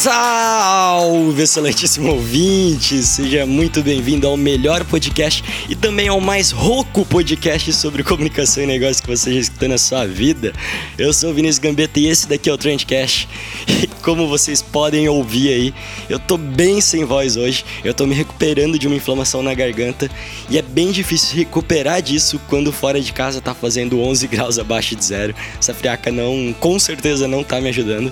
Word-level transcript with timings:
Salve, 0.00 1.42
excelentíssimo 1.42 2.12
ouvinte! 2.12 3.02
Seja 3.02 3.44
muito 3.44 3.82
bem-vindo 3.82 4.26
ao 4.26 4.34
melhor 4.34 4.82
podcast 4.82 5.44
e 5.68 5.76
também 5.76 6.08
ao 6.08 6.18
mais 6.18 6.50
rouco 6.50 7.04
podcast 7.04 7.70
sobre 7.74 8.02
comunicação 8.02 8.62
e 8.62 8.66
negócio 8.66 9.02
que 9.02 9.10
você 9.10 9.34
já 9.34 9.40
escutou 9.40 9.68
na 9.68 9.76
sua 9.76 10.06
vida. 10.06 10.54
Eu 10.96 11.12
sou 11.12 11.28
o 11.28 11.34
Vinícius 11.34 11.58
Gambetta 11.58 12.00
e 12.00 12.06
esse 12.06 12.26
daqui 12.26 12.48
é 12.48 12.52
o 12.52 12.56
Trendcast. 12.56 13.28
E 13.68 13.86
como 14.02 14.26
vocês 14.26 14.62
podem 14.62 15.06
ouvir 15.06 15.48
aí, 15.52 15.74
eu 16.08 16.18
tô 16.18 16.38
bem 16.38 16.80
sem 16.80 17.04
voz 17.04 17.36
hoje. 17.36 17.62
Eu 17.84 17.92
tô 17.92 18.06
me 18.06 18.14
recuperando 18.14 18.78
de 18.78 18.86
uma 18.86 18.96
inflamação 18.96 19.42
na 19.42 19.52
garganta 19.52 20.10
e 20.48 20.56
é 20.56 20.62
bem 20.62 20.90
difícil 20.90 21.36
recuperar 21.36 22.00
disso 22.00 22.40
quando 22.48 22.72
fora 22.72 23.02
de 23.02 23.12
casa 23.12 23.38
tá 23.38 23.54
fazendo 23.54 24.00
11 24.00 24.26
graus 24.28 24.58
abaixo 24.58 24.96
de 24.96 25.04
zero. 25.04 25.34
Essa 25.58 25.74
friaca 25.74 26.10
não, 26.10 26.54
com 26.58 26.78
certeza 26.78 27.28
não 27.28 27.44
tá 27.44 27.60
me 27.60 27.68
ajudando. 27.68 28.10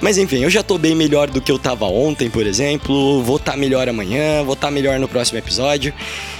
Mas 0.00 0.16
enfim, 0.18 0.42
eu 0.42 0.50
já 0.50 0.62
tô 0.62 0.78
bem 0.78 0.94
melhor 0.94 1.28
do 1.28 1.40
que 1.40 1.50
eu 1.50 1.58
tava 1.58 1.86
ontem, 1.86 2.30
por 2.30 2.46
exemplo. 2.46 3.22
Vou 3.22 3.36
estar 3.36 3.52
tá 3.52 3.58
melhor 3.58 3.88
amanhã, 3.88 4.42
vou 4.44 4.54
estar 4.54 4.68
tá 4.68 4.70
melhor 4.70 4.98
no 4.98 5.08
próximo 5.08 5.38
episódio. 5.38 5.92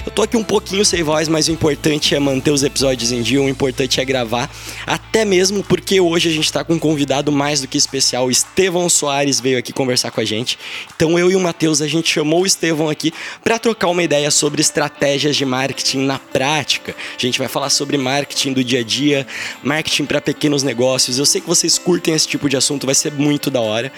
Eu 0.09 0.13
tô 0.13 0.23
aqui 0.23 0.35
um 0.35 0.43
pouquinho 0.43 0.83
sem 0.83 1.03
voz, 1.03 1.27
mas 1.27 1.47
o 1.47 1.51
importante 1.51 2.15
é 2.15 2.19
manter 2.19 2.49
os 2.49 2.63
episódios 2.63 3.11
em 3.11 3.21
dia, 3.21 3.39
o 3.39 3.47
importante 3.47 4.01
é 4.01 4.03
gravar. 4.03 4.49
Até 4.87 5.23
mesmo 5.23 5.63
porque 5.63 6.01
hoje 6.01 6.29
a 6.29 6.31
gente 6.31 6.51
tá 6.51 6.63
com 6.63 6.73
um 6.73 6.79
convidado 6.79 7.31
mais 7.31 7.61
do 7.61 7.67
que 7.67 7.77
especial. 7.77 8.25
O 8.25 8.31
Estevão 8.31 8.89
Soares 8.89 9.39
veio 9.39 9.59
aqui 9.59 9.71
conversar 9.71 10.09
com 10.09 10.19
a 10.19 10.25
gente. 10.25 10.57
Então 10.95 11.19
eu 11.19 11.29
e 11.29 11.35
o 11.35 11.39
Matheus, 11.39 11.79
a 11.79 11.87
gente 11.87 12.11
chamou 12.11 12.41
o 12.41 12.45
Estevão 12.47 12.89
aqui 12.89 13.13
para 13.43 13.59
trocar 13.59 13.87
uma 13.89 14.01
ideia 14.01 14.31
sobre 14.31 14.61
estratégias 14.61 15.35
de 15.35 15.45
marketing 15.45 15.99
na 15.99 16.17
prática. 16.17 16.95
A 17.15 17.21
gente 17.21 17.37
vai 17.37 17.47
falar 17.47 17.69
sobre 17.69 17.95
marketing 17.95 18.53
do 18.53 18.63
dia 18.63 18.79
a 18.79 18.83
dia, 18.83 19.27
marketing 19.61 20.05
para 20.05 20.19
pequenos 20.19 20.63
negócios. 20.63 21.19
Eu 21.19 21.25
sei 21.25 21.39
que 21.39 21.47
vocês 21.47 21.77
curtem 21.77 22.15
esse 22.15 22.27
tipo 22.27 22.49
de 22.49 22.57
assunto, 22.57 22.87
vai 22.87 22.95
ser 22.95 23.13
muito 23.13 23.51
da 23.51 23.61
hora. 23.61 23.93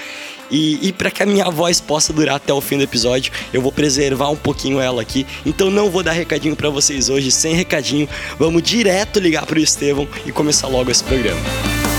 E, 0.51 0.87
e 0.87 0.91
para 0.91 1.09
que 1.09 1.23
a 1.23 1.25
minha 1.25 1.49
voz 1.49 1.79
possa 1.79 2.11
durar 2.11 2.35
até 2.35 2.53
o 2.53 2.61
fim 2.61 2.77
do 2.77 2.83
episódio, 2.83 3.31
eu 3.53 3.61
vou 3.61 3.71
preservar 3.71 4.29
um 4.29 4.35
pouquinho 4.35 4.79
ela 4.79 5.01
aqui. 5.01 5.25
Então 5.45 5.71
não 5.71 5.89
vou 5.89 6.03
dar 6.03 6.11
recadinho 6.11 6.55
para 6.55 6.69
vocês 6.69 7.09
hoje, 7.09 7.31
sem 7.31 7.55
recadinho. 7.55 8.07
Vamos 8.37 8.61
direto 8.61 9.19
ligar 9.19 9.45
pro 9.45 9.59
Estevão 9.59 10.07
e 10.25 10.31
começar 10.31 10.67
logo 10.67 10.91
esse 10.91 11.03
programa. 11.03 11.90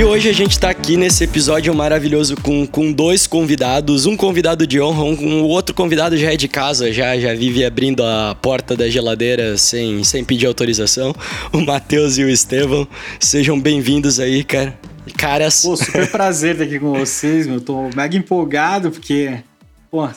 E 0.00 0.02
hoje 0.02 0.30
a 0.30 0.32
gente 0.32 0.58
tá 0.58 0.70
aqui 0.70 0.96
nesse 0.96 1.24
episódio 1.24 1.74
maravilhoso 1.74 2.34
com, 2.34 2.66
com 2.66 2.90
dois 2.90 3.26
convidados, 3.26 4.06
um 4.06 4.16
convidado 4.16 4.66
de 4.66 4.80
honra, 4.80 5.02
um, 5.04 5.12
um 5.12 5.42
outro 5.42 5.74
convidado 5.74 6.16
já 6.16 6.32
é 6.32 6.38
de 6.38 6.48
casa, 6.48 6.90
já, 6.90 7.18
já 7.18 7.34
vive 7.34 7.62
abrindo 7.66 8.02
a 8.02 8.34
porta 8.34 8.74
da 8.74 8.88
geladeira 8.88 9.58
sem, 9.58 10.02
sem 10.02 10.24
pedir 10.24 10.46
autorização, 10.46 11.14
o 11.52 11.60
Matheus 11.60 12.16
e 12.16 12.24
o 12.24 12.30
Estevão. 12.30 12.88
Sejam 13.20 13.60
bem-vindos 13.60 14.18
aí, 14.18 14.42
cara. 14.42 14.74
Caras. 15.18 15.60
Pô, 15.60 15.76
super 15.76 16.10
prazer 16.10 16.52
estar 16.52 16.64
aqui 16.64 16.78
com 16.78 16.98
vocês, 16.98 17.46
meu. 17.46 17.60
Tô 17.60 17.90
mega 17.94 18.16
empolgado 18.16 18.90
porque, 18.90 19.34
pô, 19.90 20.08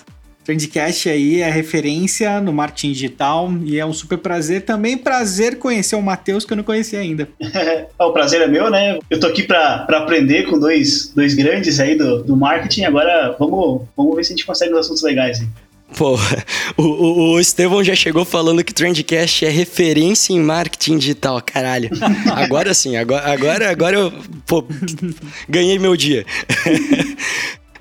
Trendcast 0.44 1.10
aí 1.10 1.42
é 1.42 1.50
referência 1.50 2.42
no 2.42 2.52
marketing 2.52 2.92
digital 2.92 3.52
e 3.64 3.80
é 3.80 3.86
um 3.86 3.94
super 3.94 4.18
prazer. 4.18 4.64
Também 4.64 4.98
prazer 4.98 5.58
conhecer 5.58 5.96
o 5.96 6.02
Matheus, 6.02 6.46
que 6.46 6.54
eu 6.54 6.58
não 6.58 6.64
conhecia 6.64 7.00
ainda. 7.00 7.28
o 8.00 8.12
prazer 8.12 8.42
é 8.42 8.48
meu, 8.48 8.70
né? 8.70 9.00
Eu 9.10 9.20
tô 9.20 9.28
aqui 9.28 9.44
pra, 9.44 9.80
pra 9.80 10.00
aprender 10.00 10.44
com 10.44 10.60
dois, 10.60 11.12
dois 11.16 11.34
grandes 11.34 11.80
aí 11.80 11.98
do, 11.98 12.24
do 12.24 12.36
marketing. 12.36 12.84
Agora 12.84 13.36
vamos, 13.40 13.84
vamos 13.96 14.16
ver 14.16 14.24
se 14.24 14.34
a 14.34 14.36
gente 14.36 14.46
consegue 14.46 14.74
os 14.74 14.80
assuntos 14.80 15.02
legais 15.04 15.40
aí. 15.40 15.48
Pô, 15.98 16.18
o, 16.78 16.84
o, 16.84 17.34
o 17.34 17.40
Estevão 17.40 17.84
já 17.84 17.96
chegou 17.96 18.26
falando 18.26 18.64
que 18.64 18.74
Trendcast 18.74 19.46
é 19.46 19.50
referência 19.50 20.34
em 20.34 20.40
marketing 20.40 20.98
digital, 20.98 21.42
caralho. 21.46 21.90
Agora 22.34 22.74
sim, 22.74 22.96
agora, 22.98 23.32
agora, 23.32 23.70
agora 23.70 23.96
eu 23.96 24.14
pô, 24.46 24.66
ganhei 25.48 25.78
meu 25.80 25.96
dia. 25.96 26.26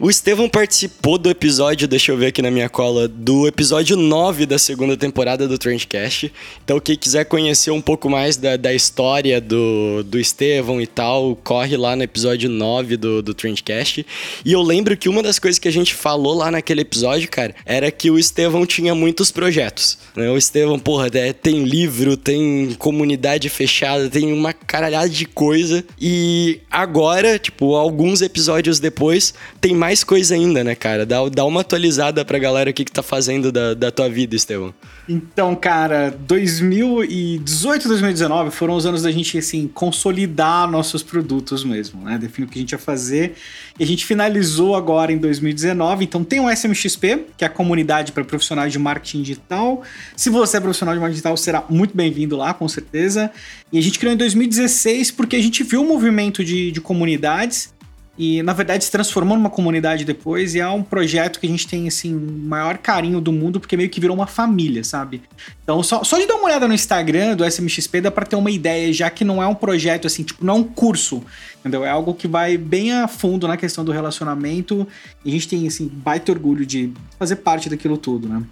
O 0.02 0.10
Estevão 0.10 0.48
participou 0.48 1.16
do 1.16 1.30
episódio, 1.30 1.86
deixa 1.86 2.10
eu 2.10 2.16
ver 2.16 2.26
aqui 2.26 2.42
na 2.42 2.50
minha 2.50 2.68
cola, 2.68 3.06
do 3.06 3.46
episódio 3.46 3.96
9 3.96 4.46
da 4.46 4.58
segunda 4.58 4.96
temporada 4.96 5.46
do 5.46 5.56
Trendcast. 5.56 6.32
Então, 6.64 6.80
quem 6.80 6.96
quiser 6.96 7.24
conhecer 7.24 7.70
um 7.70 7.80
pouco 7.80 8.10
mais 8.10 8.36
da, 8.36 8.56
da 8.56 8.74
história 8.74 9.40
do, 9.40 10.02
do 10.02 10.18
Estevão 10.18 10.80
e 10.80 10.88
tal, 10.88 11.36
corre 11.36 11.76
lá 11.76 11.94
no 11.94 12.02
episódio 12.02 12.50
9 12.50 12.96
do, 12.96 13.22
do 13.22 13.32
Trendcast. 13.32 14.04
E 14.44 14.52
eu 14.52 14.60
lembro 14.60 14.96
que 14.96 15.08
uma 15.08 15.22
das 15.22 15.38
coisas 15.38 15.60
que 15.60 15.68
a 15.68 15.72
gente 15.72 15.94
falou 15.94 16.34
lá 16.34 16.50
naquele 16.50 16.80
episódio, 16.80 17.30
cara, 17.30 17.54
era 17.64 17.88
que 17.92 18.10
o 18.10 18.18
Estevão 18.18 18.66
tinha 18.66 18.96
muitos 18.96 19.30
projetos. 19.30 19.98
Né? 20.16 20.28
O 20.28 20.36
Estevão, 20.36 20.80
porra, 20.80 21.08
é, 21.14 21.32
tem 21.32 21.62
livro, 21.62 22.16
tem 22.16 22.74
comunidade 22.76 23.48
fechada, 23.48 24.10
tem 24.10 24.32
uma 24.32 24.52
caralhada 24.52 25.08
de 25.08 25.26
coisa. 25.26 25.84
E 26.00 26.58
agora, 26.68 27.38
tipo, 27.38 27.76
alguns 27.76 28.20
episódios 28.20 28.80
depois, 28.80 29.32
tem 29.60 29.72
mais 29.72 29.91
mais 29.92 30.02
coisa 30.02 30.34
ainda, 30.34 30.64
né, 30.64 30.74
cara? 30.74 31.04
Dá, 31.04 31.18
dá 31.28 31.44
uma 31.44 31.60
atualizada 31.60 32.24
pra 32.24 32.38
galera 32.38 32.70
o 32.70 32.72
que, 32.72 32.82
que 32.82 32.90
tá 32.90 33.02
fazendo 33.02 33.52
da, 33.52 33.74
da 33.74 33.90
tua 33.90 34.08
vida, 34.08 34.34
Estevão. 34.34 34.72
Então, 35.06 35.54
cara, 35.54 36.16
2018 36.26 37.84
e 37.84 37.88
2019 37.88 38.50
foram 38.52 38.74
os 38.74 38.86
anos 38.86 39.02
da 39.02 39.10
gente, 39.10 39.36
assim, 39.36 39.68
consolidar 39.68 40.66
nossos 40.70 41.02
produtos 41.02 41.62
mesmo, 41.62 42.02
né? 42.04 42.16
Definir 42.16 42.46
o 42.46 42.50
que 42.50 42.58
a 42.58 42.62
gente 42.62 42.72
ia 42.72 42.78
fazer. 42.78 43.34
E 43.78 43.84
a 43.84 43.86
gente 43.86 44.06
finalizou 44.06 44.74
agora 44.74 45.12
em 45.12 45.18
2019. 45.18 46.04
Então, 46.04 46.24
tem 46.24 46.40
o 46.40 46.50
SMXP, 46.50 47.26
que 47.36 47.44
é 47.44 47.46
a 47.46 47.50
comunidade 47.50 48.12
para 48.12 48.24
profissionais 48.24 48.72
de 48.72 48.78
marketing 48.78 49.20
digital. 49.20 49.82
Se 50.16 50.30
você 50.30 50.56
é 50.56 50.60
profissional 50.60 50.94
de 50.94 51.00
marketing 51.00 51.16
digital, 51.16 51.36
será 51.36 51.64
muito 51.68 51.94
bem-vindo 51.94 52.34
lá, 52.34 52.54
com 52.54 52.66
certeza. 52.66 53.30
E 53.70 53.78
a 53.78 53.82
gente 53.82 53.98
criou 53.98 54.14
em 54.14 54.16
2016 54.16 55.10
porque 55.10 55.36
a 55.36 55.42
gente 55.42 55.62
viu 55.62 55.82
um 55.82 55.86
movimento 55.86 56.42
de, 56.42 56.70
de 56.70 56.80
comunidades 56.80 57.70
e 58.18 58.42
na 58.42 58.52
verdade 58.52 58.84
se 58.84 58.90
transformou 58.90 59.36
numa 59.36 59.48
comunidade 59.48 60.04
depois 60.04 60.54
e 60.54 60.60
é 60.60 60.68
um 60.68 60.82
projeto 60.82 61.40
que 61.40 61.46
a 61.46 61.48
gente 61.48 61.66
tem 61.66 61.88
assim 61.88 62.14
maior 62.14 62.76
carinho 62.76 63.20
do 63.20 63.32
mundo 63.32 63.58
porque 63.58 63.76
meio 63.76 63.88
que 63.88 64.00
virou 64.00 64.14
uma 64.14 64.26
família, 64.26 64.84
sabe? 64.84 65.22
Então 65.62 65.82
só, 65.82 66.04
só 66.04 66.18
de 66.18 66.26
dar 66.26 66.34
uma 66.34 66.44
olhada 66.44 66.68
no 66.68 66.74
Instagram 66.74 67.34
do 67.34 67.44
SMXP 67.44 68.02
dá 68.02 68.10
para 68.10 68.26
ter 68.26 68.36
uma 68.36 68.50
ideia, 68.50 68.92
já 68.92 69.08
que 69.08 69.24
não 69.24 69.42
é 69.42 69.46
um 69.46 69.54
projeto 69.54 70.06
assim, 70.06 70.22
tipo, 70.22 70.44
não 70.44 70.54
é 70.54 70.56
um 70.58 70.64
curso, 70.64 71.24
entendeu? 71.62 71.84
É 71.84 71.90
algo 71.90 72.12
que 72.12 72.26
vai 72.26 72.58
bem 72.58 72.92
a 72.92 73.06
fundo 73.06 73.46
na 73.46 73.56
questão 73.56 73.84
do 73.84 73.92
relacionamento 73.92 74.86
e 75.24 75.30
a 75.30 75.32
gente 75.32 75.48
tem 75.48 75.66
assim 75.66 75.88
baita 75.88 76.32
orgulho 76.32 76.66
de 76.66 76.92
fazer 77.18 77.36
parte 77.36 77.70
daquilo 77.70 77.96
tudo, 77.96 78.28
né? 78.28 78.42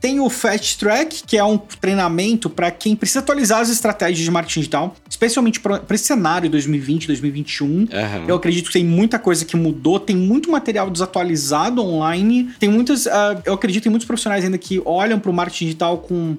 Tem 0.00 0.20
o 0.20 0.30
Fast 0.30 0.78
Track, 0.78 1.24
que 1.26 1.36
é 1.36 1.42
um 1.44 1.58
treinamento 1.58 2.48
para 2.48 2.70
quem 2.70 2.94
precisa 2.94 3.18
atualizar 3.18 3.60
as 3.60 3.68
estratégias 3.68 4.24
de 4.24 4.30
marketing 4.30 4.60
digital, 4.60 4.96
especialmente 5.08 5.58
para 5.58 5.82
esse 5.90 6.04
cenário 6.04 6.48
2020, 6.48 7.08
2021. 7.08 7.66
Uhum. 7.66 7.88
Eu 8.28 8.36
acredito 8.36 8.68
que 8.68 8.74
tem 8.74 8.84
muita 8.84 9.18
coisa 9.18 9.44
que 9.44 9.56
mudou, 9.56 9.98
tem 9.98 10.16
muito 10.16 10.50
material 10.50 10.88
desatualizado 10.88 11.82
online, 11.82 12.50
tem 12.60 12.68
muitas, 12.68 13.06
uh, 13.06 13.40
eu 13.44 13.54
acredito 13.54 13.86
em 13.86 13.90
muitos 13.90 14.06
profissionais 14.06 14.44
ainda 14.44 14.58
que 14.58 14.80
olham 14.84 15.18
para 15.18 15.30
o 15.30 15.34
marketing 15.34 15.64
digital 15.66 15.98
com 15.98 16.32
uh, 16.32 16.38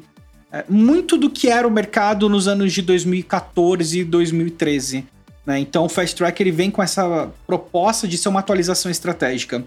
muito 0.69 1.17
do 1.17 1.29
que 1.29 1.49
era 1.49 1.67
o 1.67 1.71
mercado 1.71 2.29
nos 2.29 2.47
anos 2.47 2.71
de 2.71 2.81
2014 2.81 3.99
e 3.99 4.03
2013. 4.05 5.05
Né? 5.45 5.59
Então 5.59 5.85
o 5.85 5.89
Fast 5.89 6.15
Track 6.15 6.41
ele 6.41 6.51
vem 6.51 6.69
com 6.69 6.83
essa 6.83 7.31
proposta 7.47 8.07
de 8.07 8.17
ser 8.17 8.29
uma 8.29 8.39
atualização 8.39 8.91
estratégica. 8.91 9.63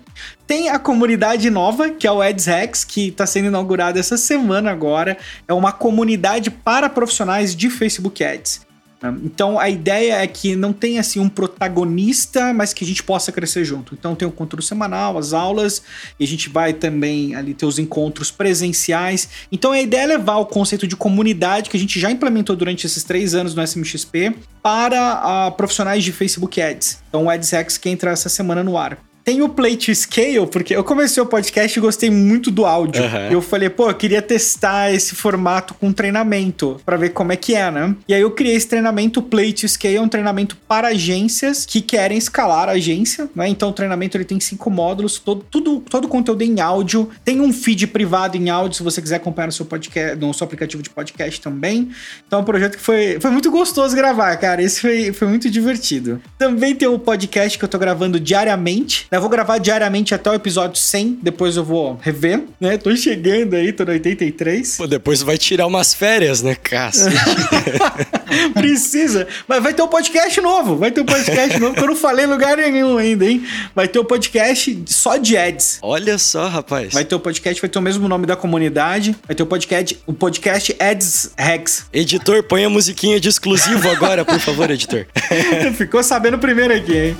Tem 0.46 0.68
a 0.68 0.78
comunidade 0.78 1.50
nova, 1.50 1.90
que 1.90 2.06
é 2.06 2.12
o 2.12 2.22
Ads 2.22 2.46
Hacks, 2.46 2.84
que 2.84 3.08
está 3.08 3.26
sendo 3.26 3.48
inaugurada 3.48 3.98
essa 3.98 4.16
semana 4.16 4.70
agora. 4.70 5.16
É 5.48 5.52
uma 5.52 5.72
comunidade 5.72 6.50
para 6.50 6.88
profissionais 6.88 7.56
de 7.56 7.68
Facebook 7.68 8.22
Ads. 8.22 8.73
Então 9.22 9.58
a 9.58 9.68
ideia 9.68 10.14
é 10.14 10.26
que 10.26 10.56
não 10.56 10.72
tenha 10.72 11.00
assim 11.00 11.20
um 11.20 11.28
protagonista, 11.28 12.52
mas 12.52 12.72
que 12.72 12.84
a 12.84 12.86
gente 12.86 13.02
possa 13.02 13.30
crescer 13.30 13.64
junto. 13.64 13.94
Então 13.94 14.14
tem 14.14 14.26
o 14.26 14.32
conteúdo 14.32 14.62
semanal, 14.62 15.18
as 15.18 15.32
aulas, 15.32 15.82
e 16.18 16.24
a 16.24 16.26
gente 16.26 16.48
vai 16.48 16.72
também 16.72 17.34
ali 17.34 17.54
ter 17.54 17.66
os 17.66 17.78
encontros 17.78 18.30
presenciais. 18.30 19.28
Então 19.50 19.72
a 19.72 19.80
ideia 19.80 20.02
é 20.02 20.06
levar 20.06 20.36
o 20.36 20.46
conceito 20.46 20.86
de 20.86 20.96
comunidade 20.96 21.70
que 21.70 21.76
a 21.76 21.80
gente 21.80 21.98
já 21.98 22.10
implementou 22.10 22.56
durante 22.56 22.86
esses 22.86 23.04
três 23.04 23.34
anos 23.34 23.54
no 23.54 23.62
SMXP 23.62 24.34
para 24.62 25.48
uh, 25.48 25.52
profissionais 25.52 26.02
de 26.02 26.12
Facebook 26.12 26.60
Ads. 26.60 27.02
Então 27.08 27.24
o 27.24 27.30
AdsX 27.30 27.76
que 27.78 27.88
entra 27.88 28.10
essa 28.10 28.28
semana 28.28 28.62
no 28.62 28.78
ar. 28.78 28.98
Tem 29.24 29.40
o 29.40 29.48
Play 29.48 29.76
to 29.76 29.94
Scale, 29.94 30.46
porque 30.46 30.76
eu 30.76 30.84
comecei 30.84 31.22
o 31.22 31.26
podcast 31.26 31.78
e 31.78 31.80
gostei 31.80 32.10
muito 32.10 32.50
do 32.50 32.66
áudio. 32.66 33.02
Aham. 33.02 33.30
Eu 33.30 33.40
falei, 33.40 33.70
pô, 33.70 33.88
eu 33.88 33.94
queria 33.94 34.20
testar 34.20 34.92
esse 34.92 35.14
formato 35.14 35.72
com 35.74 35.92
treinamento, 35.92 36.80
pra 36.84 36.96
ver 36.96 37.10
como 37.10 37.32
é 37.32 37.36
que 37.36 37.54
é, 37.54 37.70
né? 37.70 37.96
E 38.06 38.12
aí 38.12 38.20
eu 38.20 38.30
criei 38.30 38.54
esse 38.54 38.68
treinamento 38.68 39.22
Play 39.22 39.52
to 39.52 39.66
Scale, 39.66 39.96
é 39.96 40.00
um 40.00 40.08
treinamento 40.08 40.56
para 40.68 40.88
agências 40.88 41.64
que 41.64 41.80
querem 41.80 42.18
escalar 42.18 42.68
a 42.68 42.72
agência, 42.72 43.28
né? 43.34 43.48
Então 43.48 43.70
o 43.70 43.72
treinamento 43.72 44.16
ele 44.16 44.24
tem 44.24 44.38
cinco 44.38 44.70
módulos, 44.70 45.18
todo, 45.18 45.44
tudo, 45.50 45.80
todo 45.88 46.04
o 46.04 46.08
conteúdo 46.08 46.42
em 46.42 46.60
áudio, 46.60 47.08
tem 47.24 47.40
um 47.40 47.52
feed 47.52 47.86
privado 47.86 48.36
em 48.36 48.50
áudio, 48.50 48.76
se 48.76 48.82
você 48.82 49.00
quiser 49.00 49.16
acompanhar 49.16 49.46
no 49.46 49.52
seu 49.52 49.64
podcast, 49.64 50.16
no 50.16 50.34
seu 50.34 50.44
aplicativo 50.44 50.82
de 50.82 50.90
podcast 50.90 51.40
também. 51.40 51.90
Então 52.26 52.40
é 52.40 52.42
um 52.42 52.44
projeto 52.44 52.76
que 52.76 52.82
foi, 52.82 53.18
foi 53.20 53.30
muito 53.30 53.50
gostoso 53.50 53.96
gravar, 53.96 54.36
cara. 54.36 54.62
Esse 54.62 54.80
foi, 54.80 55.12
foi 55.12 55.28
muito 55.28 55.48
divertido. 55.48 56.20
Também 56.38 56.74
tem 56.74 56.88
um 56.88 56.98
podcast 56.98 57.58
que 57.58 57.64
eu 57.64 57.68
tô 57.68 57.78
gravando 57.78 58.20
diariamente. 58.20 59.06
Né? 59.14 59.16
Eu 59.16 59.20
vou 59.20 59.30
gravar 59.30 59.58
diariamente 59.58 60.14
até 60.14 60.28
o 60.30 60.34
episódio 60.34 60.76
100, 60.76 61.20
depois 61.22 61.56
eu 61.56 61.64
vou 61.64 61.98
rever, 62.02 62.42
né? 62.60 62.76
Tô 62.76 62.94
chegando 62.96 63.54
aí, 63.54 63.72
tô 63.72 63.84
no 63.84 63.92
83. 63.92 64.76
Pô, 64.76 64.86
depois 64.86 65.22
vai 65.22 65.38
tirar 65.38 65.66
umas 65.66 65.94
férias, 65.94 66.42
né, 66.42 66.54
cacete? 66.56 67.14
Precisa. 68.54 69.26
Mas 69.46 69.62
vai 69.62 69.72
ter 69.72 69.82
um 69.82 69.88
podcast 69.88 70.40
novo. 70.40 70.76
Vai 70.76 70.90
ter 70.90 71.00
um 71.00 71.04
podcast 71.04 71.58
novo 71.58 71.74
que 71.74 71.80
eu 71.80 71.86
não 71.86 71.96
falei 71.96 72.24
em 72.24 72.28
lugar 72.28 72.56
nenhum 72.56 72.98
ainda, 72.98 73.24
hein? 73.24 73.46
Vai 73.74 73.86
ter 73.86 74.00
um 74.00 74.04
podcast 74.04 74.82
só 74.86 75.16
de 75.16 75.36
ads. 75.36 75.78
Olha 75.82 76.18
só, 76.18 76.48
rapaz. 76.48 76.92
Vai 76.92 77.04
ter 77.04 77.14
o 77.14 77.20
podcast, 77.20 77.60
vai 77.60 77.70
ter 77.70 77.78
o 77.78 77.82
mesmo 77.82 78.08
nome 78.08 78.26
da 78.26 78.34
comunidade. 78.34 79.14
Vai 79.26 79.36
ter 79.36 79.42
o 79.42 79.46
podcast, 79.46 79.98
o 80.06 80.12
podcast 80.12 80.74
Ads 80.80 81.30
Hacks. 81.38 81.86
Editor, 81.92 82.42
põe 82.42 82.64
a 82.64 82.68
musiquinha 82.68 83.20
de 83.20 83.28
exclusivo 83.28 83.88
agora, 83.88 84.24
por 84.24 84.40
favor, 84.40 84.70
editor. 84.70 85.06
Ficou 85.76 86.02
sabendo 86.02 86.38
primeiro 86.38 86.74
aqui, 86.74 86.96
hein? 86.96 87.16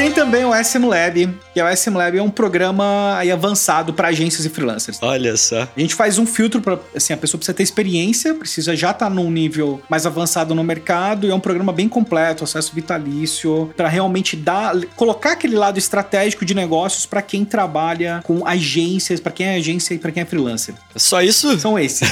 Tem 0.00 0.10
também 0.10 0.46
o 0.46 0.54
SM 0.54 0.86
Lab, 0.86 1.28
que 1.52 1.60
é 1.60 1.64
o 1.64 1.76
SM 1.76 1.90
Lab 1.90 2.16
é 2.16 2.22
um 2.22 2.30
programa 2.30 3.18
aí 3.18 3.30
avançado 3.30 3.92
para 3.92 4.08
agências 4.08 4.46
e 4.46 4.48
freelancers. 4.48 4.98
Olha 5.02 5.36
só. 5.36 5.68
A 5.76 5.78
gente 5.78 5.94
faz 5.94 6.16
um 6.16 6.24
filtro 6.24 6.62
para 6.62 6.78
assim, 6.96 7.12
a 7.12 7.18
pessoa 7.18 7.38
precisa 7.38 7.54
ter 7.54 7.62
experiência, 7.62 8.32
precisa 8.32 8.74
já 8.74 8.92
estar 8.92 9.10
num 9.10 9.30
nível 9.30 9.82
mais 9.90 10.06
avançado 10.06 10.54
no 10.54 10.64
mercado, 10.64 11.26
e 11.26 11.30
é 11.30 11.34
um 11.34 11.40
programa 11.40 11.70
bem 11.70 11.86
completo, 11.86 12.44
acesso 12.44 12.74
vitalício, 12.74 13.70
para 13.76 13.88
realmente 13.88 14.36
dar 14.36 14.74
colocar 14.96 15.32
aquele 15.32 15.54
lado 15.54 15.78
estratégico 15.78 16.46
de 16.46 16.54
negócios 16.54 17.04
para 17.04 17.20
quem 17.20 17.44
trabalha 17.44 18.22
com 18.24 18.46
agências, 18.46 19.20
para 19.20 19.32
quem 19.32 19.48
é 19.48 19.56
agência 19.56 19.92
e 19.92 19.98
para 19.98 20.10
quem 20.10 20.22
é 20.22 20.24
freelancer. 20.24 20.74
Só 20.96 21.20
isso? 21.20 21.60
São 21.60 21.78
esses. 21.78 22.08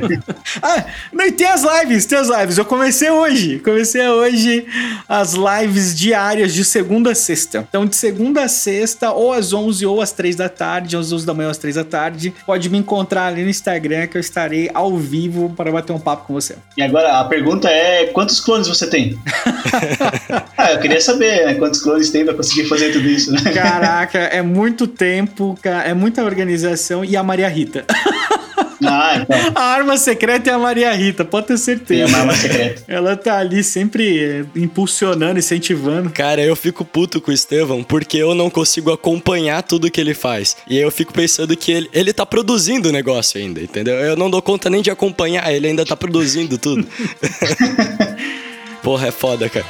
ah, 0.62 0.86
não, 1.12 1.26
e 1.26 1.32
tem 1.32 1.46
as 1.46 1.62
lives, 1.62 2.06
tem 2.06 2.16
as 2.16 2.28
lives. 2.28 2.56
Eu 2.56 2.64
comecei 2.64 3.10
hoje. 3.10 3.58
Comecei 3.58 4.08
hoje 4.08 4.66
as 5.06 5.34
lives 5.34 5.94
diárias 5.94 6.54
de 6.54 6.64
segunda 6.64 7.09
a 7.10 7.14
sexta. 7.14 7.66
Então, 7.68 7.86
de 7.86 7.96
segunda 7.96 8.42
a 8.42 8.48
sexta, 8.48 9.12
ou 9.12 9.32
às 9.32 9.52
11 9.52 9.86
ou 9.86 10.00
às 10.00 10.12
3 10.12 10.36
da 10.36 10.48
tarde, 10.48 10.96
às 10.96 11.12
11 11.12 11.26
da 11.26 11.34
manhã 11.34 11.48
ou 11.48 11.50
às 11.50 11.58
3 11.58 11.76
da 11.76 11.84
tarde. 11.84 12.34
Pode 12.46 12.68
me 12.68 12.78
encontrar 12.78 13.26
ali 13.26 13.42
no 13.42 13.50
Instagram 13.50 14.06
que 14.06 14.16
eu 14.16 14.20
estarei 14.20 14.70
ao 14.72 14.96
vivo 14.96 15.52
para 15.56 15.70
bater 15.70 15.92
um 15.92 15.98
papo 15.98 16.26
com 16.26 16.34
você. 16.34 16.56
E 16.76 16.82
agora 16.82 17.20
a 17.20 17.24
pergunta 17.24 17.68
é: 17.68 18.06
quantos 18.06 18.40
clones 18.40 18.68
você 18.68 18.86
tem? 18.86 19.18
ah, 20.56 20.72
eu 20.72 20.80
queria 20.80 21.00
saber 21.00 21.46
né, 21.46 21.54
quantos 21.54 21.82
clones 21.82 22.10
tem 22.10 22.24
pra 22.24 22.34
conseguir 22.34 22.68
fazer 22.68 22.92
tudo 22.92 23.08
isso, 23.08 23.32
né? 23.32 23.40
Caraca, 23.52 24.18
é 24.18 24.42
muito 24.42 24.86
tempo, 24.86 25.58
é 25.62 25.94
muita 25.94 26.24
organização 26.24 27.04
e 27.04 27.16
a 27.16 27.22
Maria 27.22 27.48
Rita. 27.48 27.84
Ah, 28.82 29.16
então. 29.16 29.38
A 29.54 29.62
arma 29.62 29.96
secreta 29.96 30.50
é 30.50 30.52
a 30.52 30.58
Maria 30.58 30.92
Rita, 30.92 31.24
pode 31.24 31.46
ter 31.46 31.54
Tem 31.54 31.58
certeza. 31.58 32.06
uma 32.08 32.18
arma 32.18 32.34
secreta. 32.34 32.82
Ela 32.88 33.16
tá 33.16 33.38
ali 33.38 33.62
sempre 33.62 34.18
eh, 34.22 34.44
impulsionando, 34.56 35.38
incentivando. 35.38 36.10
Cara, 36.10 36.42
eu 36.42 36.56
fico 36.56 36.84
puto 36.84 37.20
com 37.20 37.30
o 37.30 37.34
Estevão 37.34 37.82
porque 37.82 38.16
eu 38.18 38.34
não 38.34 38.50
consigo 38.50 38.92
acompanhar 38.92 39.62
tudo 39.62 39.90
que 39.90 40.00
ele 40.00 40.14
faz. 40.14 40.56
E 40.68 40.76
aí 40.76 40.82
eu 40.82 40.90
fico 40.90 41.12
pensando 41.12 41.56
que 41.56 41.70
ele, 41.72 41.90
ele 41.92 42.12
tá 42.12 42.24
produzindo 42.24 42.88
o 42.88 42.92
negócio 42.92 43.40
ainda, 43.40 43.60
entendeu? 43.60 43.94
Eu 43.94 44.16
não 44.16 44.30
dou 44.30 44.40
conta 44.42 44.70
nem 44.70 44.82
de 44.82 44.90
acompanhar, 44.90 45.52
ele 45.52 45.66
ainda 45.66 45.84
tá 45.84 45.96
produzindo 45.96 46.56
tudo. 46.58 46.86
Porra, 48.82 49.08
é 49.08 49.10
foda, 49.10 49.48
cara. 49.48 49.66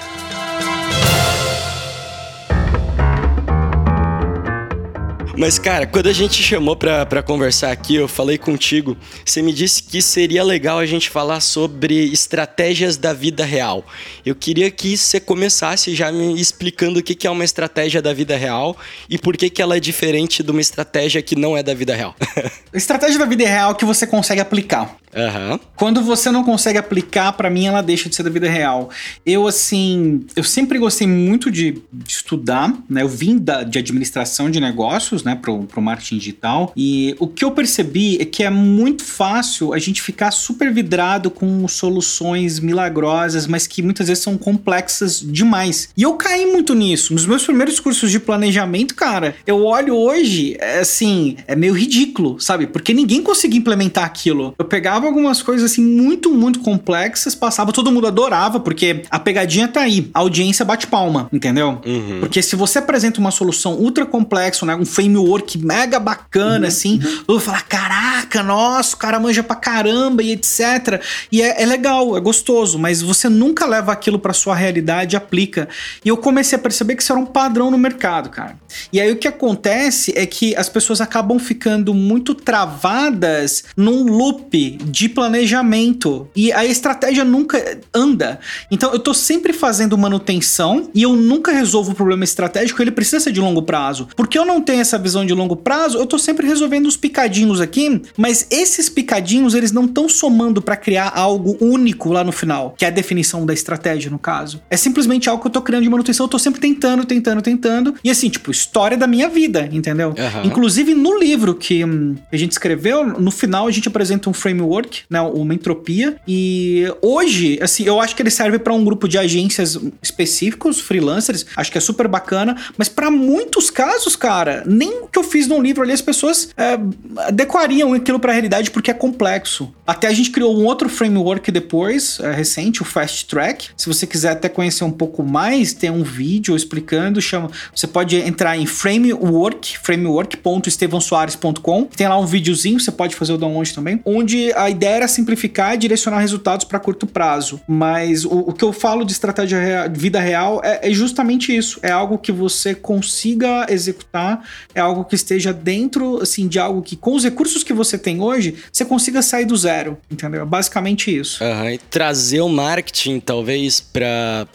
Mas, 5.41 5.59
cara, 5.59 5.87
quando 5.87 6.07
a 6.07 6.13
gente 6.13 6.43
chamou 6.43 6.77
pra 6.77 7.23
conversar 7.23 7.73
aqui, 7.73 7.95
eu 7.95 8.07
falei 8.07 8.37
contigo, 8.37 8.95
você 9.25 9.41
me 9.41 9.55
disse 9.55 9.83
que 9.83 10.03
seria 10.03 10.45
legal 10.45 10.79
a 10.79 10.85
gente 10.85 11.09
falar 11.09 11.41
sobre 11.41 11.95
estratégias 12.13 12.99
da 12.99 13.15
vida 13.15 13.43
real. 13.43 13.83
Eu 14.25 14.35
queria 14.35 14.71
que 14.71 14.95
você 14.95 15.19
começasse 15.19 15.95
já 15.95 16.13
me 16.13 16.39
explicando 16.39 17.01
o 17.01 17.03
que 17.03 17.15
que 17.15 17.27
é 17.27 17.31
uma 17.31 17.43
estratégia 17.43 18.03
da 18.03 18.13
vida 18.13 18.37
real 18.37 18.77
e 19.09 19.17
por 19.17 19.35
que, 19.35 19.49
que 19.49 19.63
ela 19.63 19.79
é 19.79 19.81
diferente 19.81 20.43
de 20.43 20.51
uma 20.51 20.61
estratégia 20.61 21.23
que 21.23 21.35
não 21.35 21.57
é 21.57 21.63
da 21.63 21.73
vida 21.73 21.95
real. 21.95 22.15
Estratégia 22.75 23.19
da 23.19 23.25
vida 23.25 23.49
real 23.49 23.75
que 23.75 23.87
você 23.87 24.07
consegue 24.07 24.43
aplicar. 24.43 24.95
Aham. 25.15 25.59
Quando 25.75 26.03
você 26.03 26.31
não 26.31 26.45
consegue 26.45 26.79
aplicar, 26.79 27.33
pra 27.33 27.51
mim 27.51 27.67
ela 27.67 27.83
deixa 27.83 28.09
de 28.09 28.15
ser 28.15 28.23
da 28.23 28.31
vida 28.31 28.49
real. 28.49 28.91
Eu, 29.25 29.47
assim, 29.47 30.25
eu 30.37 30.45
sempre 30.45 30.79
gostei 30.79 31.07
muito 31.07 31.51
de, 31.51 31.83
de 31.93 32.13
estudar, 32.13 32.73
né? 32.89 33.03
Eu 33.03 33.09
vim 33.09 33.39
da, 33.39 33.63
de 33.63 33.79
administração 33.79 34.51
de 34.51 34.61
negócios, 34.61 35.25
né, 35.25 35.35
pro, 35.35 35.65
pro 35.65 35.83
marketing 35.83 36.19
digital. 36.19 36.73
E 36.77 37.17
o 37.19 37.27
que 37.27 37.45
eu 37.45 37.51
percebi 37.51 38.21
é 38.21 38.25
que 38.25 38.43
é 38.43 38.51
muito 38.51 39.05
fácil 39.05 39.73
a 39.73 39.79
gente 39.79 40.03
ficar 40.03 40.31
super 40.31 40.73
vidrado 40.73 41.31
com 41.31 41.67
soluções 41.67 42.61
milagrosas, 42.61 43.47
mas 43.47 43.67
que 43.67 43.83
muitas 43.83 44.09
vezes 44.09 44.23
são 44.23 44.39
complexas 44.39 45.21
demais. 45.21 45.89
E 45.97 46.03
eu 46.03 46.15
caí 46.15 46.47
muito 46.47 46.75
nisso. 46.75 47.13
Nos 47.13 47.27
meus 47.27 47.45
primeiros 47.45 47.81
cursos 47.81 48.11
de 48.11 48.21
planejamento, 48.21 48.95
cara, 48.95 49.35
eu 49.47 49.65
olho 49.65 49.97
hoje, 49.97 50.57
é 50.61 50.81
assim, 50.81 51.37
é 51.47 51.57
meio 51.57 51.73
ridículo, 51.73 52.39
sabe? 52.39 52.67
Porque 52.67 52.95
ninguém 52.95 53.23
conseguia 53.23 53.59
implementar 53.59 54.05
aquilo. 54.05 54.55
Eu 54.59 54.65
pegava 54.65 55.00
algumas 55.07 55.43
coisas 55.43 55.71
assim 55.71 55.83
muito, 55.83 56.31
muito 56.31 56.61
complexas, 56.61 57.35
passava, 57.35 57.73
todo 57.73 57.91
mundo 57.91 58.07
adorava, 58.07 58.61
porque 58.61 59.03
a 59.11 59.19
pegadinha 59.19 59.69
tá 59.69 59.83
aí. 59.83 60.11
A 60.15 60.21
audiência 60.21 60.65
bate 60.65 60.87
palma, 60.87 61.29
entendeu? 61.33 61.81
Porque 62.21 62.43
se 62.43 62.57
você 62.57 62.79
apresenta 62.79 63.21
uma 63.21 63.31
solução 63.31 63.75
ultra 63.75 64.07
complexa, 64.07 64.65
né? 64.67 64.75
Um 64.75 64.85
framework 64.85 65.59
mega 65.59 65.99
bacana, 65.99 66.69
assim, 66.69 66.99
todo 66.99 67.35
mundo 67.35 67.41
fala: 67.41 67.61
caraca, 67.61 68.43
nossa, 68.43 68.95
o 68.95 68.99
cara 68.99 69.19
manja 69.19 69.43
pra 69.43 69.57
caramba 69.57 70.23
e 70.23 70.33
etc. 70.33 71.03
E 71.31 71.43
é, 71.43 71.63
é 71.63 71.67
legal, 71.67 72.17
é 72.17 72.21
gostoso, 72.21 72.79
mas 72.79 73.03
você 73.03 73.29
nunca 73.29 73.67
leva 73.67 73.93
aquilo 73.93 74.19
pra 74.19 74.33
sua 74.33 74.55
realidade 74.55 75.15
e 75.15 75.17
aplica. 75.17 75.69
E 76.05 76.09
eu 76.09 76.17
comecei 76.17 76.57
a 76.57 76.61
perceber 76.61 76.97
que 76.97 77.03
isso 77.03 77.13
era 77.13 77.21
um 77.21 77.27
padrão 77.27 77.71
no 77.71 77.79
mercado, 77.79 78.31
cara. 78.31 78.57
E 78.93 79.01
aí 79.01 79.11
o 79.11 79.17
que 79.17 79.29
acontece 79.29 80.13
é 80.17 80.27
que 80.27 80.55
as 80.57 80.69
pessoas 80.69 81.01
acabam 81.01 81.39
ficando 81.39 81.93
muito 81.95 82.35
travadas 82.35 83.65
num 83.77 84.05
loop 84.05 84.79
de 84.91 85.09
planejamento 85.09 86.29
e 86.35 86.53
a 86.53 86.65
estratégia 86.65 87.25
nunca 87.25 87.79
anda. 87.95 88.41
Então 88.71 88.93
eu 88.93 88.99
tô 88.99 89.15
sempre 89.15 89.53
fazendo 89.53 89.97
manutenção 89.97 90.91
e 90.95 91.03
eu 91.03 91.15
nunca 91.15 91.53
resolvo 91.53 91.93
o 91.93 91.95
problema 91.95 92.25
estratégico, 92.25 92.83
ele 92.83 92.91
precisa 92.91 93.21
ser 93.21 93.33
de 93.33 93.41
longo 93.41 93.63
prazo. 93.63 94.09
Porque 94.17 94.39
eu 94.39 94.45
não 94.45 94.61
tenho 94.61 94.81
essa 94.81 94.99
visão 94.99 95.25
de 95.25 95.33
longo 95.33 95.57
prazo, 95.57 95.99
eu 95.99 96.07
tô 96.07 96.19
sempre 96.19 96.47
resolvendo 96.47 96.87
os 96.87 96.97
picadinhos 96.97 97.61
aqui, 97.61 98.03
mas 98.17 98.47
esses 98.51 98.89
picadinhos 98.89 99.55
eles 99.55 99.73
não 99.73 99.85
estão 99.85 100.09
somando 100.09 100.61
para 100.61 100.77
criar 100.77 101.13
algo 101.15 101.57
único 101.61 102.13
lá 102.13 102.25
no 102.25 102.33
final, 102.33 102.75
que 102.77 102.85
é 102.85 102.89
a 102.89 102.91
definição 102.91 103.47
da 103.47 103.53
estratégia 103.53 104.11
no 104.11 104.19
caso. 104.19 104.61
É 104.69 104.77
simplesmente 104.77 105.29
algo 105.29 105.41
que 105.43 105.49
eu 105.49 105.53
tô 105.53 105.63
criando 105.63 105.85
de 105.85 105.91
manutenção, 105.91 106.25
eu 106.25 106.31
tô 106.31 106.39
sempre 106.39 106.61
tentando, 106.61 107.05
tentando, 107.05 107.43
tentando. 107.43 107.95
E 108.03 108.11
assim, 108.11 108.29
tipo, 108.29 108.51
história 108.51 108.97
da 108.97 109.07
minha 109.07 109.29
vida, 109.29 109.69
entendeu? 109.71 110.15
Aham. 110.19 110.43
Inclusive 110.45 110.95
no 110.95 111.19
livro 111.19 111.55
que 111.55 111.85
hum, 111.85 112.17
a 112.33 112.37
gente 112.37 112.53
escreveu, 112.53 113.07
no 113.07 113.31
final 113.31 113.67
a 113.67 113.71
gente 113.71 113.89
apresenta 113.89 114.29
um 114.29 114.33
framework, 114.33 114.80
né, 115.09 115.21
uma 115.21 115.55
entropia. 115.55 116.17
E 116.27 116.85
hoje, 117.03 117.59
assim, 117.63 117.85
eu 117.85 118.01
acho 118.01 118.15
que 118.15 118.23
ele 118.23 118.31
serve 118.31 118.59
para 118.59 118.73
um 118.73 118.85
grupo 118.85 119.09
de 119.09 119.19
agências 119.19 119.79
específicos, 120.03 120.81
freelancers. 120.81 121.47
Acho 121.57 121.73
que 121.73 121.79
é 121.79 121.81
super 121.81 122.09
bacana. 122.09 122.57
Mas 122.77 122.89
para 122.89 123.11
muitos 123.11 123.71
casos, 123.71 124.17
cara, 124.17 124.63
nem 124.67 125.03
o 125.03 125.07
que 125.07 125.19
eu 125.19 125.25
fiz 125.25 125.47
no 125.47 125.61
livro 125.61 125.83
ali 125.83 125.93
as 125.93 126.01
pessoas 126.01 126.51
é, 126.57 126.79
adequariam 127.27 127.93
aquilo 127.93 128.19
para 128.19 128.33
a 128.33 128.35
realidade 128.35 128.71
porque 128.71 128.91
é 128.91 128.95
complexo. 128.95 129.73
Até 129.87 130.09
a 130.09 130.13
gente 130.13 130.31
criou 130.31 130.57
um 130.57 130.65
outro 130.65 130.89
framework 130.89 131.51
depois, 131.51 132.19
é, 132.21 132.33
recente, 132.33 132.83
o 132.83 132.85
Fast 132.85 133.27
Track. 133.27 133.69
Se 133.77 133.87
você 133.87 134.07
quiser 134.07 134.31
até 134.31 134.49
conhecer 134.49 134.85
um 134.85 134.91
pouco 134.91 135.23
mais, 135.23 135.73
tem 135.73 135.91
um 135.91 136.03
vídeo 136.03 136.57
explicando. 136.57 137.21
Chama, 137.21 137.51
você 137.75 137.87
pode 137.87 138.17
entrar 138.17 138.57
em 138.57 138.67
framework, 138.67 139.79
framework.estevãosoares.com. 139.79 141.85
Tem 141.85 142.09
lá 142.09 142.19
um 142.19 142.27
videozinho, 142.27 142.79
você 142.79 142.93
pode 142.93 143.17
fazer 143.17 143.33
o 143.33 143.39
download 143.39 143.75
também, 143.75 144.01
onde 144.05 144.53
a 144.53 144.70
a 144.71 144.73
ideia 144.73 144.97
era 144.97 145.09
simplificar 145.09 145.75
e 145.75 145.77
direcionar 145.77 146.21
resultados 146.21 146.65
para 146.65 146.79
curto 146.79 147.07
prazo. 147.07 147.61
Mas 147.67 148.25
o, 148.25 148.31
o, 148.31 148.53
que 148.53 148.65
eu 148.65 148.73
falo 148.73 149.05
de 149.05 149.13
estratégia 149.13 149.59
real, 149.59 149.91
vida 149.93 150.21
real 150.21 150.61
é, 150.63 150.89
é, 150.89 150.93
justamente 150.93 151.55
isso. 151.55 151.81
É 151.83 151.91
algo 151.91 152.17
que 152.17 152.31
você 152.31 152.75
consiga 152.75 153.67
executar, 153.69 154.47
é 154.75 154.81
algo 154.81 155.05
que 155.05 155.17
esteja 155.17 155.53
dentro, 155.53 156.23
assim, 156.23 156.47
de 156.47 156.59
algo 156.59 156.83
que 156.83 156.95
com 156.95 157.15
os 157.15 157.25
recursos 157.25 157.65
que 157.65 157.73
você 157.73 157.99
tem 157.99 158.21
hoje, 158.21 158.55
você 158.73 158.85
consiga 158.85 159.23
sair 159.23 159.45
do 159.45 159.57
zero, 159.57 159.99
entendeu? 160.11 160.47
Basicamente 160.47 161.15
isso. 161.15 161.43
Uhum, 161.43 161.71
e 161.71 161.79
trazer 161.79 162.41
o 162.41 162.49
marketing, 162.49 163.19
talvez, 163.19 163.81
para 163.81 164.47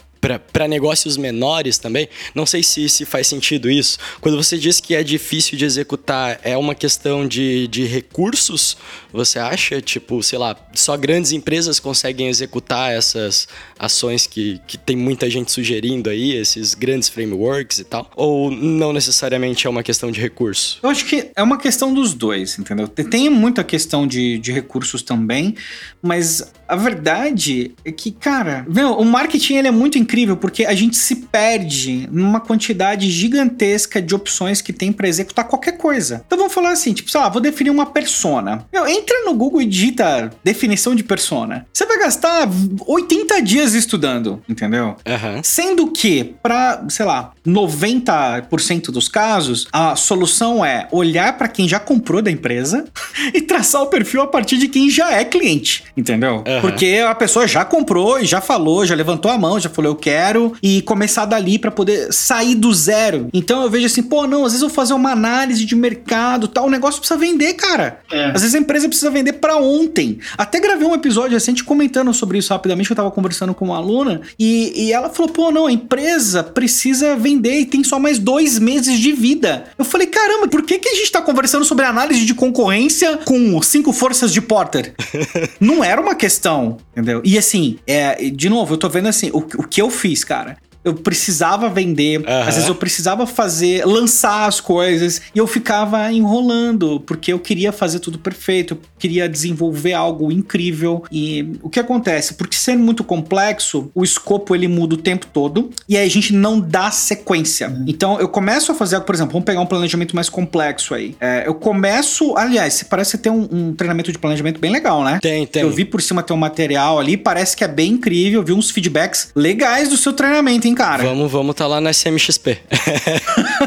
para 0.52 0.68
negócios 0.68 1.16
menores 1.16 1.78
também. 1.78 2.08
Não 2.34 2.46
sei 2.46 2.62
se, 2.62 2.88
se 2.88 3.04
faz 3.04 3.26
sentido 3.26 3.70
isso. 3.70 3.98
Quando 4.20 4.36
você 4.36 4.58
diz 4.58 4.80
que 4.80 4.94
é 4.94 5.02
difícil 5.02 5.56
de 5.56 5.64
executar, 5.64 6.40
é 6.42 6.56
uma 6.56 6.74
questão 6.74 7.26
de, 7.26 7.66
de 7.68 7.84
recursos, 7.84 8.76
você 9.12 9.38
acha? 9.38 9.80
Tipo, 9.80 10.22
sei 10.22 10.38
lá, 10.38 10.56
só 10.74 10.96
grandes 10.96 11.32
empresas 11.32 11.80
conseguem 11.80 12.28
executar 12.28 12.92
essas 12.92 13.48
ações 13.78 14.26
que, 14.26 14.60
que 14.66 14.76
tem 14.76 14.96
muita 14.96 15.28
gente 15.30 15.50
sugerindo 15.52 16.10
aí, 16.10 16.32
esses 16.32 16.74
grandes 16.74 17.08
frameworks 17.08 17.78
e 17.78 17.84
tal? 17.84 18.10
Ou 18.16 18.50
não 18.50 18.92
necessariamente 18.92 19.66
é 19.66 19.70
uma 19.70 19.82
questão 19.82 20.10
de 20.10 20.20
recurso? 20.20 20.78
Eu 20.82 20.90
acho 20.90 21.04
que 21.04 21.30
é 21.34 21.42
uma 21.42 21.58
questão 21.58 21.92
dos 21.92 22.12
dois, 22.12 22.58
entendeu? 22.58 22.88
Tem 22.88 23.30
muita 23.30 23.62
questão 23.62 24.06
de, 24.06 24.38
de 24.38 24.52
recursos 24.52 25.02
também, 25.02 25.54
mas 26.02 26.52
a 26.68 26.76
verdade 26.76 27.72
é 27.84 27.92
que, 27.92 28.10
cara, 28.10 28.66
meu, 28.68 28.92
o 28.92 29.04
marketing 29.04 29.54
ele 29.54 29.68
é 29.68 29.70
muito 29.70 29.98
incrível 29.98 30.15
porque 30.36 30.64
a 30.64 30.74
gente 30.74 30.96
se 30.96 31.16
perde 31.16 32.08
numa 32.10 32.40
quantidade 32.40 33.10
gigantesca 33.10 34.00
de 34.00 34.14
opções 34.14 34.62
que 34.62 34.72
tem 34.72 34.92
para 34.92 35.08
executar 35.08 35.46
qualquer 35.46 35.76
coisa. 35.76 36.22
Então 36.26 36.38
vamos 36.38 36.54
falar 36.54 36.70
assim, 36.70 36.92
tipo, 36.92 37.10
sei 37.10 37.20
lá, 37.20 37.28
vou 37.28 37.42
definir 37.42 37.70
uma 37.70 37.86
persona. 37.86 38.64
Meu, 38.72 38.86
entra 38.86 39.24
no 39.24 39.34
Google 39.34 39.62
e 39.62 39.66
digita 39.66 40.30
definição 40.42 40.94
de 40.94 41.02
persona. 41.02 41.66
Você 41.72 41.84
vai 41.84 41.98
gastar 41.98 42.48
80 42.86 43.42
dias 43.42 43.74
estudando, 43.74 44.42
entendeu? 44.48 44.96
Uhum. 45.06 45.42
Sendo 45.42 45.90
que, 45.90 46.36
para, 46.42 46.84
sei 46.88 47.04
lá, 47.04 47.32
90% 47.46 48.90
dos 48.90 49.08
casos, 49.08 49.66
a 49.72 49.96
solução 49.96 50.64
é 50.64 50.88
olhar 50.92 51.36
para 51.36 51.48
quem 51.48 51.68
já 51.68 51.80
comprou 51.80 52.22
da 52.22 52.30
empresa 52.30 52.84
e 53.34 53.40
traçar 53.40 53.82
o 53.82 53.86
perfil 53.86 54.22
a 54.22 54.26
partir 54.26 54.58
de 54.58 54.68
quem 54.68 54.88
já 54.88 55.12
é 55.12 55.24
cliente, 55.24 55.84
entendeu? 55.96 56.44
Uhum. 56.46 56.60
Porque 56.60 57.02
a 57.06 57.14
pessoa 57.14 57.46
já 57.46 57.64
comprou 57.64 58.20
e 58.20 58.26
já 58.26 58.40
falou, 58.40 58.86
já 58.86 58.94
levantou 58.94 59.30
a 59.30 59.38
mão, 59.38 59.58
já 59.58 59.68
falou 59.68 59.95
eu 59.96 59.98
quero 59.98 60.54
e 60.62 60.82
começar 60.82 61.24
dali 61.24 61.58
para 61.58 61.70
poder 61.70 62.12
sair 62.12 62.54
do 62.54 62.72
zero. 62.72 63.28
Então 63.32 63.62
eu 63.62 63.70
vejo 63.70 63.86
assim, 63.86 64.02
pô, 64.02 64.26
não, 64.26 64.44
às 64.44 64.52
vezes 64.52 64.62
eu 64.62 64.68
vou 64.68 64.74
fazer 64.74 64.94
uma 64.94 65.12
análise 65.12 65.64
de 65.64 65.74
mercado, 65.74 66.48
tal, 66.48 66.66
o 66.66 66.70
negócio 66.70 67.00
precisa 67.00 67.18
vender, 67.18 67.54
cara. 67.54 68.00
É. 68.10 68.26
Às 68.26 68.42
vezes 68.42 68.54
a 68.54 68.58
empresa 68.58 68.88
precisa 68.88 69.10
vender 69.10 69.34
para 69.34 69.56
ontem. 69.56 70.18
Até 70.36 70.60
gravei 70.60 70.86
um 70.86 70.94
episódio 70.94 71.32
recente 71.32 71.64
comentando 71.64 72.12
sobre 72.12 72.38
isso 72.38 72.52
rapidamente, 72.52 72.90
eu 72.90 72.96
tava 72.96 73.10
conversando 73.10 73.54
com 73.54 73.66
uma 73.66 73.76
aluna 73.76 74.20
e, 74.38 74.86
e 74.86 74.92
ela 74.92 75.10
falou, 75.10 75.32
pô, 75.32 75.50
não, 75.50 75.66
a 75.66 75.72
empresa 75.72 76.42
precisa 76.42 77.16
vender 77.16 77.60
e 77.60 77.66
tem 77.66 77.82
só 77.82 77.98
mais 77.98 78.18
dois 78.18 78.58
meses 78.58 78.98
de 78.98 79.12
vida. 79.12 79.64
Eu 79.78 79.84
falei, 79.84 80.06
caramba, 80.06 80.48
por 80.48 80.62
que, 80.62 80.78
que 80.78 80.88
a 80.88 80.94
gente 80.94 81.10
tá 81.10 81.20
conversando 81.22 81.64
sobre 81.64 81.84
análise 81.84 82.24
de 82.24 82.34
concorrência 82.34 83.18
com 83.18 83.60
cinco 83.62 83.92
forças 83.92 84.32
de 84.32 84.40
Porter? 84.40 84.94
não 85.60 85.82
era 85.82 86.00
uma 86.00 86.14
questão 86.14 86.26
questão, 86.26 86.76
entendeu? 86.92 87.22
E 87.24 87.38
assim, 87.38 87.78
é, 87.86 88.30
de 88.30 88.48
novo, 88.48 88.74
eu 88.74 88.78
tô 88.78 88.88
vendo 88.88 89.08
assim, 89.08 89.30
o, 89.32 89.38
o 89.38 89.68
que 89.68 89.80
eu 89.80 89.85
fiz, 89.90 90.24
cara 90.24 90.56
eu 90.86 90.94
precisava 90.94 91.68
vender, 91.68 92.20
uhum. 92.20 92.40
às 92.46 92.54
vezes 92.54 92.68
eu 92.68 92.74
precisava 92.76 93.26
fazer, 93.26 93.84
lançar 93.84 94.46
as 94.46 94.60
coisas 94.60 95.20
e 95.34 95.38
eu 95.38 95.46
ficava 95.46 96.12
enrolando 96.12 97.00
porque 97.00 97.32
eu 97.32 97.40
queria 97.40 97.72
fazer 97.72 97.98
tudo 97.98 98.20
perfeito, 98.20 98.74
eu 98.74 98.78
queria 98.96 99.28
desenvolver 99.28 99.94
algo 99.94 100.30
incrível 100.30 101.02
e 101.10 101.58
o 101.60 101.68
que 101.68 101.80
acontece? 101.80 102.34
Porque 102.34 102.56
sendo 102.56 102.84
muito 102.84 103.02
complexo, 103.02 103.90
o 103.92 104.04
escopo 104.04 104.54
ele 104.54 104.68
muda 104.68 104.94
o 104.94 104.98
tempo 104.98 105.26
todo 105.26 105.70
e 105.88 105.96
aí 105.96 106.06
a 106.06 106.10
gente 106.10 106.32
não 106.32 106.60
dá 106.60 106.88
sequência. 106.92 107.68
Uhum. 107.68 107.84
Então 107.88 108.20
eu 108.20 108.28
começo 108.28 108.70
a 108.70 108.74
fazer, 108.74 109.00
por 109.00 109.12
exemplo, 109.12 109.32
vamos 109.32 109.44
pegar 109.44 109.60
um 109.60 109.66
planejamento 109.66 110.14
mais 110.14 110.28
complexo 110.28 110.94
aí. 110.94 111.16
É, 111.20 111.48
eu 111.48 111.54
começo, 111.54 112.36
aliás, 112.36 112.84
parece 112.84 113.18
ter 113.18 113.30
um, 113.30 113.48
um, 113.50 113.74
treinamento 113.74 114.12
de 114.12 114.18
planejamento 114.20 114.60
bem 114.60 114.70
legal, 114.70 115.02
né? 115.02 115.18
Tem, 115.20 115.44
tem. 115.48 115.62
Eu 115.62 115.70
vi 115.72 115.84
por 115.84 116.00
cima 116.00 116.22
ter 116.22 116.32
um 116.32 116.36
material 116.36 117.00
ali, 117.00 117.16
parece 117.16 117.56
que 117.56 117.64
é 117.64 117.68
bem 117.68 117.94
incrível, 117.94 118.44
vi 118.44 118.52
uns 118.52 118.70
feedbacks 118.70 119.30
legais 119.34 119.88
do 119.88 119.96
seu 119.96 120.12
treinamento, 120.12 120.68
hein, 120.68 120.75
cara? 120.76 121.02
Vamos, 121.04 121.32
vamos 121.32 121.54
tá 121.54 121.66
lá 121.66 121.80
na 121.80 121.90
SMXP. 121.92 122.58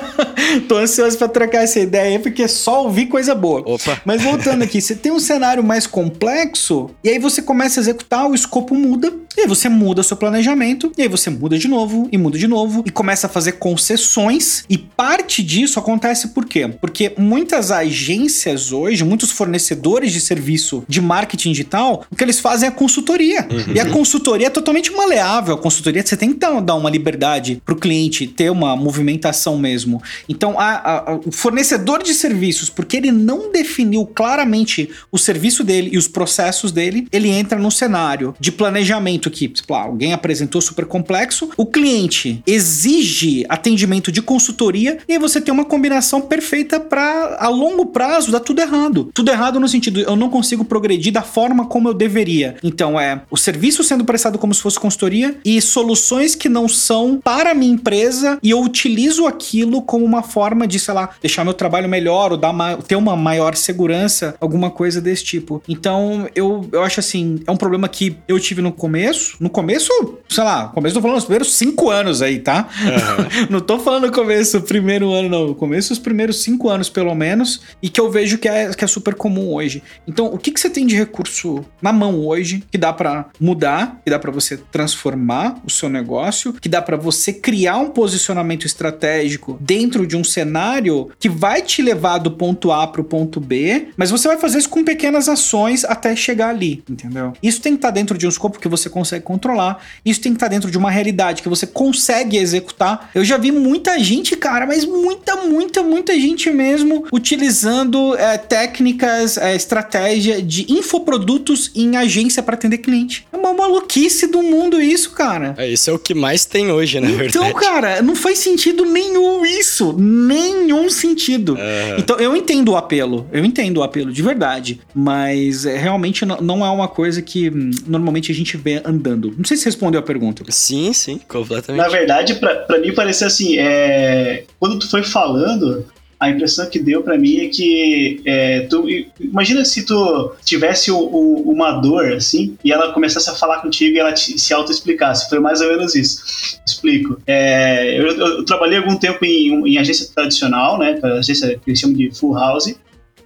Tô 0.67 0.77
ansioso 0.77 1.17
para 1.17 1.27
trocar 1.27 1.63
essa 1.63 1.79
ideia 1.79 2.17
aí, 2.17 2.19
porque 2.19 2.47
só 2.47 2.83
ouvir 2.83 3.07
coisa 3.07 3.35
boa. 3.35 3.61
Opa. 3.65 4.01
Mas 4.05 4.21
voltando 4.21 4.63
aqui, 4.63 4.81
você 4.81 4.95
tem 4.95 5.11
um 5.11 5.19
cenário 5.19 5.63
mais 5.63 5.85
complexo, 5.85 6.89
e 7.03 7.09
aí 7.09 7.19
você 7.19 7.41
começa 7.41 7.79
a 7.79 7.81
executar, 7.81 8.29
o 8.29 8.35
escopo 8.35 8.75
muda, 8.75 9.13
e 9.37 9.41
aí 9.41 9.47
você 9.47 9.69
muda 9.69 10.03
seu 10.03 10.17
planejamento, 10.17 10.91
e 10.97 11.01
aí 11.01 11.07
você 11.07 11.29
muda 11.29 11.57
de 11.57 11.67
novo, 11.67 12.07
e 12.11 12.17
muda 12.17 12.37
de 12.37 12.47
novo, 12.47 12.83
e 12.85 12.89
começa 12.89 13.27
a 13.27 13.29
fazer 13.29 13.53
concessões, 13.53 14.63
e 14.69 14.77
parte 14.77 15.43
disso 15.43 15.79
acontece 15.79 16.29
por 16.29 16.45
quê? 16.45 16.67
Porque 16.81 17.13
muitas 17.17 17.71
agências 17.71 18.71
hoje, 18.71 19.03
muitos 19.03 19.31
fornecedores 19.31 20.11
de 20.11 20.19
serviço 20.19 20.83
de 20.87 21.01
marketing 21.01 21.51
digital, 21.51 22.05
o 22.09 22.15
que 22.15 22.23
eles 22.23 22.39
fazem 22.39 22.67
é 22.67 22.71
consultoria. 22.71 23.47
Uhum. 23.49 23.73
E 23.73 23.79
a 23.79 23.89
consultoria 23.89 24.47
é 24.47 24.49
totalmente 24.49 24.91
maleável. 24.91 25.55
A 25.55 25.57
consultoria 25.57 26.05
você 26.05 26.17
tem 26.17 26.33
que 26.33 26.39
dar 26.39 26.75
uma 26.75 26.89
liberdade 26.89 27.61
para 27.65 27.73
o 27.73 27.77
cliente 27.77 28.27
ter 28.27 28.49
uma 28.49 28.75
movimentação 28.75 29.57
mesmo. 29.57 30.01
Então, 30.27 30.38
a, 30.60 31.12
a, 31.12 31.15
o 31.15 31.31
fornecedor 31.31 32.03
de 32.03 32.13
serviços, 32.13 32.69
porque 32.69 32.98
ele 32.98 33.12
não 33.12 33.51
definiu 33.51 34.05
claramente 34.05 34.89
o 35.12 35.17
serviço 35.17 35.63
dele 35.63 35.89
e 35.93 35.98
os 35.98 36.08
processos 36.08 36.72
dele, 36.72 37.08
ele 37.12 37.29
entra 37.29 37.58
no 37.58 37.72
cenário 37.72 38.36
de 38.39 38.51
planejamento 38.51 39.29
que, 39.29 39.51
alguém 39.69 40.13
apresentou 40.13 40.62
super 40.62 40.86
complexo, 40.86 41.50
o 41.58 41.65
cliente 41.65 42.41
exige 42.46 43.46
atendimento 43.50 44.12
de 44.12 44.22
consultoria 44.22 45.00
e 45.08 45.13
aí 45.13 45.19
você 45.19 45.41
tem 45.41 45.53
uma 45.53 45.65
combinação 45.65 46.22
perfeita 46.22 46.79
para 46.79 47.38
a 47.39 47.50
longo 47.50 47.88
prazo 47.88 48.31
dar 48.31 48.39
tudo 48.39 48.62
errado. 48.62 49.10
Tudo 49.13 49.31
errado 49.31 49.60
no 49.60 49.67
sentido, 49.67 50.00
eu 50.00 50.15
não 50.15 50.29
consigo 50.29 50.63
progredir 50.63 51.12
da 51.12 51.22
forma 51.22 51.65
como 51.65 51.89
eu 51.89 51.93
deveria. 51.93 52.55
Então, 52.63 53.00
é 53.00 53.22
o 53.29 53.38
serviço 53.38 53.84
sendo 53.84 54.05
prestado 54.05 54.38
como 54.38 54.53
se 54.53 54.62
fosse 54.62 54.79
consultoria 54.79 55.38
e 55.43 55.62
soluções 55.62 56.36
que 56.36 56.50
não 56.50 56.67
são 56.67 57.19
para 57.24 57.51
a 57.51 57.53
minha 57.53 57.74
empresa 57.74 58.38
e 58.41 58.51
eu 58.51 58.62
utilizo 58.62 59.25
aquilo 59.25 59.81
como 59.81 60.05
uma 60.05 60.18
forma 60.23 60.67
de, 60.67 60.79
sei 60.79 60.93
lá, 60.93 61.09
deixar 61.21 61.43
meu 61.43 61.53
trabalho 61.53 61.89
melhor 61.89 62.31
ou 62.31 62.38
dar 62.38 62.53
ter 62.88 62.95
uma 62.95 63.15
maior 63.15 63.55
segurança, 63.55 64.35
alguma 64.39 64.69
coisa 64.69 65.01
desse 65.01 65.23
tipo. 65.23 65.61
Então, 65.67 66.27
eu, 66.35 66.67
eu 66.71 66.83
acho 66.83 66.99
assim, 66.99 67.41
é 67.47 67.51
um 67.51 67.57
problema 67.57 67.88
que 67.88 68.17
eu 68.27 68.39
tive 68.39 68.61
no 68.61 68.71
começo. 68.71 69.38
No 69.39 69.49
começo, 69.49 69.91
sei 70.27 70.43
lá, 70.43 70.67
começo 70.67 70.99
tô 70.99 71.01
falando 71.01 71.17
os 71.17 71.23
primeiros 71.23 71.53
cinco 71.53 71.89
anos 71.89 72.21
aí, 72.21 72.39
tá? 72.39 72.67
Uhum. 72.81 73.47
não 73.49 73.59
tô 73.59 73.79
falando 73.79 74.07
no 74.07 74.11
começo, 74.11 74.61
primeiro 74.61 75.11
ano, 75.13 75.29
não. 75.29 75.53
Começo, 75.53 75.93
os 75.93 75.99
primeiros 75.99 76.43
cinco 76.43 76.69
anos, 76.69 76.89
pelo 76.89 77.13
menos, 77.15 77.61
e 77.81 77.89
que 77.89 77.99
eu 77.99 78.09
vejo 78.11 78.38
que 78.38 78.47
é, 78.47 78.73
que 78.73 78.83
é 78.83 78.88
super 78.88 79.15
comum 79.15 79.53
hoje. 79.53 79.81
Então, 80.07 80.27
o 80.27 80.38
que, 80.38 80.51
que 80.51 80.59
você 80.59 80.69
tem 80.69 80.85
de 80.85 80.95
recurso 80.95 81.65
na 81.81 81.91
mão 81.91 82.25
hoje 82.25 82.63
que 82.71 82.77
dá 82.77 82.91
para 82.91 83.27
mudar, 83.39 83.99
que 84.03 84.09
dá 84.09 84.19
para 84.19 84.31
você 84.31 84.57
transformar 84.57 85.59
o 85.65 85.69
seu 85.69 85.89
negócio, 85.89 86.53
que 86.53 86.69
dá 86.69 86.81
para 86.81 86.97
você 86.97 87.31
criar 87.31 87.77
um 87.77 87.89
posicionamento 87.89 88.65
estratégico 88.65 89.57
dentro 89.59 90.05
de 90.09 90.17
um 90.17 90.23
cenário 90.23 91.09
que 91.19 91.29
vai 91.29 91.61
te 91.61 91.81
levar 91.81 92.17
do 92.17 92.31
ponto 92.31 92.71
A 92.71 92.87
para 92.87 92.99
o 92.99 93.03
ponto 93.03 93.39
B, 93.39 93.89
mas 93.95 94.11
você 94.11 94.27
vai 94.27 94.37
fazer 94.37 94.57
isso 94.57 94.69
com 94.69 94.83
pequenas 94.83 95.29
ações 95.29 95.85
até 95.85 96.15
chegar 96.15 96.49
ali, 96.49 96.83
entendeu? 96.89 97.33
Isso 97.41 97.61
tem 97.61 97.73
que 97.73 97.77
estar 97.77 97.89
tá 97.89 97.93
dentro 97.93 98.17
de 98.17 98.25
um 98.25 98.29
escopo 98.29 98.59
que 98.59 98.67
você 98.67 98.89
consegue 98.89 99.23
controlar, 99.23 99.81
isso 100.03 100.19
tem 100.21 100.31
que 100.31 100.37
estar 100.37 100.47
tá 100.47 100.53
dentro 100.53 100.71
de 100.71 100.77
uma 100.77 100.89
realidade 100.89 101.41
que 101.41 101.49
você 101.49 101.67
consegue 101.67 102.37
executar. 102.37 103.11
Eu 103.13 103.23
já 103.23 103.37
vi 103.37 103.51
muita 103.51 103.97
gente, 103.99 104.35
cara, 104.35 104.65
mas 104.65 104.83
muita, 104.83 105.35
muita, 105.35 105.83
muita 105.83 106.13
gente 106.19 106.49
mesmo 106.49 107.05
utilizando 107.13 108.15
é, 108.15 108.37
técnicas, 108.37 109.37
é, 109.37 109.55
estratégia 109.55 110.41
de 110.41 110.65
infoprodutos 110.71 111.71
em 111.75 111.95
agência 111.95 112.41
para 112.41 112.55
atender 112.55 112.79
cliente. 112.79 113.27
É 113.31 113.37
maluquice 113.59 114.27
do 114.27 114.41
mundo 114.41 114.81
isso, 114.81 115.11
cara. 115.11 115.53
É, 115.57 115.67
isso 115.67 115.89
é 115.89 115.93
o 115.93 115.99
que 115.99 116.13
mais 116.13 116.45
tem 116.45 116.71
hoje, 116.71 116.99
na 116.99 117.07
então, 117.07 117.17
verdade. 117.19 117.49
Então, 117.49 117.59
cara, 117.59 118.01
não 118.01 118.15
faz 118.15 118.39
sentido 118.39 118.85
nenhum 118.85 119.45
isso. 119.45 119.93
Nenhum 119.97 120.89
sentido. 120.89 121.53
Uhum. 121.53 121.97
Então, 121.97 122.17
eu 122.17 122.35
entendo 122.35 122.69
o 122.69 122.77
apelo. 122.77 123.27
Eu 123.31 123.43
entendo 123.43 123.77
o 123.77 123.83
apelo, 123.83 124.11
de 124.11 124.21
verdade. 124.21 124.79
Mas 124.93 125.65
é, 125.65 125.77
realmente 125.77 126.25
não 126.25 126.65
é 126.65 126.69
uma 126.69 126.87
coisa 126.87 127.21
que 127.21 127.49
hum, 127.49 127.71
normalmente 127.87 128.31
a 128.31 128.35
gente 128.35 128.57
vê 128.57 128.81
andando. 128.85 129.33
Não 129.37 129.45
sei 129.45 129.57
se 129.57 129.65
respondeu 129.65 129.99
a 129.99 130.03
pergunta. 130.03 130.43
Sim, 130.49 130.93
sim, 130.93 131.19
completamente. 131.27 131.81
Na 131.81 131.89
verdade, 131.89 132.35
para 132.35 132.79
mim 132.79 132.93
parecia 132.93 133.27
assim, 133.27 133.57
é... 133.57 134.43
quando 134.59 134.79
tu 134.79 134.89
foi 134.89 135.03
falando, 135.03 135.85
a 136.19 136.29
impressão 136.29 136.69
que 136.69 136.79
deu 136.79 137.01
para 137.01 137.17
mim 137.17 137.39
é 137.39 137.47
que 137.47 138.21
é, 138.25 138.61
tu 138.61 138.85
imagina 139.19 139.63
se 139.63 139.85
tu 139.85 140.33
tivesse 140.43 140.91
o, 140.91 140.97
o, 140.97 141.51
uma 141.51 141.71
dor 141.71 142.11
assim 142.11 142.57
e 142.63 142.73
ela 142.73 142.91
começasse 142.91 143.29
a 143.29 143.33
falar 143.33 143.61
contigo 143.61 143.95
e 143.95 143.99
ela 143.99 144.11
te, 144.11 144.38
se 144.38 144.53
auto-explicasse. 144.53 145.29
Foi 145.29 145.39
mais 145.39 145.61
ou 145.61 145.69
menos 145.69 145.95
isso. 145.95 146.59
Explico. 146.65 147.21
É, 147.25 147.97
eu, 147.97 148.07
eu, 148.07 148.45
trabalhei 148.45 148.77
algum 148.77 148.97
tempo 148.97 149.23
em, 149.23 149.65
em 149.65 149.77
agência 149.77 150.07
tradicional, 150.13 150.77
né, 150.77 150.99
agência 151.17 151.57
que 151.63 151.69
eles 151.69 151.79
chamam 151.79 151.95
de 151.95 152.11
full 152.11 152.33
house 152.33 152.75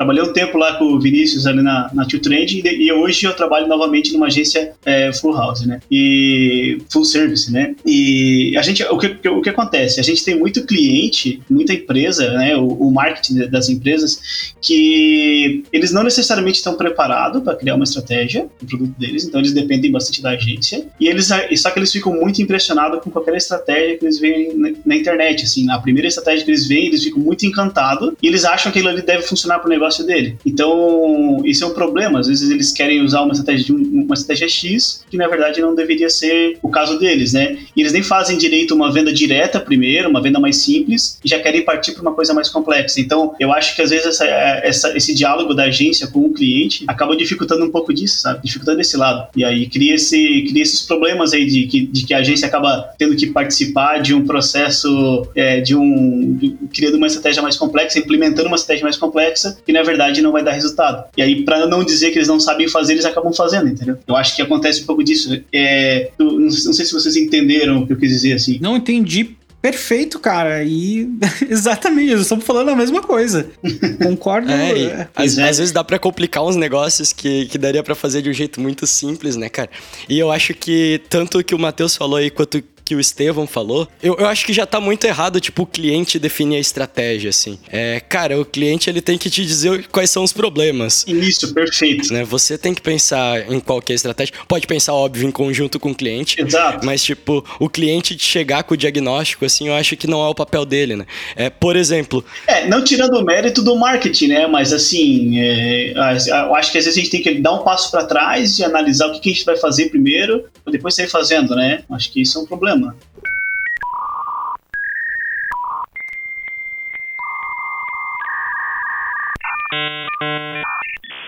trabalhei 0.03 0.21
um 0.21 0.33
tempo 0.33 0.57
lá 0.57 0.75
com 0.75 0.85
o 0.85 0.99
Vinícius 0.99 1.47
ali 1.47 1.61
na, 1.61 1.89
na 1.93 2.05
Tio 2.05 2.19
Trend 2.19 2.53
e, 2.53 2.85
e 2.85 2.91
hoje 2.91 3.25
eu 3.25 3.33
trabalho 3.33 3.67
novamente 3.67 4.11
numa 4.13 4.27
agência 4.27 4.73
é, 4.85 5.11
full 5.13 5.33
house, 5.33 5.65
né? 5.65 5.79
E 5.89 6.77
full 6.91 7.05
service, 7.05 7.51
né? 7.51 7.75
E 7.85 8.55
a 8.57 8.61
gente, 8.61 8.83
o 8.83 8.97
que, 8.97 9.29
o 9.29 9.41
que 9.41 9.49
acontece? 9.49 9.99
A 9.99 10.03
gente 10.03 10.23
tem 10.23 10.37
muito 10.37 10.65
cliente, 10.65 11.41
muita 11.49 11.73
empresa, 11.73 12.31
né? 12.33 12.55
O, 12.55 12.67
o 12.67 12.91
marketing 12.91 13.47
das 13.49 13.69
empresas 13.69 14.53
que 14.61 15.63
eles 15.71 15.91
não 15.91 16.03
necessariamente 16.03 16.57
estão 16.57 16.75
preparados 16.75 17.41
para 17.41 17.55
criar 17.55 17.75
uma 17.75 17.83
estratégia 17.83 18.47
do 18.61 18.67
produto 18.67 18.99
deles, 18.99 19.25
então 19.25 19.39
eles 19.39 19.53
dependem 19.53 19.91
bastante 19.91 20.21
da 20.21 20.31
agência 20.31 20.85
e 20.99 21.07
eles 21.07 21.29
só 21.55 21.71
que 21.71 21.79
eles 21.79 21.91
ficam 21.91 22.13
muito 22.13 22.41
impressionados 22.41 23.01
com 23.01 23.09
qualquer 23.09 23.35
estratégia 23.35 23.97
que 23.97 24.05
eles 24.05 24.19
veem 24.19 24.55
na, 24.55 24.71
na 24.85 24.95
internet, 24.95 25.45
assim, 25.45 25.65
na 25.65 25.79
primeira 25.79 26.07
estratégia 26.07 26.43
que 26.43 26.51
eles 26.51 26.67
veem, 26.67 26.87
eles 26.87 27.03
ficam 27.03 27.19
muito 27.19 27.45
encantados 27.45 28.13
e 28.21 28.27
eles 28.27 28.43
acham 28.43 28.71
que 28.71 28.79
aquilo 28.79 28.89
ali 28.89 29.01
deve 29.01 29.23
funcionar 29.23 29.59
para 29.59 29.67
o 29.67 29.69
negócio 29.69 29.92
dele. 30.01 30.37
Então, 30.45 31.41
isso 31.43 31.63
é 31.63 31.67
um 31.67 31.73
problema. 31.73 32.19
Às 32.19 32.27
vezes 32.27 32.49
eles 32.49 32.71
querem 32.71 33.01
usar 33.01 33.21
uma 33.21 33.33
estratégia, 33.33 33.75
um, 33.75 34.05
uma 34.05 34.15
estratégia 34.15 34.47
X, 34.47 35.03
que 35.11 35.17
na 35.17 35.27
verdade 35.27 35.59
não 35.59 35.75
deveria 35.75 36.09
ser 36.09 36.57
o 36.61 36.69
caso 36.69 36.97
deles, 36.97 37.33
né? 37.33 37.57
E 37.75 37.81
eles 37.81 37.91
nem 37.91 38.01
fazem 38.01 38.37
direito 38.37 38.73
uma 38.73 38.91
venda 38.91 39.11
direta 39.11 39.59
primeiro, 39.59 40.09
uma 40.09 40.21
venda 40.21 40.39
mais 40.39 40.57
simples, 40.57 41.19
e 41.23 41.27
já 41.27 41.39
querem 41.39 41.65
partir 41.65 41.91
para 41.91 42.01
uma 42.01 42.13
coisa 42.13 42.33
mais 42.33 42.47
complexa. 42.47 43.01
Então, 43.01 43.35
eu 43.39 43.51
acho 43.51 43.75
que 43.75 43.81
às 43.81 43.89
vezes 43.89 44.05
essa, 44.05 44.25
essa, 44.25 44.97
esse 44.97 45.13
diálogo 45.13 45.53
da 45.53 45.65
agência 45.65 46.07
com 46.07 46.21
o 46.21 46.33
cliente 46.33 46.85
acaba 46.87 47.15
dificultando 47.15 47.65
um 47.65 47.69
pouco 47.69 47.93
disso, 47.93 48.21
sabe? 48.21 48.39
Dificultando 48.43 48.79
esse 48.79 48.95
lado. 48.95 49.27
E 49.35 49.43
aí 49.43 49.67
cria, 49.67 49.95
esse, 49.95 50.45
cria 50.47 50.61
esses 50.63 50.81
problemas 50.81 51.33
aí 51.33 51.45
de 51.45 51.67
que, 51.67 51.85
de 51.85 52.05
que 52.05 52.13
a 52.13 52.19
agência 52.19 52.47
acaba 52.47 52.89
tendo 52.97 53.15
que 53.15 53.27
participar 53.27 53.99
de 53.99 54.13
um 54.13 54.25
processo, 54.25 55.27
é, 55.35 55.59
de 55.59 55.75
um. 55.75 56.33
De, 56.33 56.55
criando 56.73 56.95
uma 56.95 57.07
estratégia 57.07 57.41
mais 57.41 57.57
complexa, 57.57 57.99
implementando 57.99 58.47
uma 58.47 58.55
estratégia 58.55 58.83
mais 58.83 58.97
complexa, 58.97 59.57
na 59.73 59.83
verdade 59.83 60.21
não 60.21 60.31
vai 60.31 60.43
dar 60.43 60.51
resultado. 60.51 61.03
E 61.17 61.21
aí, 61.21 61.43
para 61.43 61.65
não 61.65 61.83
dizer 61.83 62.11
que 62.11 62.17
eles 62.17 62.27
não 62.27 62.39
sabem 62.39 62.67
fazer, 62.67 62.93
eles 62.93 63.05
acabam 63.05 63.33
fazendo, 63.33 63.67
entendeu? 63.67 63.97
Eu 64.07 64.15
acho 64.15 64.35
que 64.35 64.41
acontece 64.41 64.83
um 64.83 64.85
pouco 64.85 65.03
disso. 65.03 65.41
É, 65.51 66.11
eu, 66.17 66.39
não 66.39 66.49
sei 66.49 66.85
se 66.85 66.93
vocês 66.93 67.15
entenderam 67.15 67.79
o 67.79 67.87
que 67.87 67.93
eu 67.93 67.97
quis 67.97 68.09
dizer 68.09 68.33
assim. 68.33 68.59
Não 68.61 68.77
entendi 68.77 69.35
Perfeito, 69.63 70.19
cara. 70.19 70.61
E 70.61 71.07
exatamente, 71.49 72.11
eu 72.11 72.19
estou 72.19 72.37
falando 72.41 72.67
a 72.67 72.75
mesma 72.75 73.01
coisa. 73.01 73.49
Concordo. 74.03 74.51
É, 74.51 74.77
e, 74.77 74.91
às, 75.15 75.37
é. 75.37 75.47
às, 75.47 75.57
vezes 75.57 75.71
dá 75.71 75.81
para 75.81 75.97
complicar 75.97 76.43
uns 76.43 76.57
negócios 76.57 77.13
que, 77.13 77.45
que 77.45 77.57
daria 77.57 77.81
para 77.81 77.95
fazer 77.95 78.21
de 78.21 78.29
um 78.29 78.33
jeito 78.33 78.59
muito 78.59 78.85
simples, 78.85 79.37
né, 79.37 79.47
cara? 79.47 79.69
E 80.09 80.19
eu 80.19 80.29
acho 80.29 80.53
que 80.53 80.99
tanto 81.07 81.39
o 81.39 81.43
que 81.45 81.55
o 81.55 81.59
Matheus 81.59 81.95
falou 81.95 82.17
aí 82.17 82.29
quanto 82.29 82.61
que 82.83 82.95
o 82.95 82.99
Estevão 82.99 83.47
falou, 83.47 83.87
eu, 84.01 84.15
eu 84.17 84.27
acho 84.27 84.45
que 84.45 84.53
já 84.53 84.65
tá 84.65 84.79
muito 84.79 85.05
errado, 85.05 85.39
tipo, 85.39 85.63
o 85.63 85.65
cliente 85.65 86.19
definir 86.19 86.57
a 86.57 86.59
estratégia, 86.59 87.29
assim. 87.29 87.57
É, 87.71 87.99
cara, 87.99 88.39
o 88.39 88.45
cliente 88.45 88.89
ele 88.89 89.01
tem 89.01 89.17
que 89.17 89.29
te 89.29 89.45
dizer 89.45 89.87
quais 89.87 90.09
são 90.09 90.23
os 90.23 90.33
problemas. 90.33 91.05
Isso, 91.07 91.53
perfeito. 91.53 92.13
Né? 92.13 92.23
Você 92.23 92.57
tem 92.57 92.73
que 92.73 92.81
pensar 92.81 93.51
em 93.51 93.59
qualquer 93.59 93.93
estratégia. 93.93 94.33
Pode 94.47 94.67
pensar, 94.67 94.93
óbvio, 94.93 95.27
em 95.27 95.31
conjunto 95.31 95.79
com 95.79 95.91
o 95.91 95.95
cliente. 95.95 96.41
Exato. 96.41 96.85
Mas, 96.85 97.03
tipo, 97.03 97.43
o 97.59 97.69
cliente 97.69 98.17
chegar 98.19 98.63
com 98.63 98.73
o 98.73 98.77
diagnóstico, 98.77 99.45
assim, 99.45 99.67
eu 99.67 99.73
acho 99.73 99.95
que 99.95 100.07
não 100.07 100.23
é 100.23 100.27
o 100.27 100.35
papel 100.35 100.65
dele, 100.65 100.95
né? 100.95 101.05
É, 101.35 101.49
por 101.49 101.75
exemplo. 101.75 102.23
É, 102.47 102.67
não 102.67 102.83
tirando 102.83 103.15
o 103.15 103.23
mérito 103.23 103.61
do 103.61 103.75
marketing, 103.75 104.27
né? 104.27 104.47
Mas, 104.47 104.73
assim, 104.73 105.39
é, 105.39 105.93
eu 105.93 106.55
acho 106.55 106.71
que 106.71 106.77
às 106.77 106.85
vezes 106.85 106.97
a 106.97 107.01
gente 107.01 107.11
tem 107.11 107.21
que 107.21 107.41
dar 107.41 107.53
um 107.53 107.63
passo 107.63 107.89
para 107.91 108.05
trás 108.05 108.59
e 108.59 108.63
analisar 108.63 109.07
o 109.07 109.13
que, 109.13 109.19
que 109.19 109.29
a 109.29 109.33
gente 109.33 109.45
vai 109.45 109.57
fazer 109.57 109.89
primeiro, 109.89 110.45
depois 110.69 110.95
sair 110.95 111.07
fazendo, 111.07 111.55
né? 111.55 111.83
Acho 111.89 112.11
que 112.11 112.21
isso 112.21 112.37
é 112.37 112.41
um 112.41 112.45
problema 112.45 112.72
problema. 112.73 112.95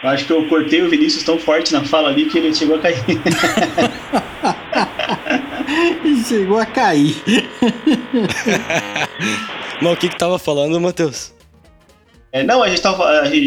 Eu 0.03 0.09
acho 0.09 0.25
que 0.25 0.33
eu 0.33 0.47
cortei 0.47 0.81
o 0.83 0.89
Vinícius 0.89 1.23
tão 1.23 1.39
forte 1.39 1.73
na 1.73 1.83
fala 1.83 2.09
ali 2.09 2.25
que 2.25 2.37
ele 2.37 2.53
chegou 2.53 2.75
a 2.75 2.79
cair. 2.79 3.03
chegou 6.27 6.59
a 6.59 6.65
cair. 6.65 7.15
Mas 9.81 9.93
o 9.93 9.97
que 9.97 10.09
que 10.09 10.17
tava 10.17 10.37
falando, 10.37 10.79
Matheus? 10.79 11.33
É, 12.35 12.43
não, 12.43 12.61
a 12.61 12.67
gente 12.67 12.79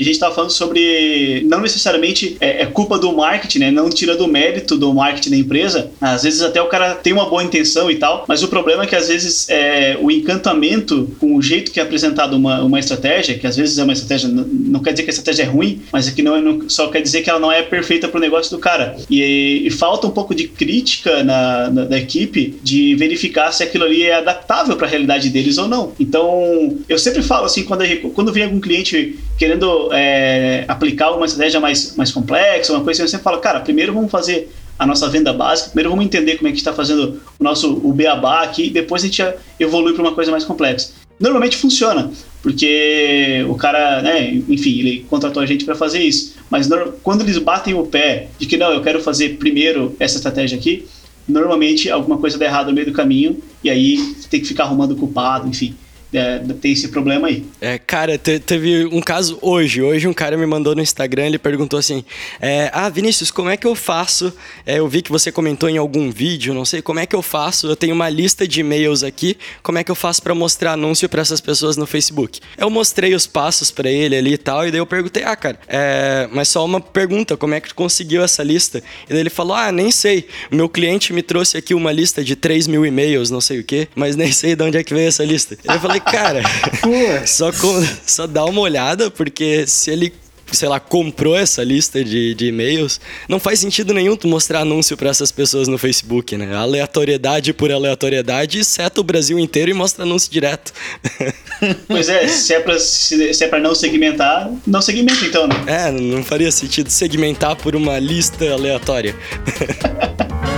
estava 0.09 0.35
falando 0.35 0.51
sobre 0.51 1.43
não 1.45 1.61
necessariamente 1.61 2.39
é, 2.41 2.63
é, 2.63 2.67
culpa 2.67 2.99
do 2.99 3.13
marketing, 3.13 3.59
né? 3.59 3.71
Não 3.71 3.91
tira 3.91 4.17
do 4.17 4.27
mérito 4.27 4.79
do 4.79 4.95
marketing 4.95 5.29
da 5.29 5.37
empresa. 5.37 5.91
Às 6.01 6.23
vezes 6.23 6.41
até 6.41 6.63
o 6.63 6.69
cara 6.69 6.95
tem 6.95 7.13
uma 7.13 7.29
boa 7.29 7.45
intenção 7.45 7.91
e 7.91 7.97
tal, 7.97 8.25
mas 8.27 8.43
o 8.43 8.49
problema 8.49 8.85
é 8.85 8.87
que 8.87 8.97
às 8.97 9.09
vezes 9.09 9.47
é, 9.51 9.99
o 10.01 10.11
encantamento 10.11 11.15
com 11.21 11.37
o 11.37 11.43
jeito 11.43 11.71
que 11.71 11.79
é 11.79 11.83
apresentado 11.83 12.35
uma, 12.35 12.63
uma 12.63 12.81
estratégia, 12.81 13.39
que 13.39 13.47
às 13.47 13.59
vezes 13.59 13.77
é 13.77 13.85
uma 13.85 13.93
estratégia, 13.93 14.27
não, 14.27 14.45
não 14.45 14.81
quer 14.81 14.93
dizer 14.93 15.03
que 15.03 15.11
a 15.11 15.13
estratégia 15.13 15.43
é 15.43 15.47
ruim, 15.47 15.83
mas 15.93 16.09
é 16.09 16.13
que 16.13 16.23
não, 16.23 16.35
é, 16.35 16.41
não 16.41 16.71
só 16.71 16.89
quer 16.89 17.03
dizer 17.03 17.21
que 17.21 17.29
ela 17.29 17.39
não 17.39 17.53
é 17.53 17.61
perfeita 17.61 18.09
para 18.09 18.17
o 18.17 18.21
negócio 18.23 18.51
do 18.57 18.59
cara. 18.59 18.97
E, 19.11 19.67
e, 19.67 19.71
falta 19.71 20.07
um 20.07 20.11
pouco 20.11 20.35
de 20.35 20.49
crítica 20.49 21.23
na, 21.23 21.69
na, 21.69 21.85
da 21.85 21.99
equipe 21.99 22.59
de 22.63 22.95
verificar 22.95 23.53
se 23.53 23.63
aquilo 23.63 23.85
ali 23.85 24.05
é 24.05 24.15
adaptável 24.15 24.79
para 24.79 24.87
a 24.87 24.91
realidade 24.91 25.29
deles 25.29 25.59
ou 25.59 25.69
não. 25.69 25.93
Então, 26.01 26.79
eu 26.89 26.99
sempre 26.99 27.23
falo 27.23 27.45
assim, 27.45 27.65
quando, 27.65 27.85
quando 28.15 28.33
vem 28.33 28.45
algum 28.45 28.59
cliente 28.59 28.78
cliente 28.79 29.19
querendo 29.37 29.93
é, 29.93 30.65
aplicar 30.69 31.13
uma 31.13 31.27
estratégia 31.27 31.61
mais, 31.61 31.97
mais 31.97 32.11
complexa, 32.11 32.73
uma 32.73 32.85
coisa 32.85 33.05
assim, 33.05 33.17
você 33.17 33.23
fala, 33.23 33.39
cara, 33.39 33.61
primeiro 33.61 33.93
vamos 33.93 34.11
fazer 34.11 34.51
a 34.79 34.87
nossa 34.87 35.09
venda 35.09 35.33
básica, 35.33 35.71
primeiro 35.71 35.91
vamos 35.91 36.05
entender 36.05 36.37
como 36.37 36.49
é 36.49 36.53
que 36.53 36.59
está 36.59 36.73
fazendo 36.73 37.21
o 37.39 37.45
nosso 37.45 37.81
o 37.85 37.93
beabá 37.93 38.43
aqui, 38.43 38.71
depois 38.71 39.03
a 39.03 39.07
gente 39.07 39.23
evolui 39.59 39.93
para 39.93 40.03
uma 40.03 40.13
coisa 40.13 40.31
mais 40.31 40.45
complexa. 40.45 40.93
Normalmente 41.19 41.57
funciona, 41.57 42.13
porque 42.41 43.45
o 43.49 43.57
cara, 43.57 44.01
né, 44.03 44.33
enfim, 44.49 44.79
ele 44.79 45.07
contratou 45.11 45.43
a 45.43 45.47
gente 45.47 45.65
para 45.65 45.75
fazer 45.75 46.01
isso. 46.01 46.37
Mas 46.49 46.69
quando 47.03 47.23
eles 47.23 47.39
batem 47.39 47.75
o 47.75 47.85
pé 47.85 48.29
de 48.39 48.47
que 48.47 48.57
não, 48.57 48.73
eu 48.73 48.81
quero 48.83 49.03
fazer 49.03 49.37
primeiro 49.37 49.97
essa 49.99 50.17
estratégia 50.17 50.57
aqui, 50.57 50.87
normalmente 51.27 51.91
alguma 51.91 52.19
coisa 52.19 52.39
dá 52.39 52.45
errado 52.45 52.69
no 52.69 52.73
meio 52.73 52.87
do 52.87 52.93
caminho 52.93 53.37
e 53.65 53.69
aí 53.69 54.15
tem 54.31 54.41
que 54.41 54.47
ficar 54.47 54.65
arrumando 54.65 54.95
culpado, 54.95 55.49
enfim 55.49 55.75
é, 56.13 56.39
tem 56.61 56.73
esse 56.73 56.89
problema 56.89 57.29
aí. 57.29 57.45
É, 57.61 57.79
cara, 57.79 58.17
te, 58.17 58.39
teve 58.39 58.87
um 58.87 59.01
caso 59.01 59.39
hoje. 59.43 59.83
Hoje 59.83 60.09
um 60.09 60.15
cara 60.15 60.37
me 60.37 60.47
mandou 60.47 60.75
no 60.75 60.81
Instagram, 60.81 61.27
ele 61.27 61.39
perguntou 61.39 61.79
assim: 61.79 62.05
é, 62.41 62.71
Ah, 62.73 62.89
Vinícius, 62.89 63.31
como 63.31 63.51
é 63.51 63.57
que 63.57 63.67
eu 63.67 63.75
faço? 63.75 64.33
É, 64.65 64.79
eu 64.79 64.89
vi 64.89 65.03
que 65.03 65.11
você 65.11 65.31
comentou 65.31 65.69
em 65.69 65.77
algum 65.77 66.11
vídeo, 66.11 66.55
não 66.55 66.65
sei, 66.65 66.81
como 66.81 66.99
é 66.99 67.07
que 67.07 67.15
eu 67.15 67.21
faço? 67.21 67.67
Eu 67.67 67.77
tenho 67.77 67.95
uma 67.95 68.09
lista 68.09 68.49
de 68.49 68.61
e-mails 68.61 69.03
aqui, 69.03 69.37
como 69.63 69.79
é 69.79 69.85
que 69.85 69.91
eu 69.91 69.95
faço 69.95 70.23
para 70.23 70.35
mostrar 70.35 70.73
anúncio 70.73 71.09
para 71.09 71.21
essas 71.21 71.41
pessoas 71.41 71.77
no 71.77 71.87
Facebook? 71.87 72.41
Eu 72.57 72.71
mostrei 72.71 73.15
os 73.15 73.27
passos 73.27 73.71
para 73.71 73.91
ele 73.91 74.17
ali 74.17 74.33
e 74.33 74.39
tal, 74.39 74.67
e 74.67 74.71
daí 74.71 74.81
eu 74.81 74.87
perguntei: 74.87 75.25
Ah, 75.25 75.37
cara, 75.37 75.59
é, 75.69 76.27
mas 76.33 76.49
só 76.49 76.65
uma 76.65 76.81
pergunta, 76.81 77.37
como 77.37 77.55
é 77.55 77.61
que 77.61 77.69
tu 77.69 77.75
conseguiu 77.75 78.23
essa 78.23 78.43
lista? 78.43 78.83
E 79.05 79.11
daí 79.11 79.21
ele 79.21 79.31
falou: 79.31 79.55
Ah, 79.55 79.71
nem 79.71 79.91
sei. 79.91 80.27
Meu 80.51 80.71
cliente 80.71 81.13
me 81.13 81.23
trouxe 81.23 81.59
aqui 81.59 81.75
uma 81.75 81.93
lista 81.93 82.25
de 82.25 82.35
3 82.35 82.67
mil 82.67 82.87
e-mails, 82.87 83.31
não 83.31 83.43
sei 83.43 83.61
o 83.61 83.65
quê, 83.65 83.89
mas 83.95 84.17
nem 84.17 84.33
sei 84.33 84.57
de 84.57 84.63
onde 84.63 84.79
é 84.79 84.83
que 84.83 84.95
veio 84.95 85.09
essa 85.09 85.25
lista. 85.25 85.59
Eu 85.65 85.79
falei, 85.79 85.98
falei, 86.01 86.43
cara, 86.43 87.27
só, 87.27 87.53
com, 87.53 87.87
só 88.07 88.27
dá 88.27 88.45
uma 88.45 88.61
olhada, 88.61 89.11
porque 89.11 89.67
se 89.67 89.91
ele 89.91 90.13
sei 90.53 90.69
lá, 90.69 90.81
comprou 90.81 91.37
essa 91.37 91.63
lista 91.63 92.03
de, 92.03 92.35
de 92.35 92.47
e-mails, 92.47 93.01
não 93.29 93.39
faz 93.39 93.61
sentido 93.61 93.93
nenhum 93.93 94.17
tu 94.17 94.27
mostrar 94.27 94.61
anúncio 94.61 94.97
para 94.97 95.11
essas 95.11 95.31
pessoas 95.31 95.69
no 95.69 95.77
Facebook, 95.77 96.37
né? 96.37 96.55
Aleatoriedade 96.55 97.53
por 97.53 97.71
aleatoriedade, 97.71 98.65
seta 98.65 99.01
o 99.01 99.05
Brasil 99.05 99.39
inteiro 99.39 99.71
e 99.71 99.75
mostra 99.75 100.05
anúncio 100.05 100.31
direto. 100.31 100.73
Pois 101.89 102.09
é, 102.09 102.29
se 102.29 102.55
é 102.55 102.61
pra, 102.61 102.79
se, 102.79 103.35
se 103.35 103.43
é 103.43 103.49
pra 103.49 103.59
não 103.59 103.75
segmentar, 103.75 104.49
não 104.65 104.81
segmenta 104.81 105.25
então, 105.25 105.49
né? 105.49 105.57
É, 105.67 105.91
não 105.91 106.23
faria 106.23 106.53
sentido 106.53 106.89
segmentar 106.89 107.57
por 107.57 107.75
uma 107.75 107.99
lista 107.99 108.49
aleatória. 108.53 109.17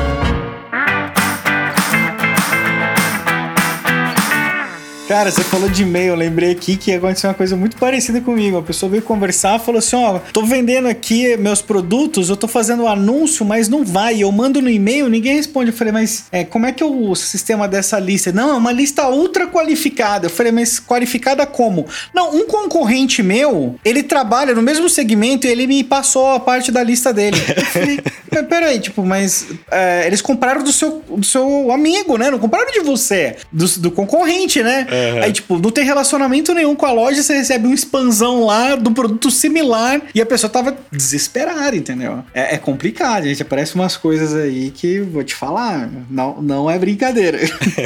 Cara, 5.10 5.28
você 5.28 5.42
falou 5.42 5.68
de 5.68 5.82
e-mail, 5.82 6.10
eu 6.10 6.14
lembrei 6.14 6.52
aqui 6.52 6.76
que 6.76 6.92
aconteceu 6.92 7.28
uma 7.28 7.34
coisa 7.34 7.56
muito 7.56 7.76
parecida 7.76 8.20
comigo. 8.20 8.56
A 8.58 8.62
pessoa 8.62 8.88
veio 8.88 9.02
conversar 9.02 9.58
falou 9.58 9.80
assim: 9.80 9.96
ó, 9.96 10.20
tô 10.32 10.44
vendendo 10.44 10.86
aqui 10.86 11.36
meus 11.36 11.60
produtos, 11.60 12.30
eu 12.30 12.36
tô 12.36 12.46
fazendo 12.46 12.86
anúncio, 12.86 13.44
mas 13.44 13.68
não 13.68 13.84
vai. 13.84 14.22
Eu 14.22 14.30
mando 14.30 14.62
no 14.62 14.70
e-mail, 14.70 15.08
ninguém 15.08 15.34
responde. 15.34 15.72
Eu 15.72 15.76
falei, 15.76 15.92
mas 15.92 16.26
é, 16.30 16.44
como 16.44 16.64
é 16.64 16.70
que 16.70 16.80
é 16.80 16.86
o 16.86 17.12
sistema 17.16 17.66
dessa 17.66 17.98
lista? 17.98 18.30
Não, 18.30 18.50
é 18.50 18.54
uma 18.54 18.70
lista 18.70 19.08
ultra 19.08 19.48
qualificada. 19.48 20.26
Eu 20.26 20.30
falei, 20.30 20.52
mas 20.52 20.78
qualificada 20.78 21.44
como? 21.44 21.88
Não, 22.14 22.32
um 22.32 22.46
concorrente 22.46 23.20
meu, 23.20 23.74
ele 23.84 24.04
trabalha 24.04 24.54
no 24.54 24.62
mesmo 24.62 24.88
segmento 24.88 25.44
e 25.44 25.50
ele 25.50 25.66
me 25.66 25.82
passou 25.82 26.30
a 26.30 26.38
parte 26.38 26.70
da 26.70 26.84
lista 26.84 27.12
dele. 27.12 27.36
Eu 27.56 27.64
falei, 27.64 28.00
peraí, 28.48 28.78
tipo, 28.78 29.04
mas 29.04 29.48
é, 29.72 30.06
eles 30.06 30.22
compraram 30.22 30.62
do 30.62 30.72
seu, 30.72 31.02
do 31.08 31.26
seu 31.26 31.72
amigo, 31.72 32.16
né? 32.16 32.30
Não 32.30 32.38
compraram 32.38 32.70
de 32.70 32.78
você, 32.78 33.38
do, 33.50 33.66
do 33.80 33.90
concorrente, 33.90 34.62
né? 34.62 34.86
É. 34.88 34.99
Uhum. 35.00 35.22
Aí, 35.22 35.32
tipo, 35.32 35.58
não 35.58 35.70
tem 35.70 35.84
relacionamento 35.84 36.52
nenhum 36.54 36.74
com 36.74 36.86
a 36.86 36.92
loja, 36.92 37.22
você 37.22 37.34
recebe 37.34 37.66
um 37.66 37.74
expansão 37.74 38.44
lá 38.44 38.74
do 38.76 38.92
produto 38.92 39.30
similar 39.30 40.00
e 40.14 40.20
a 40.20 40.26
pessoa 40.26 40.50
tava 40.50 40.76
desesperada, 40.90 41.76
entendeu? 41.76 42.22
É, 42.34 42.54
é 42.54 42.58
complicado, 42.58 43.24
gente. 43.24 43.42
Aparece 43.42 43.74
umas 43.74 43.96
coisas 43.96 44.34
aí 44.34 44.70
que 44.70 45.00
vou 45.00 45.24
te 45.24 45.34
falar, 45.34 45.88
não, 46.10 46.40
não 46.40 46.70
é 46.70 46.78
brincadeira. 46.78 47.38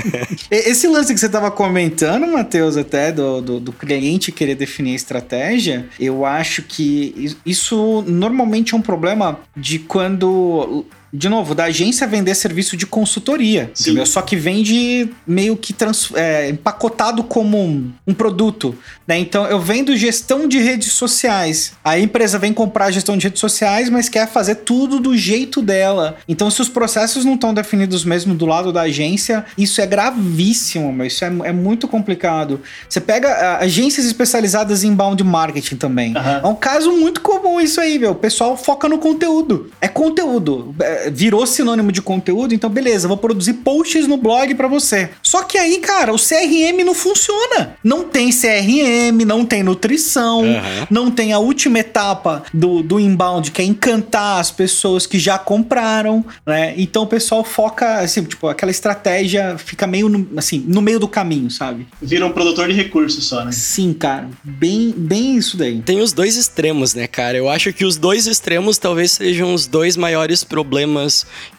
Esse 0.51 0.87
lance 0.87 1.13
que 1.13 1.21
você 1.21 1.29
tava 1.29 1.51
comentando, 1.51 2.27
Matheus, 2.27 2.77
até 2.77 3.13
do, 3.13 3.41
do, 3.41 3.61
do 3.61 3.73
cliente 3.73 4.33
querer 4.33 4.55
definir 4.55 4.93
a 4.93 4.97
estratégia, 4.97 5.87
eu 5.99 6.25
acho 6.25 6.63
que 6.63 7.35
isso 7.45 8.05
normalmente 8.07 8.75
é 8.75 8.77
um 8.77 8.83
problema 8.83 9.41
de 9.57 9.79
quando 9.79 10.85
de 11.15 11.29
novo, 11.29 11.55
da 11.55 11.65
agência 11.65 12.09
vender 12.09 12.35
serviço 12.35 12.77
de 12.77 12.87
consultoria, 12.87 13.71
Sim. 13.73 13.91
entendeu? 13.91 14.07
Só 14.07 14.21
que 14.21 14.35
vende 14.35 15.09
meio 15.25 15.57
que 15.57 15.73
trans, 15.73 16.11
é, 16.15 16.49
empacotado 16.49 17.23
como 17.23 17.57
um, 17.63 17.93
um 18.05 18.13
produto, 18.13 18.77
né? 19.07 19.17
Então 19.17 19.47
eu 19.47 19.61
vendo 19.61 19.97
gestão 19.97 20.49
de 20.49 20.59
redes 20.59 20.93
sociais. 20.93 21.73
A 21.85 21.97
empresa 21.99 22.37
vem 22.37 22.53
comprar 22.53 22.87
a 22.87 22.91
gestão 22.91 23.17
de 23.17 23.25
redes 23.25 23.39
sociais, 23.39 23.89
mas 23.89 24.09
quer 24.09 24.29
fazer 24.29 24.57
tudo 24.57 24.99
do 24.99 25.17
jeito 25.17 25.63
dela. 25.63 26.17
Então 26.27 26.51
se 26.51 26.61
os 26.61 26.69
processos 26.69 27.25
não 27.25 27.35
estão 27.35 27.55
definidos 27.55 28.05
mesmo 28.05 28.35
do 28.35 28.45
lado 28.45 28.73
da 28.73 28.83
agência, 28.83 29.45
isso 29.57 29.81
é 29.81 29.87
gravíssimo, 29.87 30.93
mas 30.93 31.13
isso 31.13 31.25
é, 31.25 31.29
é 31.45 31.53
muito 31.53 31.87
complicado. 31.87 32.61
Você 32.89 33.01
pega 33.01 33.29
ah, 33.29 33.59
agências 33.59 34.05
especializadas 34.05 34.83
em 34.83 34.89
inbound 34.89 35.23
marketing 35.23 35.77
também. 35.77 36.17
Aham. 36.17 36.41
É 36.43 36.47
um 36.47 36.57
caso 36.57 36.91
muito 36.91 37.21
comum 37.21 37.61
isso 37.61 37.81
aí, 37.81 38.01
meu. 38.01 38.13
O 38.13 38.17
pessoal 38.17 38.57
foca 38.57 38.89
no 38.89 38.99
conteúdo. 38.99 39.71
É 39.81 39.87
conteúdo. 39.87 40.75
É, 40.81 41.04
virou 41.11 41.47
sinônimo 41.47 41.93
de 41.93 42.03
conteúdo, 42.03 42.55
então 42.55 42.71
beleza, 42.71 43.09
vou 43.09 43.17
produzir 43.17 43.55
posts 43.55 44.07
no 44.07 44.17
blog 44.17 44.55
pra 44.55 44.69
você. 44.69 45.11
Só 45.23 45.43
que 45.43 45.59
aí, 45.59 45.79
cara, 45.79 46.13
o 46.13 46.17
CRM 46.17 46.85
não 46.85 46.95
funciona. 46.95 47.77
Não 47.83 48.05
tem 48.05 48.31
CRM, 48.31 49.25
não 49.27 49.45
tem 49.45 49.63
nutrição, 49.63 50.45
Aham. 50.45 50.87
não 50.91 51.11
tem 51.11 51.33
a 51.33 51.39
última 51.39 51.79
etapa 51.79 52.43
do, 52.53 52.83
do 52.83 52.99
inbound, 53.01 53.51
que 53.51 53.63
é 53.63 53.65
encantar 53.65 54.41
as 54.41 54.51
pessoas 54.51 55.07
que 55.07 55.19
já 55.19 55.39
compraram, 55.39 56.25
né? 56.47 56.75
Então 56.77 57.03
o 57.03 57.07
pessoal 57.07 57.45
foca, 57.45 58.01
assim, 58.01 58.23
tipo, 58.25 58.49
aquela 58.49 58.71
estratégia 58.71 59.57
fica 59.59 59.87
meio, 59.87 60.09
no, 60.09 60.27
assim, 60.37 60.65
no 60.67 60.81
meio 60.81 60.99
do 60.99 61.09
caminho, 61.09 61.51
sabe? 61.51 61.87
Vira 62.01 62.27
um 62.27 62.31
produtor 62.33 62.69
de 62.69 62.75
recursos 62.75 63.27
só, 63.27 63.45
né? 63.45 63.53
Sim, 63.53 63.93
cara, 63.93 64.29
bem, 64.43 64.95
bem 64.97 65.37
isso 65.37 65.57
daí. 65.57 65.81
Tem 65.83 66.01
os 66.01 66.13
dois 66.13 66.37
extremos, 66.37 66.95
né, 66.95 67.07
cara? 67.07 67.37
Eu 67.37 67.49
acho 67.49 67.73
que 67.73 67.85
os 67.85 67.97
dois 67.97 68.27
extremos 68.27 68.79
talvez 68.79 69.13
sejam 69.13 69.55
os 69.55 69.67
dois 69.67 69.97
maiores 69.97 70.45
problemas 70.45 70.94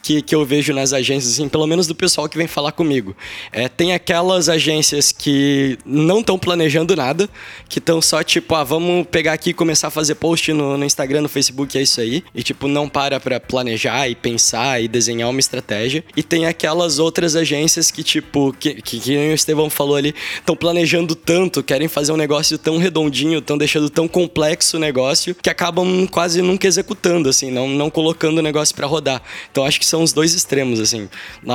que, 0.01 0.21
que 0.21 0.35
eu 0.35 0.45
vejo 0.45 0.73
nas 0.73 0.93
agências, 0.93 1.33
assim, 1.33 1.49
pelo 1.49 1.65
menos 1.65 1.87
do 1.87 1.95
pessoal 1.95 2.29
que 2.29 2.37
vem 2.37 2.47
falar 2.47 2.71
comigo. 2.71 3.15
É, 3.51 3.67
tem 3.67 3.93
aquelas 3.93 4.49
agências 4.49 5.11
que 5.11 5.77
não 5.85 6.19
estão 6.19 6.37
planejando 6.37 6.95
nada, 6.95 7.29
que 7.67 7.79
estão 7.79 8.01
só 8.01 8.23
tipo, 8.23 8.53
ah, 8.55 8.63
vamos 8.63 9.07
pegar 9.07 9.33
aqui 9.33 9.49
e 9.49 9.53
começar 9.53 9.87
a 9.87 9.91
fazer 9.91 10.15
post 10.15 10.53
no, 10.53 10.77
no 10.77 10.85
Instagram, 10.85 11.21
no 11.21 11.29
Facebook, 11.29 11.77
é 11.77 11.81
isso 11.81 11.99
aí. 12.01 12.23
E 12.33 12.43
tipo, 12.43 12.67
não 12.67 12.87
para 12.87 13.19
pra 13.19 13.39
planejar 13.39 14.07
e 14.07 14.15
pensar 14.15 14.81
e 14.81 14.87
desenhar 14.87 15.29
uma 15.29 15.39
estratégia. 15.39 16.03
E 16.15 16.21
tem 16.21 16.45
aquelas 16.45 16.99
outras 16.99 17.35
agências 17.35 17.91
que, 17.91 18.03
tipo, 18.03 18.55
que, 18.59 18.75
que, 18.81 18.99
que 18.99 19.15
o 19.15 19.33
Estevão 19.33 19.69
falou 19.69 19.95
ali, 19.95 20.13
estão 20.35 20.55
planejando 20.55 21.15
tanto, 21.15 21.63
querem 21.63 21.87
fazer 21.87 22.11
um 22.11 22.17
negócio 22.17 22.57
tão 22.57 22.77
redondinho, 22.77 23.39
estão 23.39 23.57
deixando 23.57 23.89
tão 23.89 24.07
complexo 24.07 24.77
o 24.77 24.79
negócio, 24.79 25.35
que 25.35 25.49
acabam 25.49 26.07
quase 26.07 26.41
nunca 26.41 26.67
executando, 26.67 27.29
assim, 27.29 27.51
não, 27.51 27.67
não 27.67 27.89
colocando 27.89 28.37
o 28.37 28.41
negócio 28.41 28.75
pra 28.75 28.87
rodar. 28.87 29.21
Então 29.51 29.65
acho 29.65 29.79
que 29.79 29.85
são 29.85 30.01
os 30.03 30.13
dois 30.13 30.33
extremos, 30.33 30.79
assim. 30.79 31.09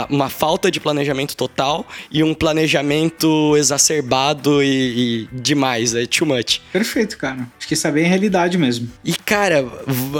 Uma, 0.09 0.29
falta 0.29 0.71
de 0.71 0.79
planejamento 0.81 1.37
total 1.37 1.87
e 2.11 2.23
um 2.23 2.33
planejamento 2.35 3.57
exacerbado 3.57 4.63
e, 4.63 4.69
e 5.25 5.29
demais, 5.33 5.95
é 5.95 6.07
too 6.07 6.27
much. 6.27 6.61
Perfeito, 6.73 7.17
cara. 7.19 7.49
Acho 7.59 7.67
que 7.67 7.75
isso 7.75 7.87
é 7.87 7.91
bem 7.91 8.05
realidade 8.05 8.57
mesmo. 8.57 8.89
E, 9.05 9.13
cara, 9.15 9.65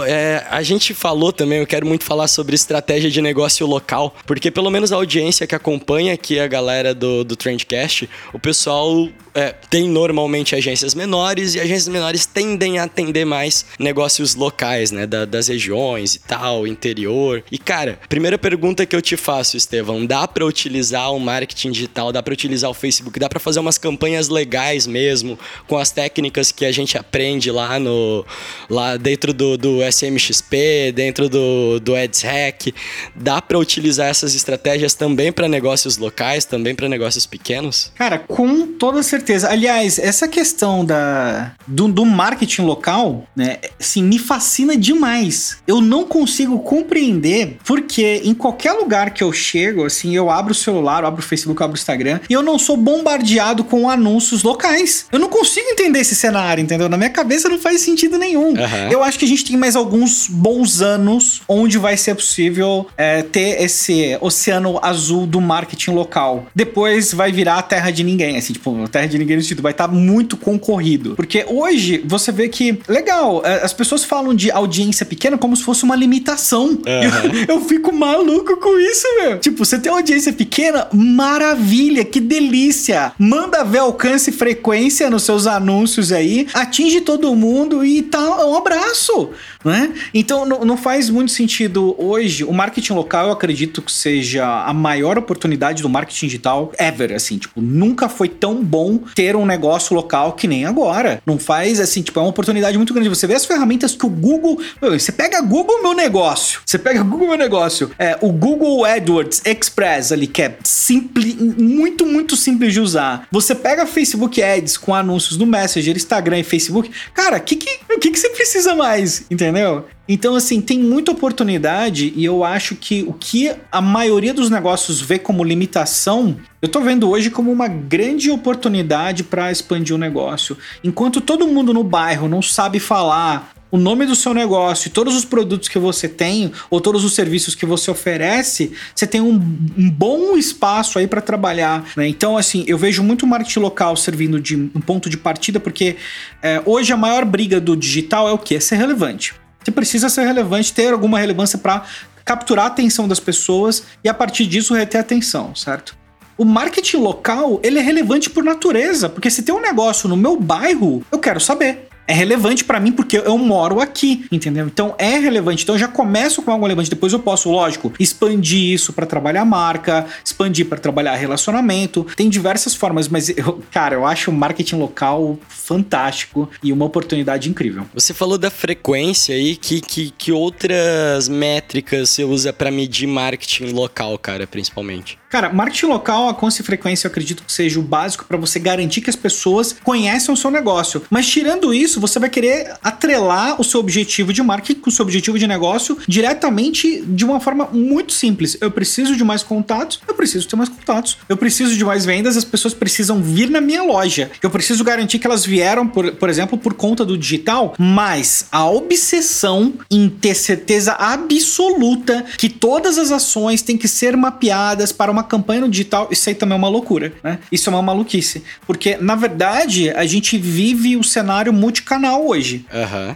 é, 0.07 0.45
a 0.49 0.61
gente 0.61 0.93
falou 0.93 1.31
também, 1.31 1.59
eu 1.59 1.67
quero 1.67 1.85
muito 1.85 2.03
falar 2.03 2.27
sobre 2.27 2.55
estratégia 2.55 3.09
de 3.09 3.21
negócio 3.21 3.65
local, 3.65 4.15
porque 4.25 4.51
pelo 4.51 4.69
menos 4.69 4.91
a 4.91 4.95
audiência 4.95 5.47
que 5.47 5.55
acompanha 5.55 6.13
aqui 6.13 6.39
a 6.39 6.47
galera 6.47 6.93
do, 6.93 7.23
do 7.23 7.35
Trendcast, 7.35 8.09
o 8.33 8.39
pessoal 8.39 9.07
é, 9.33 9.53
tem 9.69 9.87
normalmente 9.87 10.55
agências 10.55 10.93
menores 10.93 11.55
e 11.55 11.59
agências 11.59 11.87
menores 11.87 12.25
tendem 12.25 12.79
a 12.79 12.83
atender 12.83 13.25
mais 13.25 13.65
negócios 13.79 14.35
locais, 14.35 14.91
né, 14.91 15.05
da- 15.07 15.25
das 15.25 15.47
regiões 15.47 16.15
e 16.15 16.19
tal, 16.19 16.67
interior. 16.67 17.30
E, 17.51 17.57
cara, 17.57 17.99
primeira 18.09 18.37
pergunta 18.37 18.85
que 18.85 18.95
eu 18.95 19.01
te 19.01 19.15
faço, 19.15 19.57
Estevão, 19.57 20.05
dá 20.05 20.27
pra 20.27 20.45
utilizar 20.45 21.13
o 21.13 21.19
marketing 21.19 21.71
digital, 21.71 22.11
dá 22.11 22.21
pra 22.21 22.33
utilizar 22.33 22.69
o 22.69 22.73
Facebook, 22.73 23.19
dá 23.19 23.29
pra 23.29 23.39
fazer 23.39 23.59
umas 23.59 23.77
campanhas 23.77 24.29
legais 24.29 24.87
mesmo, 24.87 25.37
com 25.67 25.77
as 25.77 25.91
técnicas 25.91 26.51
que 26.51 26.65
a 26.65 26.71
gente 26.71 26.97
aprende 26.97 27.51
lá 27.51 27.79
no 27.79 28.25
lá 28.69 28.97
dentro 28.97 29.33
do, 29.33 29.57
do 29.57 29.79
SMXP, 29.83 30.91
dentro 30.93 31.29
do, 31.29 31.79
do 31.79 31.95
AdsHack, 31.95 32.73
dá 33.15 33.41
pra 33.41 33.57
utilizar 33.57 34.07
essas 34.07 34.35
estratégias 34.35 34.93
também 34.93 35.31
pra 35.31 35.47
negócios 35.47 35.97
locais, 35.97 36.45
também 36.45 36.75
pra 36.75 36.89
negócios 36.89 37.25
pequenos? 37.25 37.91
Cara, 37.95 38.19
com 38.19 38.67
toda 38.67 39.03
certeza. 39.03 39.49
Aliás, 39.49 39.99
essa 39.99 40.27
questão 40.27 40.83
da, 40.83 41.53
do, 41.67 41.87
do 41.87 42.05
marketing 42.05 42.63
local, 42.63 43.27
né, 43.35 43.57
assim, 43.79 44.03
me 44.03 44.19
fascina 44.19 44.75
demais. 44.75 45.57
Eu 45.67 45.81
não 45.81 46.05
consigo 46.05 46.59
compreender 46.59 47.20
porque 47.63 48.21
em 48.23 48.33
qualquer 48.33 48.73
lugar 48.73 49.11
que 49.11 49.23
eu 49.23 49.31
chego, 49.31 49.85
assim, 49.85 50.15
eu 50.15 50.29
abro 50.29 50.51
o 50.51 50.55
celular, 50.55 51.03
eu 51.03 51.07
abro 51.07 51.21
o 51.21 51.25
Facebook, 51.25 51.59
eu 51.59 51.65
abro 51.65 51.77
o 51.77 51.79
Instagram 51.79 52.19
e 52.29 52.33
eu 52.33 52.41
não 52.41 52.57
sou 52.57 52.77
bombardeado 52.77 53.63
com 53.63 53.89
anúncios 53.89 54.43
locais. 54.43 55.05
Eu 55.11 55.19
não 55.19 55.29
consigo 55.29 55.67
entender 55.69 55.99
esse 55.99 56.15
cenário, 56.15 56.61
entendeu? 56.61 56.89
Na 56.89 56.97
minha 56.97 57.09
cabeça 57.09 57.49
não 57.49 57.59
faz 57.59 57.81
sentido 57.81 58.17
nenhum. 58.17 58.55
Aham. 58.57 58.89
Eu 58.91 59.03
acho 59.03 59.17
que 59.19 59.25
a 59.25 59.27
gente 59.27 59.45
tem 59.45 59.57
mais 59.57 59.75
alguns 59.75 60.27
bons 60.27 60.81
anos 60.81 61.41
onde 61.47 61.77
vai 61.77 61.97
ser 61.97 62.15
possível 62.15 62.87
é, 62.97 63.21
ter 63.21 63.61
esse 63.61 64.17
oceano 64.21 64.79
azul 64.81 65.25
do 65.25 65.39
marketing 65.39 65.91
local. 65.91 66.47
Depois 66.55 67.13
vai 67.13 67.31
virar 67.31 67.57
a 67.57 67.61
terra 67.61 67.91
de 67.91 68.03
ninguém, 68.03 68.37
assim, 68.37 68.53
tipo, 68.53 68.83
a 68.83 68.87
terra 68.87 69.07
de 69.07 69.17
ninguém 69.17 69.37
no 69.37 69.41
sentido, 69.41 69.61
vai 69.61 69.71
estar 69.71 69.87
muito 69.87 70.37
concorrido. 70.37 71.15
Porque 71.15 71.45
hoje 71.47 72.03
você 72.05 72.31
vê 72.31 72.47
que, 72.49 72.79
legal, 72.87 73.41
é, 73.45 73.63
as 73.63 73.73
pessoas 73.73 74.03
falam 74.03 74.33
de 74.33 74.51
audiência 74.51 75.05
pequena 75.05 75.37
como 75.37 75.55
se 75.55 75.63
fosse 75.63 75.83
uma 75.83 75.95
limitação. 75.95 76.79
Aham. 76.87 77.10
Eu, 77.47 77.61
fico 77.61 77.93
maluco 77.93 78.57
com 78.57 78.79
isso, 78.79 79.07
meu. 79.19 79.39
Tipo, 79.39 79.65
você 79.65 79.77
tem 79.79 79.91
audiência 79.91 80.33
pequena, 80.33 80.87
maravilha, 80.93 82.03
que 82.03 82.19
delícia. 82.19 83.13
Manda 83.17 83.63
ver 83.63 83.79
alcance 83.79 84.29
e 84.29 84.33
frequência 84.33 85.09
nos 85.09 85.23
seus 85.23 85.47
anúncios 85.47 86.11
aí, 86.11 86.47
atinge 86.53 87.01
todo 87.01 87.33
mundo 87.35 87.83
e 87.83 88.01
tá 88.01 88.45
um 88.45 88.55
abraço, 88.55 89.29
né? 89.63 89.93
Então 90.13 90.45
não, 90.45 90.65
não 90.65 90.77
faz 90.77 91.09
muito 91.09 91.31
sentido 91.31 91.95
hoje. 91.97 92.43
O 92.43 92.53
marketing 92.53 92.93
local, 92.93 93.27
eu 93.27 93.31
acredito 93.31 93.81
que 93.81 93.91
seja 93.91 94.65
a 94.65 94.73
maior 94.73 95.17
oportunidade 95.17 95.81
do 95.81 95.89
marketing 95.89 96.27
digital 96.27 96.71
ever, 96.77 97.13
assim, 97.13 97.37
tipo, 97.37 97.61
nunca 97.61 98.09
foi 98.09 98.27
tão 98.29 98.63
bom 98.63 98.99
ter 99.15 99.35
um 99.35 99.45
negócio 99.45 99.95
local 99.95 100.33
que 100.33 100.47
nem 100.47 100.65
agora. 100.65 101.21
Não 101.25 101.37
faz 101.37 101.79
assim, 101.79 102.01
tipo, 102.01 102.19
é 102.19 102.21
uma 102.21 102.29
oportunidade 102.29 102.77
muito 102.77 102.93
grande. 102.93 103.09
Você 103.09 103.27
vê 103.27 103.35
as 103.35 103.45
ferramentas 103.45 103.95
que 103.95 104.05
o 104.05 104.09
Google. 104.09 104.59
Meu, 104.81 104.97
você 104.97 105.11
pega 105.11 105.41
Google 105.41 105.81
Meu 105.81 105.93
Negócio. 105.93 106.61
Você 106.65 106.77
pega 106.77 107.00
Google 107.03 107.29
Meu 107.29 107.37
Negócio. 107.37 107.91
É, 107.97 108.17
o 108.21 108.31
Google 108.31 108.85
AdWords 108.85 109.41
Express 109.45 110.11
ali, 110.11 110.27
que 110.27 110.41
é 110.41 110.57
simples, 110.63 111.35
muito, 111.35 112.05
muito 112.05 112.35
simples 112.35 112.73
de 112.73 112.79
usar. 112.79 113.27
Você 113.31 113.55
pega 113.55 113.85
Facebook 113.85 114.41
Ads 114.41 114.77
com 114.77 114.93
anúncios 114.93 115.37
no 115.37 115.45
Messenger, 115.45 115.95
Instagram 115.95 116.39
e 116.39 116.43
Facebook. 116.43 116.91
Cara, 117.13 117.37
o 117.37 117.41
que, 117.41 117.55
que, 117.55 117.79
que, 117.99 118.11
que 118.11 118.19
você 118.19 118.29
precisa 118.29 118.75
mais? 118.75 119.25
Entendeu? 119.29 119.85
Então, 120.07 120.35
assim, 120.35 120.59
tem 120.59 120.79
muita 120.79 121.11
oportunidade 121.11 122.11
e 122.15 122.25
eu 122.25 122.43
acho 122.43 122.75
que 122.75 123.03
o 123.03 123.13
que 123.13 123.53
a 123.71 123.79
maioria 123.79 124.33
dos 124.33 124.49
negócios 124.49 124.99
vê 124.99 125.17
como 125.17 125.41
limitação, 125.41 126.35
eu 126.61 126.67
tô 126.67 126.81
vendo 126.81 127.09
hoje 127.09 127.29
como 127.29 127.49
uma 127.49 127.69
grande 127.69 128.29
oportunidade 128.29 129.23
para 129.23 129.51
expandir 129.51 129.95
o 129.95 129.99
negócio. 129.99 130.57
Enquanto 130.83 131.21
todo 131.21 131.47
mundo 131.47 131.73
no 131.73 131.83
bairro 131.83 132.27
não 132.27 132.41
sabe 132.41 132.77
falar 132.77 133.53
o 133.71 133.77
nome 133.77 134.05
do 134.05 134.15
seu 134.15 134.33
negócio 134.33 134.89
e 134.89 134.91
todos 134.91 135.15
os 135.15 135.23
produtos 135.23 135.69
que 135.69 135.79
você 135.79 136.07
tem 136.07 136.51
ou 136.69 136.81
todos 136.81 137.03
os 137.03 137.13
serviços 137.13 137.55
que 137.55 137.65
você 137.65 137.89
oferece, 137.89 138.73
você 138.93 139.07
tem 139.07 139.21
um, 139.21 139.35
um 139.77 139.89
bom 139.89 140.35
espaço 140.37 140.99
aí 140.99 141.07
para 141.07 141.21
trabalhar. 141.21 141.85
né? 141.95 142.07
Então, 142.07 142.37
assim, 142.37 142.65
eu 142.67 142.77
vejo 142.77 143.01
muito 143.01 143.25
marketing 143.25 143.59
local 143.59 143.95
servindo 143.95 144.39
de 144.39 144.55
um 144.55 144.81
ponto 144.81 145.09
de 145.09 145.17
partida, 145.17 145.59
porque 145.59 145.95
é, 146.43 146.61
hoje 146.65 146.91
a 146.91 146.97
maior 146.97 147.23
briga 147.23 147.59
do 147.59 147.75
digital 147.75 148.27
é 148.27 148.31
o 148.31 148.37
quê? 148.37 148.55
É 148.55 148.59
ser 148.59 148.75
relevante. 148.75 149.33
Você 149.63 149.71
precisa 149.71 150.09
ser 150.09 150.25
relevante, 150.25 150.73
ter 150.73 150.91
alguma 150.91 151.19
relevância 151.19 151.57
para 151.57 151.83
capturar 152.25 152.65
a 152.65 152.67
atenção 152.67 153.07
das 153.07 153.19
pessoas 153.19 153.83
e 154.03 154.09
a 154.09 154.13
partir 154.13 154.45
disso 154.45 154.73
reter 154.73 154.97
a 154.97 155.01
atenção, 155.01 155.55
certo? 155.55 155.95
O 156.37 156.45
marketing 156.45 156.97
local, 156.97 157.59
ele 157.61 157.77
é 157.77 157.81
relevante 157.81 158.29
por 158.29 158.43
natureza, 158.43 159.07
porque 159.07 159.29
se 159.29 159.43
tem 159.43 159.53
um 159.53 159.61
negócio 159.61 160.09
no 160.09 160.17
meu 160.17 160.39
bairro, 160.39 161.05
eu 161.11 161.19
quero 161.19 161.39
saber. 161.39 161.90
É 162.11 162.13
relevante 162.13 162.65
para 162.65 162.77
mim 162.77 162.91
porque 162.91 163.17
eu 163.17 163.37
moro 163.37 163.79
aqui, 163.79 164.25
entendeu? 164.29 164.65
Então 164.67 164.93
é 164.97 165.17
relevante. 165.17 165.63
Então 165.63 165.75
eu 165.75 165.79
já 165.79 165.87
começo 165.87 166.41
com 166.41 166.51
algo 166.51 166.65
relevante, 166.65 166.89
depois 166.89 167.13
eu 167.13 167.19
posso, 167.19 167.49
lógico, 167.49 167.93
expandir 167.97 168.73
isso 168.73 168.91
para 168.91 169.05
trabalhar 169.05 169.45
marca, 169.45 170.05
expandir 170.23 170.65
para 170.65 170.77
trabalhar 170.77 171.15
relacionamento. 171.15 172.05
Tem 172.17 172.29
diversas 172.29 172.75
formas, 172.75 173.07
mas 173.07 173.29
eu, 173.29 173.63
cara, 173.71 173.95
eu 173.95 174.05
acho 174.05 174.29
o 174.29 174.33
marketing 174.33 174.75
local 174.75 175.39
fantástico 175.47 176.49
e 176.61 176.73
uma 176.73 176.83
oportunidade 176.83 177.49
incrível. 177.49 177.85
Você 177.93 178.13
falou 178.13 178.37
da 178.37 178.49
frequência 178.49 179.33
aí, 179.33 179.55
que, 179.55 179.79
que, 179.79 180.11
que 180.11 180.31
outras 180.33 181.29
métricas 181.29 182.09
você 182.09 182.25
usa 182.25 182.51
para 182.51 182.69
medir 182.69 183.07
marketing 183.07 183.71
local, 183.71 184.17
cara, 184.17 184.45
principalmente? 184.45 185.17
Cara, 185.29 185.47
marketing 185.53 185.85
local, 185.85 186.27
a 186.27 186.33
constância 186.33 186.61
e 186.61 186.65
frequência, 186.65 187.07
eu 187.07 187.09
acredito 187.09 187.43
que 187.45 187.53
seja 187.53 187.79
o 187.79 187.83
básico 187.83 188.25
para 188.25 188.35
você 188.35 188.59
garantir 188.59 188.99
que 188.99 189.09
as 189.09 189.15
pessoas 189.15 189.73
conhecem 189.81 190.33
o 190.33 190.35
seu 190.35 190.51
negócio. 190.51 191.01
Mas 191.09 191.25
tirando 191.25 191.73
isso, 191.73 192.00
você 192.01 192.19
vai 192.19 192.29
querer 192.29 192.73
atrelar 192.83 193.61
o 193.61 193.63
seu 193.63 193.79
objetivo 193.79 194.33
de 194.33 194.41
marketing 194.41 194.81
com 194.81 194.89
o 194.89 194.93
seu 194.93 195.03
objetivo 195.03 195.37
de 195.37 195.47
negócio 195.47 195.97
diretamente 196.07 197.01
de 197.05 197.23
uma 197.23 197.39
forma 197.39 197.69
muito 197.71 198.11
simples. 198.11 198.57
Eu 198.59 198.71
preciso 198.71 199.15
de 199.15 199.23
mais 199.23 199.43
contatos, 199.43 199.99
eu 200.07 200.13
preciso 200.13 200.47
ter 200.47 200.55
mais 200.55 200.69
contatos. 200.69 201.17
Eu 201.29 201.37
preciso 201.37 201.75
de 201.75 201.85
mais 201.85 202.05
vendas, 202.05 202.35
as 202.35 202.43
pessoas 202.43 202.73
precisam 202.73 203.21
vir 203.21 203.49
na 203.49 203.61
minha 203.61 203.83
loja. 203.83 204.31
Eu 204.41 204.49
preciso 204.49 204.83
garantir 204.83 205.19
que 205.19 205.27
elas 205.27 205.45
vieram, 205.45 205.87
por, 205.87 206.11
por 206.13 206.29
exemplo, 206.29 206.57
por 206.57 206.73
conta 206.73 207.05
do 207.05 207.17
digital, 207.17 207.75
mas 207.77 208.47
a 208.51 208.67
obsessão 208.69 209.73
em 209.89 210.09
ter 210.09 210.33
certeza 210.33 210.93
absoluta 210.93 212.25
que 212.37 212.49
todas 212.49 212.97
as 212.97 213.11
ações 213.11 213.61
têm 213.61 213.77
que 213.77 213.87
ser 213.87 214.17
mapeadas 214.17 214.91
para 214.91 215.11
uma 215.11 215.23
campanha 215.23 215.61
no 215.61 215.69
digital, 215.69 216.07
isso 216.11 216.27
aí 216.27 216.35
também 216.35 216.55
é 216.55 216.57
uma 216.57 216.69
loucura, 216.69 217.13
né? 217.23 217.39
Isso 217.51 217.69
é 217.69 217.73
uma 217.73 217.81
maluquice. 217.81 218.43
Porque, 218.65 218.97
na 218.97 219.15
verdade, 219.15 219.91
a 219.91 220.05
gente 220.05 220.37
vive 220.37 220.97
o 220.97 221.03
cenário 221.03 221.53
multicanal 221.91 222.25
hoje. 222.25 222.65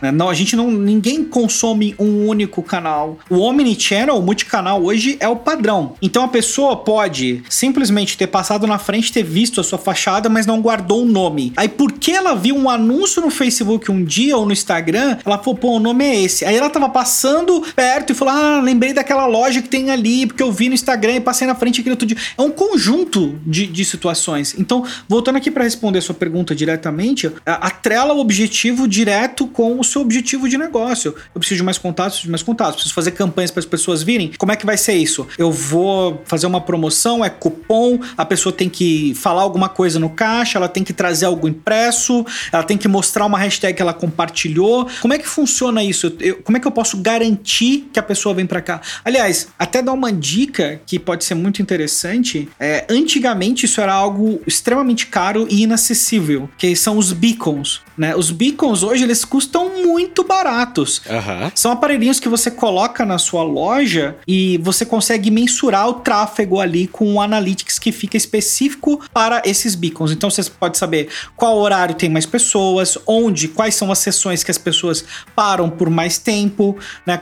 Né? 0.01 0.11
Não, 0.11 0.29
a 0.29 0.33
gente 0.33 0.55
não. 0.55 0.69
Ninguém 0.69 1.23
consome 1.23 1.95
um 1.97 2.27
único 2.27 2.61
canal. 2.61 3.17
O 3.29 3.39
Omnichannel, 3.39 4.17
o 4.17 4.21
multicanal, 4.21 4.83
hoje 4.83 5.17
é 5.19 5.27
o 5.27 5.35
padrão. 5.35 5.95
Então 6.01 6.23
a 6.23 6.27
pessoa 6.27 6.75
pode 6.77 7.43
simplesmente 7.49 8.17
ter 8.17 8.27
passado 8.27 8.67
na 8.67 8.77
frente, 8.77 9.11
ter 9.11 9.23
visto 9.23 9.61
a 9.61 9.63
sua 9.63 9.77
fachada, 9.77 10.27
mas 10.29 10.45
não 10.45 10.61
guardou 10.61 11.03
o 11.03 11.05
nome. 11.05 11.53
Aí, 11.55 11.69
porque 11.69 12.11
ela 12.11 12.35
viu 12.35 12.55
um 12.55 12.69
anúncio 12.69 13.21
no 13.21 13.29
Facebook 13.29 13.91
um 13.91 14.03
dia 14.03 14.35
ou 14.35 14.45
no 14.45 14.51
Instagram, 14.51 15.17
ela 15.25 15.37
falou, 15.37 15.55
pô, 15.55 15.71
o 15.77 15.79
nome 15.79 16.03
é 16.03 16.23
esse. 16.23 16.43
Aí 16.43 16.55
ela 16.55 16.69
tava 16.69 16.89
passando 16.89 17.63
perto 17.75 18.11
e 18.11 18.15
falou: 18.15 18.33
Ah, 18.33 18.61
lembrei 18.61 18.93
daquela 18.93 19.25
loja 19.25 19.61
que 19.61 19.69
tem 19.69 19.91
ali, 19.91 20.25
porque 20.25 20.43
eu 20.43 20.51
vi 20.51 20.67
no 20.67 20.75
Instagram 20.75 21.15
e 21.15 21.21
passei 21.21 21.47
na 21.47 21.55
frente 21.55 21.81
aqui 21.81 21.89
outro 21.89 22.05
dia. 22.05 22.17
É 22.37 22.41
um 22.41 22.51
conjunto 22.51 23.39
de, 23.45 23.67
de 23.67 23.85
situações. 23.85 24.55
Então, 24.57 24.83
voltando 25.07 25.37
aqui 25.37 25.49
para 25.49 25.63
responder 25.63 25.99
a 25.99 26.01
sua 26.01 26.15
pergunta 26.15 26.55
diretamente, 26.55 27.31
atrela 27.45 28.13
o 28.13 28.19
objetivo 28.19 28.54
direto 28.87 29.47
com 29.47 29.79
o 29.79 29.83
seu 29.83 30.01
objetivo 30.01 30.49
de 30.49 30.57
negócio. 30.57 31.15
Eu 31.33 31.39
preciso 31.39 31.59
de 31.59 31.63
mais 31.63 31.77
contatos, 31.77 32.19
de 32.19 32.29
mais 32.29 32.43
contatos. 32.43 32.75
Preciso 32.75 32.93
fazer 32.93 33.11
campanhas 33.11 33.51
para 33.51 33.59
as 33.59 33.65
pessoas 33.65 34.03
virem. 34.03 34.31
Como 34.37 34.51
é 34.51 34.55
que 34.55 34.65
vai 34.65 34.77
ser 34.77 34.93
isso? 34.93 35.27
Eu 35.37 35.51
vou 35.51 36.21
fazer 36.25 36.47
uma 36.47 36.61
promoção, 36.61 37.23
é 37.23 37.29
cupom, 37.29 37.99
a 38.17 38.25
pessoa 38.25 38.51
tem 38.51 38.69
que 38.69 39.13
falar 39.15 39.41
alguma 39.41 39.69
coisa 39.69 39.99
no 39.99 40.09
caixa, 40.09 40.57
ela 40.57 40.67
tem 40.67 40.83
que 40.83 40.93
trazer 40.93 41.25
algo 41.25 41.47
impresso, 41.47 42.25
ela 42.51 42.63
tem 42.63 42.77
que 42.77 42.87
mostrar 42.87 43.25
uma 43.25 43.37
hashtag 43.37 43.75
que 43.75 43.81
ela 43.81 43.93
compartilhou. 43.93 44.87
Como 45.01 45.13
é 45.13 45.17
que 45.17 45.27
funciona 45.27 45.83
isso? 45.83 46.15
Eu, 46.19 46.37
como 46.37 46.57
é 46.57 46.59
que 46.59 46.67
eu 46.67 46.71
posso 46.71 46.97
garantir 46.97 47.89
que 47.91 47.99
a 47.99 48.03
pessoa 48.03 48.33
vem 48.33 48.45
para 48.45 48.61
cá? 48.61 48.81
Aliás, 49.03 49.47
até 49.57 49.81
dar 49.81 49.93
uma 49.93 50.11
dica 50.11 50.81
que 50.85 50.99
pode 50.99 51.23
ser 51.23 51.35
muito 51.35 51.61
interessante 51.61 51.85
interessante, 51.85 52.49
é, 52.59 52.85
antigamente 52.89 53.65
isso 53.65 53.79
era 53.79 53.93
algo 53.93 54.41
extremamente 54.47 55.07
caro 55.07 55.47
e 55.49 55.63
inacessível, 55.63 56.49
que 56.57 56.75
são 56.75 56.97
os 56.97 57.11
beacons. 57.13 57.81
Né? 57.97 58.15
Os 58.15 58.31
beacons 58.31 58.44
hoje 58.83 59.03
eles 59.03 59.23
custam 59.23 59.83
muito 59.83 60.23
baratos. 60.23 61.01
Aham. 61.09 61.51
São 61.55 61.71
aparelhinhos 61.71 62.19
que 62.19 62.29
você 62.29 62.51
coloca 62.51 63.05
na 63.05 63.17
sua 63.17 63.43
loja 63.43 64.17
e 64.27 64.57
você 64.59 64.85
consegue 64.85 65.31
mensurar 65.31 65.87
o 65.87 65.93
tráfego 65.95 66.59
ali 66.59 66.87
com 66.87 67.13
um 67.13 67.21
analytics 67.21 67.79
que 67.79 67.91
fica 67.91 68.17
específico 68.17 69.01
para 69.13 69.41
esses 69.45 69.75
beacons. 69.75 70.11
Então 70.11 70.29
você 70.29 70.43
pode 70.43 70.77
saber 70.77 71.09
qual 71.35 71.57
horário 71.57 71.95
tem 71.95 72.09
mais 72.09 72.25
pessoas, 72.25 72.97
onde, 73.05 73.47
quais 73.47 73.75
são 73.75 73.91
as 73.91 73.99
sessões 73.99 74.43
que 74.43 74.51
as 74.51 74.57
pessoas 74.57 75.03
param 75.35 75.69
por 75.69 75.89
mais 75.89 76.17
tempo, 76.17 76.77
né? 77.05 77.19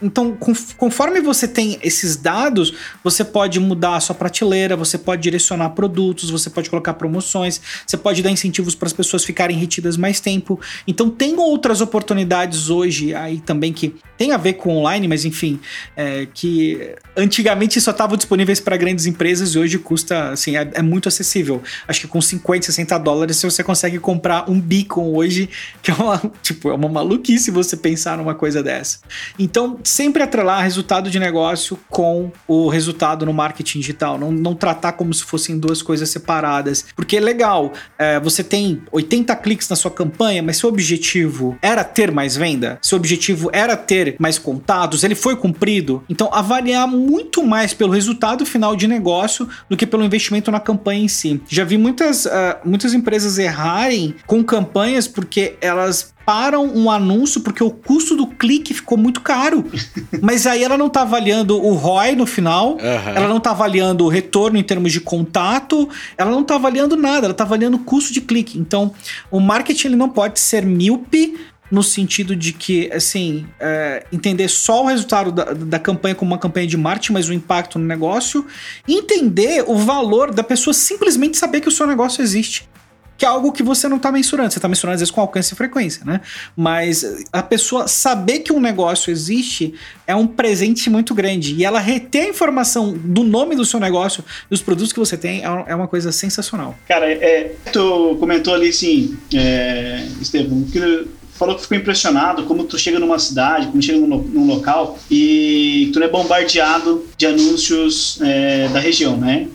Então, 0.00 0.36
conforme 0.76 1.20
você 1.20 1.46
tem 1.48 1.78
esses 1.82 2.16
dados, 2.16 2.72
você 3.02 3.24
pode 3.24 3.58
mudar 3.60 3.96
a 3.96 4.00
sua 4.00 4.14
prateleira, 4.14 4.76
você 4.76 4.98
pode 4.98 5.22
direcionar 5.22 5.70
produtos, 5.70 6.30
você 6.30 6.50
pode 6.50 6.70
colocar 6.70 6.94
promoções, 6.94 7.60
você 7.86 7.96
pode 7.96 8.22
dar 8.22 8.30
incentivos 8.30 8.74
para 8.74 8.86
as 8.86 8.92
pessoas 8.92 9.24
ficarem 9.24 9.56
retidas 9.56 9.96
mais 9.96 10.20
tempo. 10.20 10.60
Então 10.86 11.10
tem 11.10 11.38
outras 11.38 11.80
oportunidades 11.80 12.70
hoje 12.70 13.14
aí 13.14 13.40
também 13.40 13.72
que 13.72 13.94
tem 14.22 14.30
a 14.30 14.36
ver 14.36 14.52
com 14.52 14.76
online, 14.76 15.08
mas 15.08 15.24
enfim, 15.24 15.58
é, 15.96 16.28
que 16.32 16.94
antigamente 17.16 17.80
só 17.80 17.90
estavam 17.90 18.16
disponíveis 18.16 18.60
para 18.60 18.76
grandes 18.76 19.06
empresas 19.06 19.54
e 19.54 19.58
hoje 19.58 19.78
custa, 19.78 20.30
assim, 20.30 20.56
é, 20.56 20.70
é 20.74 20.82
muito 20.82 21.08
acessível. 21.08 21.60
Acho 21.88 22.02
que 22.02 22.06
com 22.06 22.20
50, 22.20 22.66
60 22.66 22.98
dólares 22.98 23.42
você 23.42 23.64
consegue 23.64 23.98
comprar 23.98 24.48
um 24.48 24.60
beacon 24.60 25.12
hoje, 25.12 25.50
que 25.82 25.90
é 25.90 25.94
uma, 25.94 26.22
tipo, 26.40 26.70
é 26.70 26.74
uma 26.74 26.88
maluquice 26.88 27.50
você 27.50 27.76
pensar 27.76 28.16
numa 28.16 28.34
coisa 28.34 28.62
dessa. 28.62 29.00
Então, 29.38 29.78
sempre 29.82 30.22
atrelar 30.22 30.62
resultado 30.62 31.10
de 31.10 31.18
negócio 31.18 31.78
com 31.88 32.30
o 32.46 32.68
resultado 32.68 33.26
no 33.26 33.32
marketing 33.32 33.80
digital. 33.80 34.18
Não, 34.18 34.30
não 34.30 34.54
tratar 34.54 34.92
como 34.92 35.12
se 35.12 35.24
fossem 35.24 35.58
duas 35.58 35.82
coisas 35.82 36.08
separadas. 36.08 36.86
Porque 36.94 37.16
é 37.16 37.20
legal, 37.20 37.72
é, 37.98 38.20
você 38.20 38.44
tem 38.44 38.82
80 38.92 39.34
cliques 39.36 39.68
na 39.68 39.76
sua 39.76 39.90
campanha, 39.90 40.42
mas 40.42 40.51
seu 40.52 40.68
objetivo 40.68 41.56
era 41.60 41.84
ter 41.84 42.10
mais 42.10 42.36
venda? 42.36 42.78
Seu 42.82 42.96
objetivo 42.96 43.50
era 43.52 43.76
ter 43.76 44.16
mais 44.18 44.38
contatos? 44.38 45.04
Ele 45.04 45.14
foi 45.14 45.36
cumprido? 45.36 46.02
Então, 46.08 46.28
avaliar 46.32 46.86
muito 46.86 47.44
mais 47.44 47.74
pelo 47.74 47.92
resultado 47.92 48.44
final 48.44 48.76
de 48.76 48.86
negócio 48.86 49.48
do 49.68 49.76
que 49.76 49.86
pelo 49.86 50.04
investimento 50.04 50.50
na 50.50 50.60
campanha 50.60 51.04
em 51.04 51.08
si. 51.08 51.40
Já 51.48 51.64
vi 51.64 51.78
muitas, 51.78 52.26
ah, 52.26 52.60
muitas 52.64 52.94
empresas 52.94 53.38
errarem 53.38 54.14
com 54.26 54.42
campanhas 54.42 55.08
porque 55.08 55.56
elas 55.60 56.11
param 56.24 56.66
um 56.66 56.90
anúncio 56.90 57.40
porque 57.40 57.62
o 57.62 57.70
custo 57.70 58.16
do 58.16 58.26
clique 58.26 58.74
ficou 58.74 58.96
muito 58.98 59.20
caro. 59.20 59.64
Mas 60.20 60.46
aí 60.46 60.62
ela 60.62 60.76
não 60.76 60.88
tá 60.88 61.02
avaliando 61.02 61.60
o 61.60 61.74
ROI 61.74 62.16
no 62.16 62.26
final, 62.26 62.78
Aham. 62.80 63.12
ela 63.14 63.28
não 63.28 63.40
tá 63.40 63.50
avaliando 63.50 64.04
o 64.04 64.08
retorno 64.08 64.58
em 64.58 64.62
termos 64.62 64.92
de 64.92 65.00
contato, 65.00 65.88
ela 66.16 66.30
não 66.30 66.44
tá 66.44 66.54
avaliando 66.54 66.96
nada, 66.96 67.26
ela 67.26 67.34
tá 67.34 67.44
avaliando 67.44 67.76
o 67.76 67.80
custo 67.80 68.12
de 68.12 68.20
clique. 68.20 68.58
Então, 68.58 68.92
o 69.30 69.40
marketing 69.40 69.88
ele 69.88 69.96
não 69.96 70.08
pode 70.08 70.40
ser 70.40 70.64
míope 70.64 71.34
no 71.70 71.82
sentido 71.82 72.36
de 72.36 72.52
que, 72.52 72.92
assim, 72.92 73.46
é, 73.58 74.04
entender 74.12 74.46
só 74.48 74.82
o 74.82 74.86
resultado 74.88 75.32
da, 75.32 75.54
da 75.54 75.78
campanha 75.78 76.14
como 76.14 76.32
uma 76.32 76.38
campanha 76.38 76.66
de 76.66 76.76
marketing, 76.76 77.14
mas 77.14 77.30
o 77.30 77.32
impacto 77.32 77.78
no 77.78 77.86
negócio, 77.86 78.46
entender 78.86 79.64
o 79.66 79.78
valor 79.78 80.34
da 80.34 80.42
pessoa 80.42 80.74
simplesmente 80.74 81.38
saber 81.38 81.62
que 81.62 81.68
o 81.68 81.72
seu 81.72 81.86
negócio 81.86 82.22
existe 82.22 82.68
que 83.16 83.24
é 83.24 83.28
algo 83.28 83.52
que 83.52 83.62
você 83.62 83.88
não 83.88 83.96
está 83.96 84.10
mensurando. 84.10 84.50
Você 84.50 84.58
está 84.58 84.68
mensurando 84.68 84.94
às 84.94 85.00
vezes 85.00 85.10
com 85.10 85.20
alcance 85.20 85.54
e 85.54 85.56
frequência, 85.56 86.04
né? 86.04 86.20
Mas 86.56 87.24
a 87.32 87.42
pessoa 87.42 87.86
saber 87.88 88.40
que 88.40 88.52
um 88.52 88.60
negócio 88.60 89.10
existe 89.10 89.74
é 90.06 90.14
um 90.14 90.26
presente 90.26 90.90
muito 90.90 91.14
grande. 91.14 91.54
E 91.54 91.64
ela 91.64 91.78
reter 91.78 92.26
a 92.26 92.28
informação 92.28 92.92
do 92.92 93.22
nome 93.22 93.54
do 93.54 93.64
seu 93.64 93.78
negócio, 93.78 94.24
dos 94.50 94.60
produtos 94.60 94.92
que 94.92 94.98
você 94.98 95.16
tem, 95.16 95.44
é 95.44 95.52
é 95.66 95.74
uma 95.74 95.88
coisa 95.88 96.10
sensacional. 96.12 96.74
Cara, 96.88 97.10
é, 97.10 97.54
tu 97.72 98.16
comentou 98.18 98.54
ali 98.54 98.68
assim, 98.68 99.16
é, 99.34 100.06
Estevam, 100.20 100.64
que 100.64 101.06
falou 101.32 101.56
que 101.56 101.62
ficou 101.62 101.76
impressionado 101.76 102.44
como 102.44 102.64
tu 102.64 102.78
chega 102.78 102.98
numa 103.00 103.18
cidade, 103.18 103.66
como 103.66 103.82
chega 103.82 103.98
num, 103.98 104.18
num 104.18 104.46
local 104.46 104.98
e 105.10 105.90
tu 105.92 106.02
é 106.02 106.08
bombardeado 106.08 107.04
de 107.16 107.26
anúncios 107.26 108.18
é, 108.20 108.68
da 108.68 108.78
região, 108.78 109.16
né? 109.16 109.48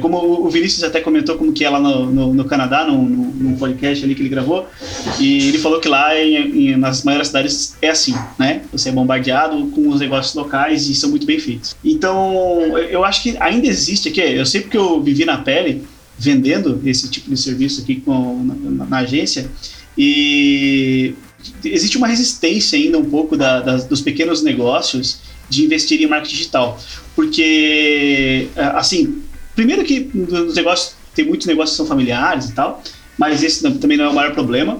Como 0.00 0.16
o 0.46 0.48
Vinícius 0.50 0.82
até 0.82 1.00
comentou 1.00 1.36
como 1.36 1.52
que 1.52 1.64
é 1.64 1.70
lá 1.70 1.78
no, 1.80 2.06
no, 2.06 2.34
no 2.34 2.44
Canadá, 2.44 2.84
num, 2.86 3.56
podcast 3.56 4.04
ali 4.04 4.14
que 4.14 4.22
ele 4.22 4.28
gravou, 4.28 4.66
e 5.18 5.48
ele 5.48 5.58
falou 5.58 5.78
que 5.80 5.88
lá 5.88 6.18
em, 6.18 6.70
em- 6.70 6.76
nas 6.76 7.04
maiores 7.04 7.28
cidades 7.28 7.76
é 7.82 7.88
assim, 7.90 8.14
né? 8.38 8.62
Você 8.72 8.88
é 8.88 8.92
bombardeado 8.92 9.66
com 9.68 9.88
os 9.88 10.00
negócios 10.00 10.34
locais 10.34 10.88
e 10.88 10.94
são 10.94 11.10
muito 11.10 11.26
bem 11.26 11.38
feitos. 11.38 11.76
Então, 11.84 12.76
eu- 12.78 13.04
acho 13.04 13.22
que 13.22 13.36
ainda 13.38 13.66
existe 13.66 14.08
aqui, 14.08 14.20
eu 14.20 14.46
sei 14.46 14.62
porque 14.62 14.76
eu 14.78 15.00
vivi 15.02 15.24
na 15.24 15.38
pele, 15.38 15.82
vendendo 16.18 16.80
esse 16.84 17.08
tipo 17.10 17.30
de 17.30 17.36
serviço 17.36 17.80
aqui 17.82 17.96
com, 17.96 18.42
na, 18.44 18.84
na 18.86 18.98
agência 18.98 19.50
e 19.96 21.14
existe 21.64 21.96
uma 21.96 22.06
resistência 22.06 22.78
ainda 22.78 22.98
um 22.98 23.04
pouco 23.04 23.36
da- 23.36 23.60
das- 23.60 23.84
dos 23.84 24.00
pequenos 24.00 24.42
negócios 24.42 25.18
de 25.48 25.64
investir 25.64 26.00
em 26.02 26.06
marketing 26.06 26.36
digital 26.36 26.78
porque 27.16 28.48
ah, 28.56 28.78
assim 28.78 29.22
primeiro 29.60 29.84
que 29.84 30.10
nos 30.14 30.54
negócios 30.54 30.94
tem 31.14 31.24
muitos 31.26 31.46
negócios 31.46 31.72
que 31.72 31.76
são 31.76 31.86
familiares 31.86 32.48
e 32.48 32.52
tal 32.52 32.82
mas 33.20 33.42
esse 33.42 33.70
também 33.74 33.98
não 33.98 34.06
é 34.06 34.08
o 34.08 34.14
maior 34.14 34.32
problema. 34.32 34.78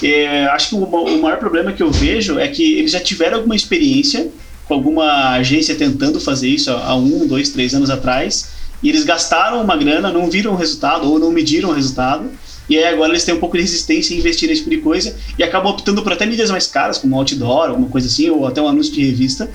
É, 0.00 0.46
acho 0.46 0.68
que 0.68 0.74
o, 0.76 0.84
o 0.84 1.20
maior 1.20 1.38
problema 1.38 1.72
que 1.72 1.82
eu 1.82 1.90
vejo 1.90 2.38
é 2.38 2.46
que 2.46 2.78
eles 2.78 2.92
já 2.92 3.00
tiveram 3.00 3.38
alguma 3.38 3.56
experiência 3.56 4.30
com 4.68 4.74
alguma 4.74 5.30
agência 5.30 5.74
tentando 5.74 6.20
fazer 6.20 6.46
isso 6.46 6.70
há 6.70 6.94
um, 6.94 7.26
dois, 7.26 7.48
três 7.48 7.74
anos 7.74 7.90
atrás 7.90 8.50
e 8.80 8.88
eles 8.88 9.02
gastaram 9.02 9.60
uma 9.60 9.76
grana, 9.76 10.12
não 10.12 10.30
viram 10.30 10.52
o 10.52 10.54
resultado 10.54 11.10
ou 11.10 11.18
não 11.18 11.32
mediram 11.32 11.70
o 11.70 11.72
resultado 11.72 12.30
E 12.70 12.78
aí 12.78 12.84
agora 12.84 13.10
eles 13.10 13.24
têm 13.24 13.34
um 13.34 13.40
pouco 13.40 13.56
de 13.56 13.62
resistência 13.62 14.14
em 14.14 14.18
investir 14.18 14.48
nesse 14.48 14.60
tipo 14.60 14.70
de 14.70 14.78
coisa 14.78 15.16
e 15.36 15.42
acabam 15.42 15.72
optando 15.72 16.02
por 16.02 16.12
até 16.12 16.24
mídias 16.24 16.52
mais 16.52 16.68
caras, 16.68 16.98
como 16.98 17.16
outdoor, 17.16 17.70
alguma 17.70 17.88
coisa 17.88 18.06
assim, 18.06 18.30
ou 18.30 18.46
até 18.46 18.62
um 18.62 18.68
anúncio 18.68 18.92
de 18.92 19.04
revista, 19.04 19.50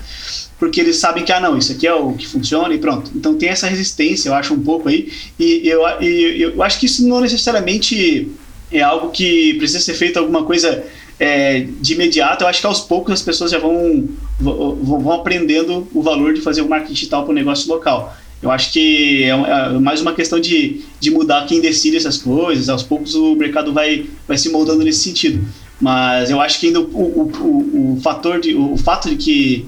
porque 0.58 0.82
eles 0.82 0.96
sabem 0.96 1.24
que, 1.24 1.32
ah, 1.32 1.40
não, 1.40 1.56
isso 1.56 1.72
aqui 1.72 1.86
é 1.86 1.94
o 1.94 2.12
que 2.12 2.26
funciona 2.26 2.74
e 2.74 2.78
pronto. 2.78 3.10
Então 3.14 3.34
tem 3.34 3.48
essa 3.48 3.66
resistência, 3.66 4.28
eu 4.28 4.34
acho, 4.34 4.52
um 4.52 4.60
pouco 4.60 4.90
aí. 4.90 5.10
E 5.38 5.66
eu, 5.66 5.82
e, 6.00 6.42
eu 6.42 6.62
acho 6.62 6.78
que 6.78 6.84
isso 6.84 7.08
não 7.08 7.22
necessariamente 7.22 8.30
é 8.70 8.82
algo 8.82 9.10
que 9.10 9.54
precisa 9.54 9.80
ser 9.80 9.94
feito 9.94 10.18
alguma 10.18 10.44
coisa 10.44 10.84
é, 11.18 11.66
de 11.80 11.94
imediato. 11.94 12.44
Eu 12.44 12.48
acho 12.48 12.60
que 12.60 12.66
aos 12.66 12.80
poucos 12.80 13.14
as 13.14 13.22
pessoas 13.22 13.50
já 13.50 13.58
vão, 13.58 14.08
vão, 14.38 14.76
vão 14.76 15.12
aprendendo 15.12 15.88
o 15.94 16.02
valor 16.02 16.34
de 16.34 16.42
fazer 16.42 16.60
o 16.60 16.68
marketing 16.68 16.92
digital 16.92 17.22
para 17.22 17.32
o 17.32 17.34
negócio 17.34 17.66
local. 17.68 18.14
Eu 18.42 18.50
acho 18.50 18.72
que 18.72 19.24
é, 19.24 19.28
é 19.28 19.78
mais 19.78 20.00
uma 20.00 20.12
questão 20.12 20.38
de, 20.38 20.82
de 21.00 21.10
mudar 21.10 21.46
quem 21.46 21.60
decide 21.60 21.96
essas 21.96 22.18
coisas. 22.18 22.68
Aos 22.68 22.82
poucos 22.82 23.14
o 23.14 23.34
mercado 23.34 23.72
vai, 23.72 24.06
vai 24.26 24.36
se 24.36 24.48
moldando 24.50 24.84
nesse 24.84 25.00
sentido. 25.00 25.44
Mas 25.80 26.30
eu 26.30 26.40
acho 26.40 26.60
que 26.60 26.66
ainda 26.66 26.80
o, 26.80 26.84
o, 26.84 27.32
o, 27.40 27.92
o 27.94 28.00
fator 28.00 28.40
de, 28.40 28.54
o 28.54 28.76
fato 28.76 29.08
de 29.08 29.16
que 29.16 29.66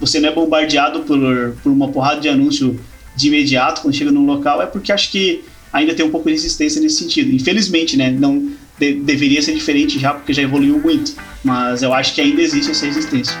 você 0.00 0.18
não 0.20 0.28
é 0.28 0.32
bombardeado 0.32 1.00
por, 1.00 1.18
por 1.62 1.70
uma 1.70 1.88
porrada 1.88 2.20
de 2.20 2.28
anúncio 2.28 2.78
de 3.16 3.28
imediato 3.28 3.82
quando 3.82 3.94
chega 3.94 4.10
num 4.10 4.26
local 4.26 4.60
é 4.60 4.66
porque 4.66 4.90
acho 4.90 5.10
que 5.10 5.44
ainda 5.72 5.94
tem 5.94 6.04
um 6.04 6.10
pouco 6.10 6.26
de 6.28 6.32
resistência 6.32 6.80
nesse 6.80 6.96
sentido. 6.96 7.32
Infelizmente, 7.32 7.96
né? 7.96 8.10
Não 8.10 8.50
de, 8.78 8.94
deveria 8.94 9.40
ser 9.42 9.54
diferente 9.54 9.98
já 9.98 10.12
porque 10.12 10.32
já 10.32 10.42
evoluiu 10.42 10.78
muito, 10.80 11.14
mas 11.42 11.82
eu 11.82 11.92
acho 11.92 12.14
que 12.14 12.20
ainda 12.20 12.42
existe 12.42 12.70
essa 12.70 12.86
resistência. 12.86 13.36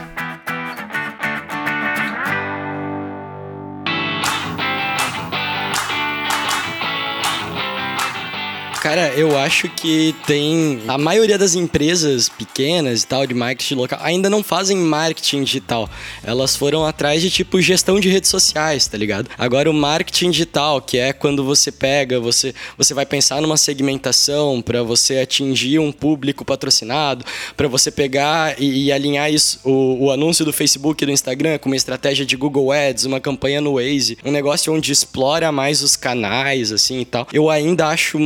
Cara, 8.84 9.14
eu 9.16 9.34
acho 9.38 9.66
que 9.70 10.14
tem. 10.26 10.82
A 10.86 10.98
maioria 10.98 11.38
das 11.38 11.54
empresas 11.54 12.28
pequenas 12.28 13.02
e 13.02 13.06
tal, 13.06 13.26
de 13.26 13.32
marketing 13.32 13.76
local, 13.76 13.98
ainda 14.02 14.28
não 14.28 14.42
fazem 14.42 14.76
marketing 14.76 15.42
digital. 15.42 15.88
Elas 16.22 16.54
foram 16.54 16.84
atrás 16.84 17.22
de 17.22 17.30
tipo 17.30 17.62
gestão 17.62 17.98
de 17.98 18.10
redes 18.10 18.28
sociais, 18.28 18.86
tá 18.86 18.98
ligado? 18.98 19.30
Agora, 19.38 19.70
o 19.70 19.72
marketing 19.72 20.30
digital, 20.30 20.82
que 20.82 20.98
é 20.98 21.14
quando 21.14 21.42
você 21.42 21.72
pega, 21.72 22.20
você, 22.20 22.54
você 22.76 22.92
vai 22.92 23.06
pensar 23.06 23.40
numa 23.40 23.56
segmentação 23.56 24.60
para 24.60 24.82
você 24.82 25.16
atingir 25.20 25.78
um 25.78 25.90
público 25.90 26.44
patrocinado, 26.44 27.24
para 27.56 27.66
você 27.66 27.90
pegar 27.90 28.60
e, 28.60 28.84
e 28.84 28.92
alinhar 28.92 29.32
isso, 29.32 29.60
o, 29.64 30.04
o, 30.04 30.10
anúncio 30.10 30.44
do 30.44 30.52
Facebook 30.52 31.02
e 31.02 31.06
do 31.06 31.12
Instagram 31.12 31.56
com 31.56 31.70
uma 31.70 31.76
estratégia 31.76 32.26
de 32.26 32.36
Google 32.36 32.70
Ads, 32.70 33.06
uma 33.06 33.18
campanha 33.18 33.62
no 33.62 33.76
Waze, 33.76 34.18
um 34.22 34.30
negócio 34.30 34.70
onde 34.74 34.92
explora 34.92 35.50
mais 35.50 35.82
os 35.82 35.96
canais, 35.96 36.70
assim 36.70 37.00
e 37.00 37.04
tal. 37.06 37.26
Eu 37.32 37.48
ainda 37.48 37.86
acho 37.86 38.18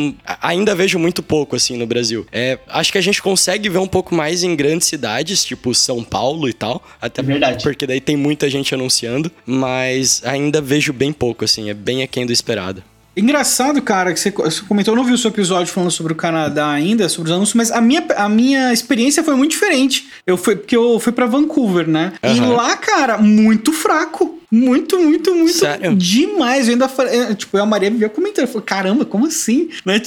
ainda 0.48 0.74
vejo 0.74 0.98
muito 0.98 1.22
pouco, 1.22 1.54
assim, 1.54 1.76
no 1.76 1.86
Brasil. 1.86 2.26
É, 2.32 2.58
acho 2.68 2.90
que 2.90 2.98
a 2.98 3.02
gente 3.02 3.22
consegue 3.22 3.68
ver 3.68 3.78
um 3.78 3.86
pouco 3.86 4.14
mais 4.14 4.42
em 4.42 4.56
grandes 4.56 4.88
cidades, 4.88 5.44
tipo 5.44 5.74
São 5.74 6.02
Paulo 6.02 6.48
e 6.48 6.52
tal. 6.52 6.82
Até 7.00 7.22
Verdade. 7.22 7.62
Porque 7.62 7.86
daí 7.86 8.00
tem 8.00 8.16
muita 8.16 8.48
gente 8.48 8.74
anunciando, 8.74 9.30
mas 9.44 10.22
ainda 10.24 10.60
vejo 10.60 10.92
bem 10.92 11.12
pouco, 11.12 11.44
assim, 11.44 11.68
é 11.68 11.74
bem 11.74 12.02
aquém 12.02 12.24
do 12.24 12.32
esperado. 12.32 12.82
Engraçado, 13.16 13.82
cara, 13.82 14.12
que 14.12 14.20
você, 14.20 14.30
você, 14.30 14.62
comentou, 14.62 14.94
eu 14.94 14.96
não 14.96 15.04
vi 15.04 15.12
o 15.12 15.18
seu 15.18 15.30
episódio 15.30 15.72
falando 15.72 15.90
sobre 15.90 16.12
o 16.12 16.16
Canadá 16.16 16.70
ainda, 16.70 17.08
sobre 17.08 17.30
os 17.30 17.36
anúncios, 17.36 17.54
mas 17.54 17.72
a 17.72 17.80
minha, 17.80 18.06
a 18.16 18.28
minha 18.28 18.72
experiência 18.72 19.24
foi 19.24 19.34
muito 19.34 19.50
diferente. 19.50 20.08
Eu 20.24 20.36
fui, 20.36 20.54
porque 20.54 20.76
eu 20.76 21.00
fui 21.00 21.12
para 21.12 21.26
Vancouver, 21.26 21.88
né? 21.88 22.12
Uhum. 22.22 22.34
E 22.36 22.40
lá, 22.40 22.76
cara, 22.76 23.18
muito 23.18 23.72
fraco. 23.72 24.37
Muito, 24.50 24.98
muito, 24.98 25.34
muito 25.34 25.52
Sério? 25.52 25.94
demais. 25.94 26.66
Eu 26.66 26.72
ainda 26.72 26.88
falei, 26.88 27.20
é, 27.20 27.34
tipo, 27.34 27.56
a 27.58 27.66
Maria 27.66 27.90
vivia 27.90 28.08
comentando, 28.08 28.46
falei, 28.46 28.62
caramba, 28.64 29.04
como 29.04 29.26
assim? 29.26 29.68
Né? 29.88 30.02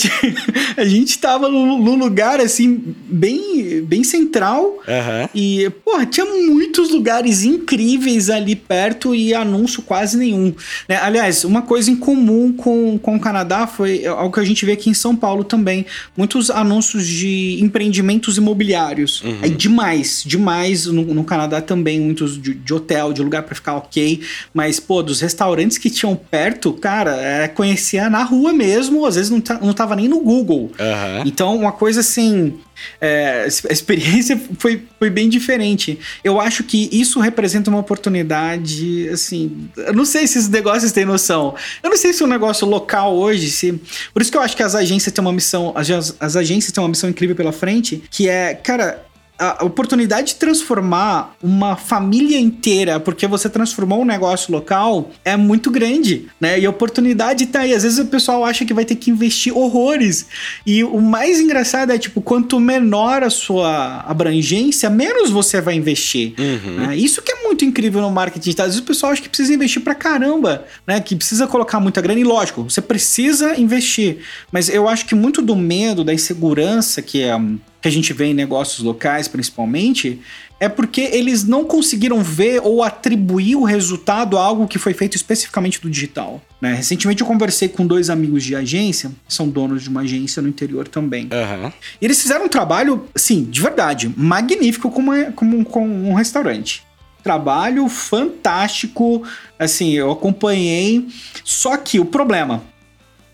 a 0.77 0.85
gente 0.85 1.17
tava 1.17 1.49
num 1.49 1.95
lugar 1.95 2.39
assim, 2.39 2.95
bem, 3.07 3.81
bem 3.81 4.03
central. 4.03 4.63
Uhum. 4.63 5.29
E, 5.33 5.69
porra, 5.83 6.05
tinha 6.05 6.25
muitos 6.25 6.91
lugares 6.91 7.43
incríveis 7.43 8.29
ali 8.29 8.55
perto 8.55 9.15
e 9.15 9.33
anúncio 9.33 9.81
quase 9.81 10.17
nenhum. 10.17 10.53
Né? 10.87 10.97
Aliás, 10.97 11.43
uma 11.43 11.63
coisa 11.63 11.89
em 11.89 11.95
comum 11.95 12.53
com, 12.53 12.99
com 12.99 13.15
o 13.15 13.19
Canadá 13.19 13.65
foi 13.65 14.05
algo 14.05 14.31
que 14.31 14.39
a 14.39 14.43
gente 14.43 14.65
vê 14.65 14.73
aqui 14.73 14.89
em 14.89 14.93
São 14.93 15.15
Paulo 15.15 15.43
também. 15.43 15.85
Muitos 16.15 16.51
anúncios 16.51 17.07
de 17.07 17.57
empreendimentos 17.59 18.37
imobiliários. 18.37 19.23
Uhum. 19.23 19.39
É 19.41 19.49
demais, 19.49 20.23
demais. 20.25 20.85
No, 20.85 21.03
no 21.03 21.23
Canadá 21.23 21.59
também, 21.59 21.99
muitos 21.99 22.39
de, 22.39 22.53
de 22.53 22.73
hotel, 22.73 23.13
de 23.13 23.23
lugar 23.23 23.43
para 23.43 23.55
ficar 23.55 23.75
ok. 23.77 24.21
Mas, 24.53 24.79
pô, 24.79 25.01
dos 25.01 25.21
restaurantes 25.21 25.77
que 25.77 25.89
tinham 25.89 26.15
perto, 26.15 26.73
cara, 26.73 27.15
é, 27.15 27.47
conhecia 27.47 28.09
na 28.09 28.23
rua 28.23 28.53
mesmo, 28.53 29.05
às 29.05 29.15
vezes 29.15 29.29
não, 29.29 29.41
não 29.61 29.73
tava 29.73 29.95
nem 29.95 30.07
no 30.07 30.19
Google. 30.19 30.71
Uhum. 30.79 31.23
Então, 31.25 31.55
uma 31.55 31.71
coisa 31.71 31.99
assim. 32.01 32.59
É, 32.99 33.47
a 33.69 33.73
experiência 33.73 34.39
foi, 34.57 34.83
foi 34.97 35.09
bem 35.09 35.29
diferente. 35.29 35.99
Eu 36.23 36.41
acho 36.41 36.63
que 36.63 36.89
isso 36.91 37.19
representa 37.19 37.69
uma 37.69 37.79
oportunidade, 37.79 39.07
assim. 39.09 39.69
Eu 39.77 39.93
não 39.93 40.05
sei 40.05 40.25
se 40.27 40.39
esses 40.39 40.49
negócios 40.49 40.91
têm 40.91 41.05
noção. 41.05 41.55
Eu 41.83 41.89
não 41.89 41.97
sei 41.97 42.13
se 42.13 42.23
o 42.23 42.25
um 42.25 42.29
negócio 42.29 42.67
local 42.67 43.15
hoje, 43.15 43.49
se. 43.51 43.79
Por 44.13 44.21
isso 44.21 44.31
que 44.31 44.37
eu 44.37 44.41
acho 44.41 44.55
que 44.55 44.63
as 44.63 44.75
agências 44.75 45.13
têm 45.13 45.21
uma 45.21 45.33
missão. 45.33 45.73
As, 45.75 46.15
as 46.19 46.35
agências 46.35 46.71
têm 46.71 46.83
uma 46.83 46.89
missão 46.89 47.09
incrível 47.09 47.35
pela 47.35 47.51
frente, 47.51 48.03
que 48.09 48.27
é, 48.27 48.53
cara, 48.55 49.05
a 49.41 49.65
oportunidade 49.65 50.29
de 50.29 50.35
transformar 50.35 51.35
uma 51.41 51.75
família 51.75 52.39
inteira, 52.39 52.99
porque 52.99 53.25
você 53.25 53.49
transformou 53.49 54.01
um 54.01 54.05
negócio 54.05 54.51
local, 54.51 55.09
é 55.25 55.35
muito 55.35 55.71
grande, 55.71 56.27
né? 56.39 56.59
E 56.59 56.65
a 56.65 56.69
oportunidade 56.69 57.47
tá 57.47 57.61
aí. 57.61 57.73
Às 57.73 57.81
vezes 57.81 57.97
o 57.97 58.05
pessoal 58.05 58.45
acha 58.45 58.63
que 58.63 58.73
vai 58.73 58.85
ter 58.85 58.95
que 58.95 59.09
investir 59.09 59.57
horrores. 59.57 60.27
E 60.63 60.83
o 60.83 61.01
mais 61.01 61.39
engraçado 61.39 61.91
é, 61.91 61.97
tipo, 61.97 62.21
quanto 62.21 62.59
menor 62.59 63.23
a 63.23 63.31
sua 63.31 64.01
abrangência, 64.07 64.89
menos 64.91 65.31
você 65.31 65.59
vai 65.59 65.73
investir. 65.73 66.35
Uhum. 66.37 66.87
Né? 66.87 66.97
Isso 66.97 67.21
que 67.23 67.31
é 67.31 67.43
muito 67.43 67.65
incrível 67.65 68.01
no 68.01 68.11
marketing. 68.11 68.53
Tá? 68.53 68.63
Às 68.63 68.69
vezes 68.69 68.81
o 68.81 68.85
pessoal 68.85 69.11
acha 69.11 69.23
que 69.23 69.29
precisa 69.29 69.53
investir 69.53 69.81
pra 69.81 69.95
caramba, 69.95 70.65
né? 70.85 70.99
Que 70.99 71.15
precisa 71.15 71.47
colocar 71.47 71.79
muita 71.79 71.99
grana. 71.99 72.19
E 72.19 72.23
lógico, 72.23 72.63
você 72.63 72.81
precisa 72.81 73.59
investir. 73.59 74.19
Mas 74.51 74.69
eu 74.69 74.87
acho 74.87 75.07
que 75.07 75.15
muito 75.15 75.41
do 75.41 75.55
medo, 75.55 76.03
da 76.03 76.13
insegurança 76.13 77.01
que 77.01 77.23
é 77.23 77.35
que 77.81 77.87
a 77.87 77.91
gente 77.91 78.13
vê 78.13 78.25
em 78.25 78.33
negócios 78.33 78.79
locais, 78.79 79.27
principalmente, 79.27 80.21
é 80.59 80.69
porque 80.69 81.01
eles 81.01 81.43
não 81.43 81.65
conseguiram 81.65 82.21
ver 82.21 82.61
ou 82.63 82.83
atribuir 82.83 83.55
o 83.55 83.63
resultado 83.63 84.37
a 84.37 84.43
algo 84.43 84.67
que 84.67 84.77
foi 84.77 84.93
feito 84.93 85.15
especificamente 85.15 85.81
do 85.81 85.89
digital. 85.89 86.39
Né? 86.61 86.75
Recentemente 86.75 87.21
eu 87.21 87.27
conversei 87.27 87.67
com 87.67 87.87
dois 87.87 88.11
amigos 88.11 88.43
de 88.43 88.55
agência, 88.55 89.11
são 89.27 89.49
donos 89.49 89.81
de 89.81 89.89
uma 89.89 90.01
agência 90.01 90.39
no 90.39 90.47
interior 90.47 90.87
também. 90.87 91.23
Uhum. 91.23 91.71
E 91.99 92.05
eles 92.05 92.21
fizeram 92.21 92.45
um 92.45 92.47
trabalho, 92.47 93.07
sim, 93.15 93.43
de 93.43 93.59
verdade, 93.59 94.13
magnífico 94.15 94.91
como, 94.91 95.11
como, 95.33 95.65
como 95.65 96.09
um 96.09 96.13
restaurante. 96.13 96.83
Trabalho 97.23 97.87
fantástico, 97.87 99.23
assim, 99.57 99.93
eu 99.93 100.11
acompanhei. 100.11 101.07
Só 101.43 101.75
que 101.77 101.99
o 101.99 102.05
problema, 102.05 102.63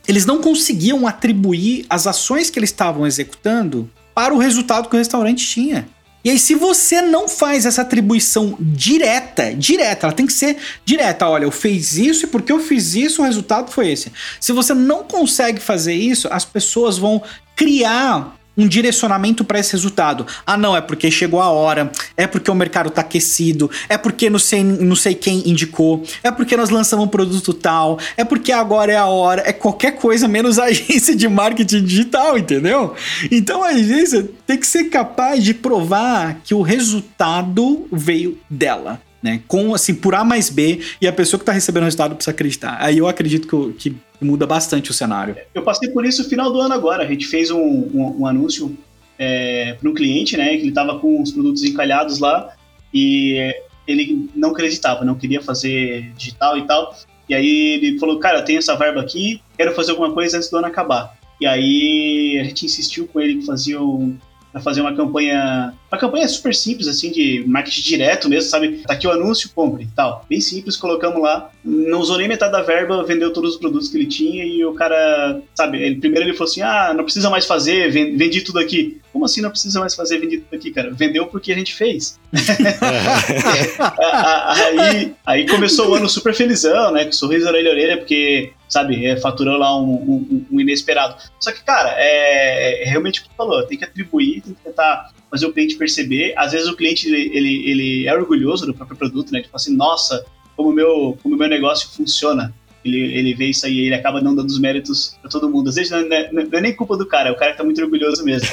eles 0.08 0.26
não 0.26 0.42
conseguiam 0.42 1.06
atribuir 1.06 1.86
as 1.90 2.08
ações 2.08 2.50
que 2.50 2.58
eles 2.58 2.70
estavam 2.70 3.06
executando 3.06 3.90
para 4.18 4.34
o 4.34 4.40
resultado 4.40 4.90
que 4.90 4.96
o 4.96 4.98
restaurante 4.98 5.46
tinha. 5.46 5.88
E 6.24 6.32
aí, 6.32 6.40
se 6.40 6.56
você 6.56 7.04
não 7.04 7.30
faz 7.30 7.68
essa 7.68 7.84
atribuição 7.84 8.58
direta, 8.60 9.54
direta, 9.54 10.08
ela 10.08 10.12
tem 10.12 10.26
que 10.26 10.34
ser 10.34 10.58
direta. 10.84 11.28
Olha, 11.28 11.44
eu 11.44 11.52
fiz 11.52 11.96
isso 11.98 12.26
e 12.26 12.28
porque 12.28 12.52
eu 12.52 12.60
fiz 12.60 12.96
isso, 12.96 13.22
o 13.22 13.26
resultado 13.26 13.72
foi 13.72 13.92
esse. 13.92 14.12
Se 14.40 14.52
você 14.52 14.74
não 14.74 15.04
consegue 15.04 15.60
fazer 15.60 15.94
isso, 15.94 16.28
as 16.32 16.44
pessoas 16.44 16.98
vão 16.98 17.22
criar 17.56 18.36
um 18.58 18.67
direcionamento 18.67 19.43
para 19.43 19.60
esse 19.60 19.74
resultado. 19.74 20.26
Ah, 20.46 20.58
não, 20.58 20.76
é 20.76 20.82
porque 20.82 21.12
chegou 21.12 21.39
a 21.39 21.50
hora, 21.50 21.91
é 22.15 22.26
porque 22.26 22.50
o 22.50 22.56
mercado 22.56 22.89
tá 22.89 23.02
aquecido, 23.02 23.70
é 23.88 23.98
porque 23.98 24.30
não 24.30 24.39
sei, 24.39 24.63
não 24.63 24.96
sei 24.96 25.13
quem 25.13 25.48
indicou, 25.48 26.04
é 26.24 26.32
porque 26.32 26.58
nós 26.58 26.70
lançamos 26.70 27.06
um 27.06 27.10
produto 27.10 27.54
tal, 27.54 28.00
é 28.15 28.24
porque 28.24 28.52
agora 28.52 28.91
é 28.91 28.98
a 28.98 29.06
hora, 29.06 29.43
é 29.46 29.54
qualquer 29.54 29.91
coisa 29.91 30.28
menos 30.28 30.58
agência 30.60 31.15
de 31.15 31.28
marketing 31.28 31.84
digital, 31.84 32.38
entendeu? 32.38 32.96
Então 33.32 33.63
a 33.63 33.67
agência 33.67 34.28
tem 34.46 34.58
que 34.58 34.65
ser 34.65 34.86
capaz 34.86 35.43
de 35.43 35.54
provar 35.54 36.39
que 36.43 36.54
o 36.54 36.62
resultado 36.62 37.88
veio 37.91 38.38
dela. 38.50 39.02
Né, 39.22 39.41
com 39.48 39.74
assim, 39.74 39.96
por 39.96 40.13
A 40.13 40.24
mais 40.24 40.48
B, 40.48 40.80
e 41.02 41.08
a 41.08 41.12
pessoa 41.12 41.39
que 41.39 41.41
está 41.41 41.52
recebendo 41.52 41.82
o 41.82 41.86
resultado 41.86 42.13
precisa 42.13 42.30
acreditar. 42.30 42.78
Aí 42.80 43.00
eu 43.00 43.08
acredito 43.08 43.48
que, 43.48 43.89
que 43.89 43.98
muda 44.20 44.46
bastante 44.46 44.92
o 44.92 44.94
cenário. 44.94 45.36
Eu 45.54 45.62
passei 45.62 45.90
por 45.90 46.06
isso 46.06 46.24
no 46.24 46.30
final 46.30 46.52
do 46.52 46.60
ano 46.60 46.74
agora. 46.74 47.04
A 47.04 47.08
gente 47.08 47.26
fez 47.26 47.52
um, 47.52 47.60
um, 47.60 48.22
um 48.22 48.28
anúncio 48.28 48.76
é, 49.18 49.74
para 49.80 49.90
um 49.90 49.94
cliente, 49.94 50.38
né? 50.38 50.50
Que 50.50 50.62
ele 50.62 50.70
estava 50.70 51.00
com 51.00 51.22
os 51.22 51.32
produtos 51.32 51.64
encalhados 51.64 52.20
lá 52.20 52.54
e 52.94 53.54
ele 53.88 54.30
não 54.36 54.52
acreditava, 54.52 55.06
não 55.06 55.16
queria 55.16 55.42
fazer 55.42 56.12
digital 56.18 56.58
e 56.58 56.66
tal. 56.66 56.96
E 57.30 57.36
aí 57.36 57.74
ele 57.74 58.00
falou, 58.00 58.20
cara, 58.20 58.40
eu 58.40 58.46
tenho 58.46 58.60
essa 58.60 58.76
verba 58.76 59.02
aqui, 59.02 59.42
quero 59.58 59.74
fazer 59.74 59.92
alguma 59.92 60.12
coisa 60.14 60.38
antes 60.38 60.50
do 60.50 60.58
ano 60.58 60.68
acabar. 60.68 61.18
E 61.40 61.46
aí 61.46 62.40
a 62.42 62.44
gente 62.44 62.66
insistiu 62.66 63.08
com 63.08 63.20
ele 63.20 63.36
que 63.36 63.46
fazia 63.46 63.82
um, 63.82 64.18
para 64.52 64.62
fazer 64.62 64.82
uma 64.82 64.96
campanha, 64.96 65.74
uma 65.92 66.00
campanha 66.00 66.28
super 66.28 66.54
simples 66.54 66.88
assim 66.88 67.12
de 67.12 67.44
marketing 67.48 67.82
direto 67.82 68.30
mesmo, 68.30 68.50
sabe? 68.50 68.80
Tá 68.80 68.94
aqui 68.94 69.08
o 69.08 69.12
anúncio, 69.12 69.50
compre 69.54 69.84
e 69.84 69.88
tal. 69.88 70.26
Bem 70.30 70.40
simples, 70.42 70.78
colocamos 70.78 71.22
lá. 71.22 71.50
Não 71.64 72.00
usou 72.00 72.18
nem 72.18 72.28
metade 72.28 72.52
da 72.52 72.62
verba, 72.62 73.04
vendeu 73.04 73.34
todos 73.34 73.54
os 73.54 73.60
produtos 73.60 73.90
que 73.90 73.98
ele 73.98 74.06
tinha 74.06 74.46
e 74.46 74.64
o 74.66 74.74
cara, 74.74 75.42
sabe, 75.56 75.82
ele, 75.82 75.96
primeiro 75.96 76.26
ele 76.26 76.34
falou 76.34 76.50
assim: 76.50 76.62
"Ah, 76.62 76.94
não 76.96 77.04
precisa 77.04 77.30
mais 77.30 77.46
fazer, 77.46 77.92
vendi 77.92 78.42
tudo 78.42 78.60
aqui". 78.60 79.00
Como 79.18 79.26
assim 79.26 79.42
não 79.42 79.50
precisa 79.50 79.80
mais 79.80 79.96
fazer 79.96 80.20
vendi 80.20 80.38
tudo 80.38 80.56
aqui, 80.56 80.70
cara? 80.70 80.94
Vendeu 80.94 81.26
porque 81.26 81.52
a 81.52 81.56
gente 81.56 81.74
fez. 81.74 82.20
aí, 83.90 85.16
aí 85.26 85.48
começou 85.48 85.90
o 85.90 85.96
ano 85.96 86.08
super 86.08 86.36
felizão, 86.36 86.92
né? 86.92 87.04
Com 87.04 87.12
sorriso 87.12 87.48
orelha 87.48 87.72
a 87.72 87.74
orelha, 87.74 87.98
porque 87.98 88.54
sabe, 88.70 89.04
é, 89.08 89.18
faturou 89.18 89.58
lá 89.58 89.76
um, 89.76 89.92
um, 89.92 90.46
um, 90.52 90.60
inesperado. 90.60 91.15
Só 91.40 91.52
que, 91.52 91.63
cara, 91.63 91.96
é, 91.98 92.84
é, 92.84 92.86
realmente 92.88 93.22
o 93.22 93.24
que 93.24 93.30
tu 93.30 93.36
falou, 93.36 93.63
tem 93.63 93.76
que 93.76 93.86
atribuir, 93.86 94.44
tem 94.44 94.54
que 94.54 94.62
tentar 94.62 95.10
fazer 95.32 95.48
o 95.48 95.52
cliente 95.52 95.78
perceber. 95.78 96.36
Às 96.38 96.52
vezes 96.52 96.68
o 96.68 96.76
cliente, 96.76 97.08
ele, 97.08 97.36
ele, 97.36 97.72
ele 97.72 98.08
é 98.08 98.13
orgulhoso 98.13 98.68
do 98.68 98.74
próprio 98.76 99.00
produto, 99.00 99.32
né? 99.32 99.42
Tipo 99.42 99.56
assim, 99.56 99.76
nossa, 99.76 100.24
como 100.56 100.70
o 100.70 100.74
meu, 100.74 101.18
como 101.24 101.36
meu 101.36 101.50
negócio 101.50 101.90
funciona. 101.90 102.54
Ele, 102.88 103.17
ele 103.17 103.33
vê 103.33 103.46
isso 103.46 103.65
aí, 103.65 103.79
ele 103.79 103.96
acaba 103.96 104.21
não 104.21 104.33
dando 104.35 104.50
os 104.50 104.60
méritos 104.60 105.17
pra 105.21 105.29
todo 105.29 105.50
mundo. 105.50 105.69
Às 105.69 105.75
vezes 105.75 105.92
não 105.92 106.00
é, 106.00 106.31
não 106.31 106.58
é 106.60 106.62
nem 106.62 106.75
culpa 106.75 106.98
do 106.98 107.06
cara, 107.06 107.29
é 107.29 107.31
o 107.31 107.35
cara 107.35 107.52
que 107.52 107.58
tá 107.58 107.63
muito 107.63 107.81
orgulhoso 107.81 108.23
mesmo. 108.23 108.48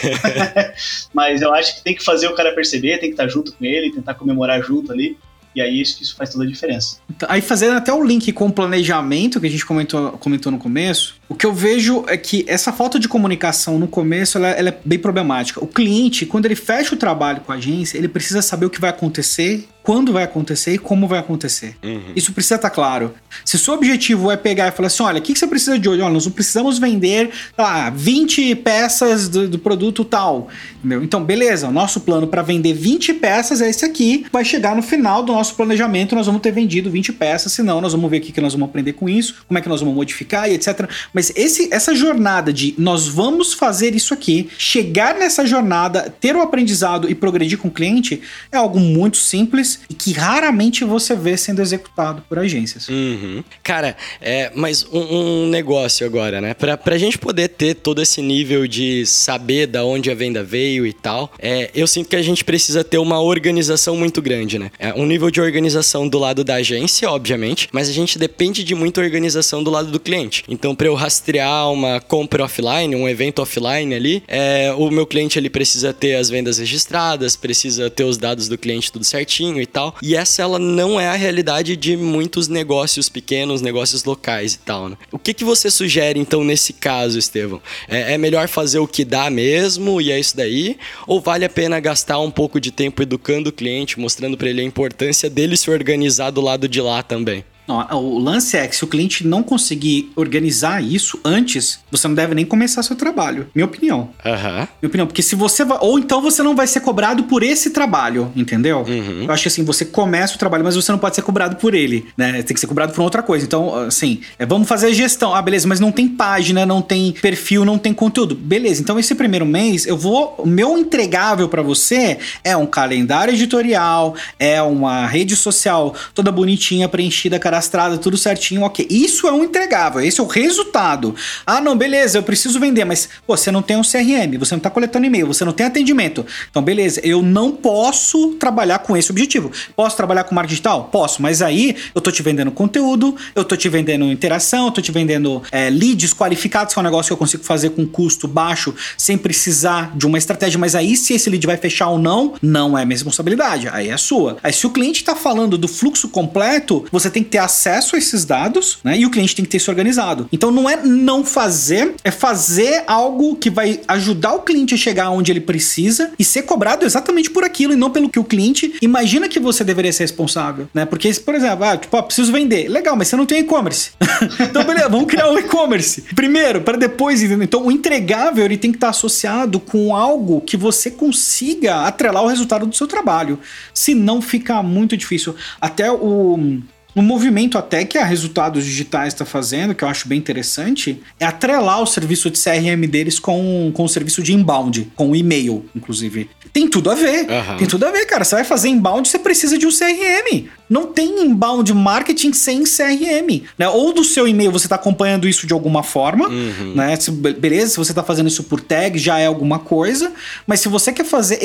Mas 1.15 1.43
eu 1.43 1.53
acho 1.55 1.77
que 1.77 1.85
tem 1.85 1.95
que 1.95 2.05
fazer 2.05 2.27
o 2.27 2.35
cara 2.35 2.53
perceber, 2.53 2.99
tem 2.99 3.11
que 3.11 3.15
estar 3.15 3.29
junto 3.29 3.53
com 3.53 3.65
ele, 3.65 3.93
tentar 3.93 4.15
comemorar 4.15 4.63
junto 4.63 4.93
ali. 4.93 5.17
E 5.55 5.61
aí 5.61 5.81
isso, 5.81 6.03
isso 6.03 6.17
faz 6.17 6.31
toda 6.31 6.45
a 6.45 6.47
diferença. 6.47 6.99
Então, 7.09 7.29
aí 7.31 7.41
fazendo 7.41 7.77
até 7.77 7.93
o 7.93 8.03
link 8.03 8.33
com 8.33 8.47
o 8.47 8.53
planejamento 8.53 9.41
que 9.41 9.47
a 9.47 9.51
gente 9.51 9.65
comentou, 9.65 10.13
comentou 10.13 10.51
no 10.51 10.59
começo, 10.59 11.15
o 11.29 11.35
que 11.35 11.47
eu 11.47 11.55
vejo 11.55 12.05
é 12.09 12.17
que 12.17 12.45
essa 12.49 12.73
falta 12.73 12.99
de 12.99 13.07
comunicação 13.07 13.79
no 13.79 13.87
começo 13.87 14.37
ela, 14.37 14.49
ela 14.49 14.69
é 14.71 14.79
bem 14.85 14.99
problemática. 14.99 15.63
O 15.63 15.69
cliente, 15.69 16.27
quando 16.27 16.47
ele 16.47 16.57
fecha 16.57 16.95
o 16.95 16.99
trabalho 16.99 17.41
com 17.43 17.53
a 17.53 17.55
agência, 17.55 17.97
ele 17.97 18.09
precisa 18.09 18.43
saber 18.43 18.67
o 18.67 18.71
que 18.71 18.81
vai 18.81 18.91
acontecer 18.91 19.69
quando 19.85 20.15
vai 20.15 20.25
acontecer 20.25 20.73
e 20.73 20.79
como 20.79 21.07
vai 21.07 21.19
acontecer. 21.19 21.77
Uhum. 21.85 22.13
Isso 22.17 22.33
precisa 22.33 22.55
estar 22.55 22.71
tá 22.71 22.75
claro. 22.75 23.15
Se 23.45 23.59
seu 23.59 23.75
objetivo 23.75 24.31
é 24.31 24.37
pegar 24.37 24.69
e 24.69 24.71
falar 24.71 24.87
assim: 24.87 25.03
olha, 25.03 25.19
o 25.19 25.23
que, 25.23 25.39
você 25.39 25.47
precisa 25.47 25.79
de 25.79 25.87
hoje? 25.87 26.01
Olha, 26.01 26.13
nós 26.15 26.27
precisamos 26.29 26.79
vender 26.79 27.31
lá, 27.57 27.91
20 27.91 28.55
peças 28.57 29.29
do, 29.29 29.47
do 29.47 29.59
produto 29.59 30.03
tal. 30.03 30.49
Entendeu? 30.79 31.05
Então, 31.05 31.23
beleza, 31.23 31.69
o 31.69 31.71
nosso 31.71 32.01
plano 32.01 32.27
para 32.27 32.41
vender 32.41 32.73
20 32.73 33.13
peças 33.15 33.61
é 33.61 33.69
esse 33.69 33.85
aqui. 33.85 34.25
Vai 34.33 34.43
chegar 34.43 34.75
no 34.75 34.83
final 34.83 35.23
do 35.23 35.35
nosso 35.35 35.55
planejamento, 35.55 36.15
nós 36.15 36.27
vamos 36.27 36.41
ter 36.41 36.51
vendido 36.51 36.91
20 36.91 37.13
peças, 37.13 37.53
senão 37.53 37.83
nós 37.83 37.93
vamos 37.93 38.11
ver 38.11 38.19
o 38.19 38.21
que, 38.23 38.33
que 38.33 38.41
nós 38.41 38.55
vamos 38.55 38.71
aprender 38.71 38.95
com 38.95 39.07
isso, 39.07 39.45
como 39.47 39.59
é 39.59 39.61
que 39.61 39.69
nós 39.69 39.81
vamos 39.81 39.95
modificar 39.95 40.51
e 40.51 40.55
etc. 40.55 40.89
Mas 41.13 41.31
esse, 41.37 41.69
essa 41.71 41.95
jornada 41.95 42.51
de 42.51 42.75
nós 42.79 43.07
vamos 43.07 43.53
fazer 43.53 43.95
isso 43.95 44.15
aqui, 44.15 44.49
chegar 44.57 45.15
nessa 45.17 45.47
jornada, 45.47 46.13
ter 46.21 46.35
o 46.35 46.41
aprendizado 46.41 47.11
e 47.11 47.15
progredir 47.15 47.59
com 47.59 47.69
o 47.69 47.71
cliente 47.71 48.23
é 48.51 48.57
algo 48.57 48.81
muito 48.81 49.19
simples 49.19 49.74
e 49.89 49.95
que 49.95 50.13
raramente 50.13 50.85
você 50.85 51.15
vê 51.15 51.37
sendo 51.37 51.61
executado 51.63 52.23
por 52.29 52.39
agências. 52.39 52.89
Uhum. 52.89 53.43
Cara, 53.63 53.97
é, 54.21 54.51
mas 54.55 54.87
um, 54.93 55.45
um, 55.45 55.49
negócio 55.49 56.07
agora, 56.07 56.41
né? 56.41 56.55
Pra, 56.55 56.77
pra 56.77 56.99
gente 56.99 57.19
poder 57.19 57.49
ter 57.49 57.75
todo 57.75 58.01
esse 58.03 58.21
nível 58.23 58.67
de 58.67 59.07
saber 59.07 59.67
da 59.67 59.85
onde 59.85 60.11
a 60.11 60.15
venda 60.15 60.43
veio 60.43 60.87
e 60.87 60.93
tal, 60.93 61.33
é, 61.39 61.71
eu 61.75 61.87
sinto 61.87 62.09
que 62.09 62.17
a 62.17 62.23
gente 62.23 62.45
precisa 62.45 62.83
ter 62.85 62.99
uma 62.99 63.21
organização 63.21 63.97
muito 63.97 64.21
grande, 64.21 64.59
né? 64.59 64.71
É, 64.79 64.93
um 64.95 65.07
nível 65.07 65.31
de 65.31 65.41
organização 65.41 66.09
do 66.09 66.19
lado 66.19 66.45
da 66.45 66.57
agência, 66.57 67.11
obviamente, 67.11 67.69
mas 67.73 67.89
a 67.89 67.93
gente 67.93 68.19
depende 68.19 68.65
de 68.65 68.75
muita 68.75 69.01
organização 69.01 69.63
do 69.63 69.71
lado 69.71 69.91
do 69.91 70.01
cliente. 70.01 70.45
Então, 70.49 70.75
para 70.75 70.87
eu 70.87 70.95
rastrear 70.95 71.71
uma 71.71 72.01
compra 72.01 72.45
offline, 72.45 72.95
um 72.95 73.09
evento 73.09 73.43
offline 73.43 73.95
ali, 73.95 74.23
é, 74.29 74.73
o 74.77 74.91
meu 74.91 75.07
cliente 75.07 75.39
ele 75.39 75.51
precisa 75.51 75.93
ter 75.93 76.15
as 76.15 76.29
vendas 76.29 76.59
registradas, 76.59 77.37
precisa 77.37 77.91
ter 77.91 78.05
os 78.05 78.17
dados 78.17 78.49
do 78.49 78.59
cliente 78.59 78.93
tudo 78.93 79.05
certinho 79.05 79.61
e 79.65 79.67
tal. 79.67 79.95
E 80.01 80.15
essa 80.15 80.43
ela 80.43 80.59
não 80.59 81.01
é 81.01 81.09
a 81.09 81.15
realidade 81.15 81.77
de 81.77 81.97
muitos 81.97 82.49
negócios 82.49 83.09
pequenos, 83.09 83.61
negócios 83.61 84.05
locais 84.05 84.55
e 84.55 84.59
tal, 84.59 84.89
né? 84.89 84.97
O 85.11 85.19
que, 85.19 85.35
que 85.35 85.45
você 85.45 85.71
sugere 85.71 86.19
então 86.19 86.45
nesse 86.45 86.73
caso, 86.73 87.19
Estevão? 87.19 87.61
É, 87.89 88.15
é 88.15 88.19
melhor 88.19 88.49
fazer 88.49 88.79
o 88.79 88.87
que 88.87 89.05
dá 89.05 89.29
mesmo 89.31 90.01
e 90.01 90.11
é 90.11 90.19
isso 90.19 90.37
daí? 90.37 90.77
Ou 91.07 91.21
vale 91.21 91.45
a 91.45 91.51
pena 91.51 91.81
gastar 91.81 92.19
um 92.21 92.31
pouco 92.31 92.61
de 92.61 92.71
tempo 92.71 93.03
educando 93.03 93.51
o 93.51 93.53
cliente, 93.53 93.99
mostrando 93.99 94.37
para 94.37 94.49
ele 94.49 94.61
a 94.61 94.65
importância 94.65 95.29
dele 95.29 95.57
se 95.57 95.71
organizar 95.71 96.31
do 96.31 96.41
lado 96.41 96.69
de 96.69 96.81
lá 96.81 97.03
também? 97.03 97.45
Não, 97.67 97.87
o 97.93 98.19
lance 98.19 98.57
é 98.57 98.67
que 98.67 98.77
se 98.77 98.85
o 98.85 98.87
cliente 98.87 99.27
não 99.27 99.43
conseguir 99.43 100.13
organizar 100.15 100.83
isso 100.83 101.19
antes, 101.25 101.81
você 101.91 102.07
não 102.07 102.15
deve 102.15 102.35
nem 102.35 102.45
começar 102.45 102.83
seu 102.83 102.95
trabalho. 102.95 103.49
Minha 103.55 103.65
opinião. 103.65 104.11
Uhum. 104.25 104.53
Minha 104.53 104.69
opinião. 104.83 105.07
Porque 105.07 105.23
se 105.23 105.35
você 105.35 105.65
vai. 105.65 105.79
Ou 105.81 105.99
então 105.99 106.21
você 106.21 106.43
não 106.43 106.55
vai 106.55 106.67
ser 106.67 106.81
cobrado 106.81 107.25
por 107.25 107.43
esse 107.43 107.71
trabalho, 107.71 108.31
entendeu? 108.37 108.85
Uhum. 108.87 109.25
Eu 109.25 109.33
acho 109.33 109.43
que 109.43 109.49
assim, 109.49 109.65
você 109.65 109.85
começa 109.85 110.35
o 110.35 110.39
trabalho, 110.39 110.63
mas 110.63 110.77
você 110.77 110.93
não 110.93 110.99
pode 110.99 111.15
ser 111.15 111.23
cobrado 111.23 111.57
por 111.57 111.75
ele, 111.75 112.07
né? 112.17 112.43
Tem 112.43 112.55
que 112.55 112.61
ser 112.61 112.67
cobrado 112.67 112.93
por 112.93 113.03
outra 113.03 113.23
coisa. 113.23 113.45
Então, 113.45 113.75
assim, 113.75 114.21
é, 114.39 114.45
vamos 114.45 114.69
fazer 114.69 114.89
a 114.89 114.93
gestão. 114.93 115.35
Ah, 115.35 115.41
beleza, 115.41 115.67
mas 115.67 115.81
não 115.81 115.91
tem 115.91 116.09
página, 116.09 116.67
não 116.67 116.83
tem 116.83 117.13
perfil, 117.13 117.65
não 117.65 117.79
tem 117.79 117.95
conteúdo. 117.95 118.35
Beleza, 118.35 118.83
então 118.83 118.99
esse 118.99 119.15
primeiro 119.15 119.47
mês 119.47 119.87
eu 119.87 119.97
vou. 119.97 120.35
O 120.39 120.47
meu 120.47 120.77
entregável 120.77 121.49
para 121.49 121.63
você 121.63 122.19
é 122.43 122.57
um 122.57 122.67
calendário 122.67 123.33
editorial, 123.33 124.15
é 124.39 124.61
uma 124.61 125.07
rede 125.07 125.35
social 125.35 125.95
toda 126.15 126.31
bonitinha, 126.31 126.89
preenchida, 126.89 127.39
cara 127.39 127.54
cadastrada, 127.55 127.97
tudo 127.99 128.17
certinho, 128.17 128.63
ok. 128.63 128.87
Isso 128.91 129.29
é 129.29 129.33
um 129.33 129.45
entregável, 129.45 130.01
esse 130.01 130.21
é 130.21 130.23
o 130.23 130.27
resultado. 130.27 131.15
Ah, 131.47 131.61
não, 131.61 131.77
beleza, 131.77 132.19
eu 132.19 132.23
preciso 132.23 132.59
vender, 132.59 132.85
mas 132.85 133.09
pô, 133.27 133.37
você 133.37 133.51
não 133.51 133.63
tem 133.63 133.77
um 133.77 133.83
CRM, 133.83 134.37
você 134.39 134.55
não 134.55 134.59
está 134.59 134.71
coletando 134.71 135.07
e-mail, 135.07 135.27
você 135.27 135.45
não 135.45 135.53
tem 135.53 135.67
atendimento. 135.67 136.27
Então, 136.51 136.63
beleza, 136.63 137.01
eu 137.05 137.23
não 137.23 137.53
posso 137.53 138.35
trabalhar 138.35 138.81
com 138.81 138.97
esse 138.97 139.11
objetivo. 139.11 139.53
Posso 139.77 139.97
trabalhar 139.97 140.25
com 140.25 140.35
marketing 140.35 140.55
digital? 140.55 140.85
Posso, 140.91 141.23
mas 141.23 141.41
aí 141.43 141.77
eu 141.95 142.01
tô 142.01 142.11
te 142.11 142.23
vendendo 142.23 142.51
conteúdo, 142.51 143.17
eu 143.35 143.45
tô 143.45 143.57
te 143.57 143.69
vendendo 143.69 144.05
interação, 144.05 144.67
eu 144.67 144.73
tô 144.73 144.81
te 144.81 144.93
vendendo 144.93 145.43
é, 145.51 145.71
leads 145.71 146.13
qualificados, 146.13 146.75
que 146.75 146.79
é 146.79 146.83
um 146.83 146.85
negócio 146.85 147.09
que 147.09 147.13
eu 147.13 147.17
consigo 147.17 147.45
fazer 147.45 147.71
com 147.71 147.87
custo 147.87 148.27
baixo, 148.27 148.75
sem 148.97 149.17
precisar 149.17 149.97
de 149.97 150.07
uma 150.07 150.19
estratégia. 150.19 150.59
Mas 150.59 150.75
aí, 150.75 150.97
se 150.97 151.15
esse 151.15 151.31
lead 151.31 151.47
vai 151.47 151.57
fechar 151.57 151.89
ou 151.89 151.99
não, 151.99 152.35
não 152.43 152.77
é 152.77 152.85
minha 152.85 152.97
responsabilidade, 152.97 153.69
aí 153.69 153.89
é 153.89 153.97
sua. 153.97 154.39
Aí, 154.43 154.53
se 154.53 154.67
o 154.67 154.71
cliente 154.71 155.01
está 155.01 155.15
falando 155.15 155.57
do 155.57 155.69
fluxo 155.69 156.09
completo, 156.09 156.85
você 156.91 157.09
tem 157.11 157.23
que 157.23 157.31
ter 157.31 157.39
acesso 157.45 157.97
a 157.97 157.99
esses 157.99 158.25
dados, 158.25 158.79
né? 158.83 158.99
E 158.99 159.07
o 159.07 159.11
cliente 159.11 159.35
tem 159.35 159.45
que 159.45 159.51
ter 159.51 159.59
isso 159.59 159.71
organizado. 159.71 160.29
Então 160.33 160.51
não 160.51 160.69
é 160.69 160.77
não 160.77 161.25
fazer, 161.25 161.95
é 162.03 162.11
fazer 162.11 162.85
algo 162.87 163.37
que 163.37 163.51
vai 163.51 163.81
ajudar 163.89 164.35
o 164.35 164.41
cliente 164.41 164.75
a 164.75 164.77
chegar 164.77 165.11
onde 165.11 165.31
ele 165.33 165.41
precisa 165.41 166.13
e 166.19 166.25
ser 166.25 166.43
cobrado 166.43 166.85
exatamente 166.85 167.31
por 167.31 167.45
aquilo 167.45 167.73
e 167.73 167.77
não 167.77 167.91
pelo 167.91 168.09
que 168.09 168.19
o 168.19 168.25
cliente 168.25 168.75
imagina 168.81 169.29
que 169.29 169.39
você 169.39 169.65
deveria 169.65 169.93
ser 169.93 170.05
responsável, 170.05 170.69
né? 170.75 170.85
Porque, 170.85 171.13
por 171.15 171.35
exemplo, 171.35 171.65
ah, 171.65 171.77
tipo, 171.77 171.97
ah, 171.97 172.03
preciso 172.03 172.33
vender. 172.33 172.69
Legal, 172.69 172.97
mas 172.97 173.09
você 173.09 173.17
não 173.17 173.27
tem 173.27 173.41
e-commerce. 173.41 173.91
então, 174.41 174.65
beleza, 174.65 174.89
vamos 174.89 175.07
criar 175.07 175.31
um 175.31 175.39
e-commerce. 175.39 176.03
Primeiro, 176.15 176.61
para 176.63 176.77
depois, 176.77 177.23
entendeu? 177.23 177.45
Então, 177.45 177.67
o 177.67 177.73
entregável 177.73 178.45
ele 178.45 178.57
tem 178.57 178.71
que 178.71 178.77
estar 178.77 178.91
associado 178.91 179.61
com 179.61 179.95
algo 179.95 180.41
que 180.41 180.57
você 180.57 180.91
consiga 180.91 181.87
atrelar 181.87 182.23
o 182.23 182.27
resultado 182.27 182.67
do 182.67 182.75
seu 182.75 182.87
trabalho. 182.87 183.39
Se 183.73 183.95
não, 183.95 184.21
fica 184.21 184.63
muito 184.63 184.97
difícil. 184.97 185.35
Até 185.61 185.91
o 185.91 186.61
um 186.97 187.03
movimento 187.03 187.59
até 187.59 187.85
que 187.85 187.99
a 187.99 188.05
Resultados 188.05 188.65
Digitais 188.65 189.13
está 189.13 189.25
fazendo, 189.25 189.75
que 189.75 189.83
eu 189.83 189.89
acho 189.89 190.07
bem 190.09 190.19
interessante, 190.19 191.03
é 191.19 191.27
atrelar 191.27 191.83
o 191.83 191.87
serviço 191.87 192.31
de 192.31 192.39
CRM 192.39 192.87
deles 192.89 193.19
com, 193.19 193.71
com 193.75 193.85
o 193.85 193.89
serviço 193.89 194.23
de 194.23 194.33
inbound, 194.33 194.93
com 194.95 195.11
o 195.11 195.17
e-mail, 195.17 195.65
inclusive. 195.75 196.31
Tem 196.53 196.69
tudo 196.69 196.91
a 196.91 196.95
ver. 196.95 197.29
Uhum. 197.29 197.57
Tem 197.59 197.67
tudo 197.67 197.85
a 197.85 197.91
ver, 197.91 198.07
cara. 198.07 198.23
Você 198.23 198.37
vai 198.37 198.45
fazer 198.45 198.69
inbound, 198.69 199.09
você 199.09 199.19
precisa 199.19 199.59
de 199.59 199.67
um 199.67 199.71
CRM. 199.71 200.47
Não 200.71 200.87
tem 200.87 201.25
inbound 201.25 201.75
marketing 201.75 202.33
sem 202.33 202.63
CRM. 202.63 203.43
Né? 203.59 203.69
Ou 203.69 203.93
do 203.93 204.05
seu 204.05 204.29
e-mail 204.29 204.53
você 204.53 204.67
está 204.67 204.77
acompanhando 204.77 205.29
isso 205.29 205.49
de 205.49 205.53
alguma 205.53 205.83
forma, 205.83 206.29
uhum. 206.29 206.75
né? 206.77 206.95
Se, 206.97 207.11
beleza, 207.11 207.73
se 207.73 207.77
você 207.77 207.91
está 207.91 208.05
fazendo 208.05 208.29
isso 208.29 208.45
por 208.45 208.61
tag, 208.61 208.97
já 208.99 209.19
é 209.19 209.27
alguma 209.27 209.59
coisa. 209.59 210.13
Mas 210.47 210.61
se 210.61 210.69
você 210.69 210.93
quer 210.93 211.05
fazer 211.05 211.45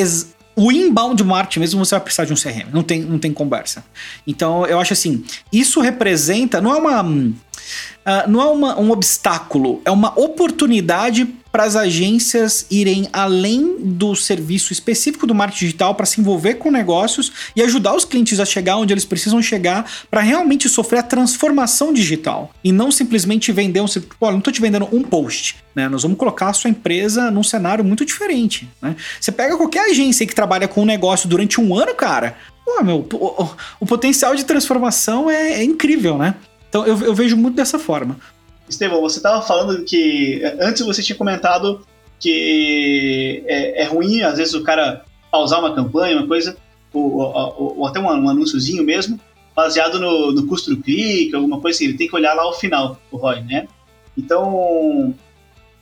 o 0.56 0.72
inbound 0.72 1.24
marketing 1.24 1.60
mesmo 1.60 1.86
você 1.86 1.96
vai 1.96 2.02
precisar 2.02 2.26
de 2.26 2.34
um 2.34 2.36
CRM, 2.36 2.70
não 2.74 2.84
tem, 2.84 3.02
não 3.02 3.18
tem 3.20 3.32
conversa. 3.32 3.84
Então 4.28 4.66
eu 4.66 4.80
acho 4.80 4.94
assim, 4.94 5.24
isso 5.52 5.80
representa, 5.80 6.62
não 6.62 6.74
é 6.74 6.78
uma. 6.78 7.34
Uh, 8.10 8.28
não 8.28 8.42
é 8.42 8.46
uma, 8.46 8.80
um 8.80 8.90
obstáculo, 8.90 9.84
é 9.86 9.92
uma 9.92 10.18
oportunidade 10.20 11.26
para 11.52 11.64
as 11.64 11.76
agências 11.76 12.66
irem 12.70 13.08
além 13.14 13.78
do 13.80 14.16
serviço 14.16 14.74
específico 14.74 15.28
do 15.28 15.36
marketing 15.36 15.66
digital 15.66 15.94
para 15.94 16.08
se 16.08 16.20
envolver 16.20 16.56
com 16.56 16.72
negócios 16.72 17.32
e 17.56 17.62
ajudar 17.62 17.96
os 17.96 18.06
clientes 18.06 18.40
a 18.40 18.46
chegar 18.46 18.78
onde 18.78 18.94
eles 18.94 19.06
precisam 19.06 19.40
chegar 19.44 19.86
para 20.10 20.22
realmente 20.22 20.68
sofrer 20.68 21.00
a 21.00 21.04
transformação 21.04 21.94
digital 21.94 22.52
e 22.64 22.72
não 22.72 22.92
simplesmente 22.92 23.52
vender 23.52 23.82
um 23.82 23.86
Olha, 24.20 24.32
não 24.32 24.40
estou 24.40 24.54
te 24.54 24.62
vendendo 24.62 24.88
um 24.92 25.04
post, 25.04 25.58
né? 25.76 25.88
Nós 25.88 26.02
vamos 26.02 26.18
colocar 26.18 26.50
a 26.50 26.54
sua 26.54 26.70
empresa 26.70 27.30
num 27.30 27.44
cenário 27.44 27.84
muito 27.84 28.06
diferente, 28.06 28.68
né? 28.82 28.96
Você 29.20 29.32
pega 29.32 29.56
qualquer 29.56 29.92
agência 29.92 30.26
que 30.26 30.34
trabalha 30.34 30.68
com 30.68 30.82
um 30.82 30.86
negócio 30.86 31.30
durante 31.30 31.62
um 31.62 31.76
ano, 31.76 31.94
cara, 31.94 32.36
pô, 32.66 32.84
meu, 32.84 33.08
o, 33.12 33.44
o, 33.44 33.50
o 33.82 33.86
potencial 33.86 34.36
de 34.36 34.46
transformação 34.46 35.30
é, 35.30 35.54
é 35.54 35.64
incrível, 35.64 36.18
né? 36.18 36.36
Então 36.70 36.86
eu, 36.86 36.98
eu 37.00 37.14
vejo 37.14 37.36
muito 37.36 37.56
dessa 37.56 37.78
forma. 37.78 38.18
Estevão, 38.70 39.02
você 39.02 39.18
estava 39.18 39.42
falando 39.42 39.84
que 39.84 40.42
antes 40.60 40.86
você 40.86 41.02
tinha 41.02 41.18
comentado 41.18 41.82
que 42.20 43.44
é, 43.48 43.84
é 43.84 43.86
ruim, 43.86 44.22
às 44.22 44.38
vezes, 44.38 44.54
o 44.54 44.64
cara 44.64 45.06
pausar 45.32 45.60
uma 45.60 45.74
campanha, 45.74 46.18
uma 46.18 46.28
coisa, 46.28 46.58
ou, 46.94 47.18
ou, 47.18 47.80
ou 47.80 47.88
até 47.88 48.00
um, 48.00 48.06
um 48.06 48.30
anúnciozinho 48.30 48.84
mesmo, 48.84 49.20
baseado 49.56 50.00
no, 50.00 50.32
no, 50.32 50.46
custo 50.46 50.76
do 50.76 50.82
clique, 50.82 51.36
alguma 51.36 51.60
coisa 51.60 51.78
assim, 51.78 51.86
ele 51.86 51.98
tem 51.98 52.08
que 52.08 52.16
olhar 52.16 52.34
lá 52.34 52.44
ao 52.44 52.54
final, 52.54 53.00
o 53.12 53.18
ROI, 53.18 53.42
né? 53.42 53.68
Então, 54.18 55.16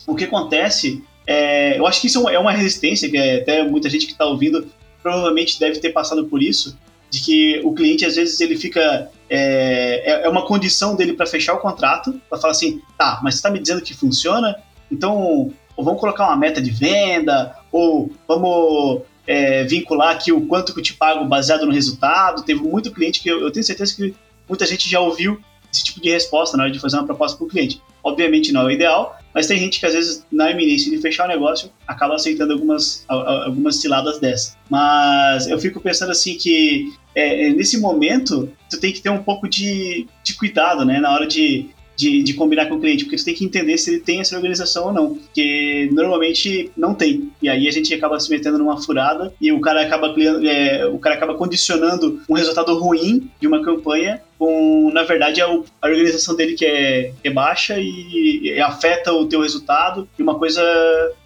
o 0.06 0.16
que 0.16 0.26
acontece, 0.26 1.04
é, 1.26 1.78
eu 1.80 1.88
acho 1.88 2.02
que 2.02 2.08
isso 2.08 2.30
é 2.30 2.38
uma 2.38 2.52
resistência, 2.52 3.10
que 3.10 3.18
é 3.18 3.42
até 3.42 3.64
muita 3.64 3.90
gente 3.90 4.06
que 4.06 4.12
está 4.12 4.26
ouvindo 4.26 4.68
provavelmente 5.02 5.60
deve 5.60 5.80
ter 5.80 5.92
passado 5.92 6.26
por 6.26 6.42
isso, 6.42 6.78
de 7.10 7.22
que 7.22 7.62
o 7.64 7.74
cliente 7.74 8.06
às 8.06 8.16
vezes 8.16 8.40
ele 8.40 8.58
fica 8.58 9.10
é, 9.30 10.04
é, 10.06 10.26
é 10.26 10.30
uma 10.30 10.46
condição 10.46 10.96
dele 10.96 11.14
para 11.14 11.26
fechar 11.26 11.54
o 11.54 11.60
contrato, 11.60 12.20
para 12.30 12.40
falar 12.40 12.52
assim, 12.52 12.82
tá, 12.98 13.20
mas 13.24 13.36
você 13.36 13.40
está 13.40 13.50
me 13.50 13.60
dizendo 13.60 13.82
que 13.82 13.94
funciona, 13.94 14.56
então 14.92 15.52
vamos 15.78 16.00
colocar 16.00 16.26
uma 16.26 16.38
meta 16.38 16.62
de 16.62 16.72
venda, 16.72 17.56
ou 17.72 18.12
vamos 18.28 19.02
é, 19.26 19.64
vincular 19.66 20.16
aqui 20.16 20.32
o 20.32 20.42
quanto 20.48 20.74
que 20.74 20.80
eu 20.80 20.84
te 20.84 20.94
pago 20.94 21.26
baseado 21.26 21.66
no 21.66 21.72
resultado. 21.72 22.44
Teve 22.44 22.62
muito 22.62 22.92
cliente 22.92 23.20
que 23.20 23.30
eu, 23.30 23.42
eu 23.42 23.52
tenho 23.52 23.64
certeza 23.64 23.96
que 23.96 24.16
muita 24.48 24.66
gente 24.66 24.90
já 24.90 25.00
ouviu 25.00 25.40
esse 25.72 25.84
tipo 25.84 26.02
de 26.02 26.10
resposta 26.10 26.56
na 26.56 26.64
hora 26.64 26.72
de 26.72 26.80
fazer 26.80 26.98
uma 26.98 27.06
proposta 27.06 27.38
para 27.38 27.46
o 27.46 27.50
cliente. 27.50 27.82
Obviamente 28.04 28.52
não 28.52 28.62
é 28.62 28.66
o 28.66 28.72
ideal, 28.72 29.18
mas 29.38 29.46
tem 29.46 29.60
gente 29.60 29.80
que 29.80 29.86
às 29.86 29.94
vezes, 29.94 30.26
na 30.32 30.50
iminência 30.50 30.90
de 30.90 30.98
fechar 30.98 31.26
o 31.26 31.28
negócio, 31.28 31.70
acaba 31.86 32.16
aceitando 32.16 32.54
algumas, 32.54 33.06
algumas 33.08 33.76
ciladas 33.76 34.20
dessas. 34.20 34.58
Mas 34.68 35.48
eu 35.48 35.60
fico 35.60 35.80
pensando 35.80 36.12
assim 36.12 36.36
que 36.36 36.92
é, 37.14 37.52
nesse 37.52 37.80
momento, 37.80 38.52
tu 38.68 38.80
tem 38.80 38.92
que 38.92 39.00
ter 39.00 39.12
um 39.12 39.22
pouco 39.22 39.48
de, 39.48 40.08
de 40.24 40.34
cuidado, 40.34 40.84
né? 40.84 41.00
Na 41.00 41.14
hora 41.14 41.28
de, 41.28 41.70
de, 41.98 42.22
de, 42.24 42.34
combinar 42.34 42.68
com 42.68 42.76
o 42.76 42.80
cliente, 42.80 43.04
porque 43.04 43.18
você 43.18 43.26
tem 43.26 43.34
que 43.34 43.44
entender 43.44 43.78
se 43.78 43.90
ele 43.90 44.00
tem 44.00 44.22
essa 44.22 44.36
organização 44.36 44.86
ou 44.86 44.94
não, 44.94 45.16
porque 45.16 45.90
normalmente 45.92 46.72
não 46.78 46.94
tem. 46.94 47.32
E 47.42 47.50
aí 47.50 47.68
a 47.68 47.72
gente 47.72 47.94
acaba 47.94 48.20
se 48.20 48.30
metendo 48.30 48.58
numa 48.58 48.82
furada 48.82 49.34
e 49.42 49.52
o 49.52 49.60
cara 49.60 49.82
acaba 49.82 50.14
é, 50.48 50.86
o 50.86 51.00
cara 51.00 51.16
acaba 51.16 51.34
condicionando 51.34 52.22
um 52.30 52.36
resultado 52.36 52.78
ruim 52.78 53.30
de 53.40 53.48
uma 53.48 53.64
campanha 53.64 54.22
com, 54.38 54.92
na 54.94 55.04
verdade, 55.04 55.42
a, 55.42 55.46
a 55.48 55.88
organização 55.88 56.36
dele 56.36 56.54
que 56.54 56.66
é, 56.66 57.12
que 57.22 57.28
é 57.28 57.32
baixa 57.32 57.80
e, 57.80 58.42
e, 58.44 58.62
afeta 58.62 59.12
o 59.12 59.26
teu 59.26 59.42
resultado 59.42 60.08
e 60.18 60.22
uma 60.22 60.38
coisa 60.38 60.62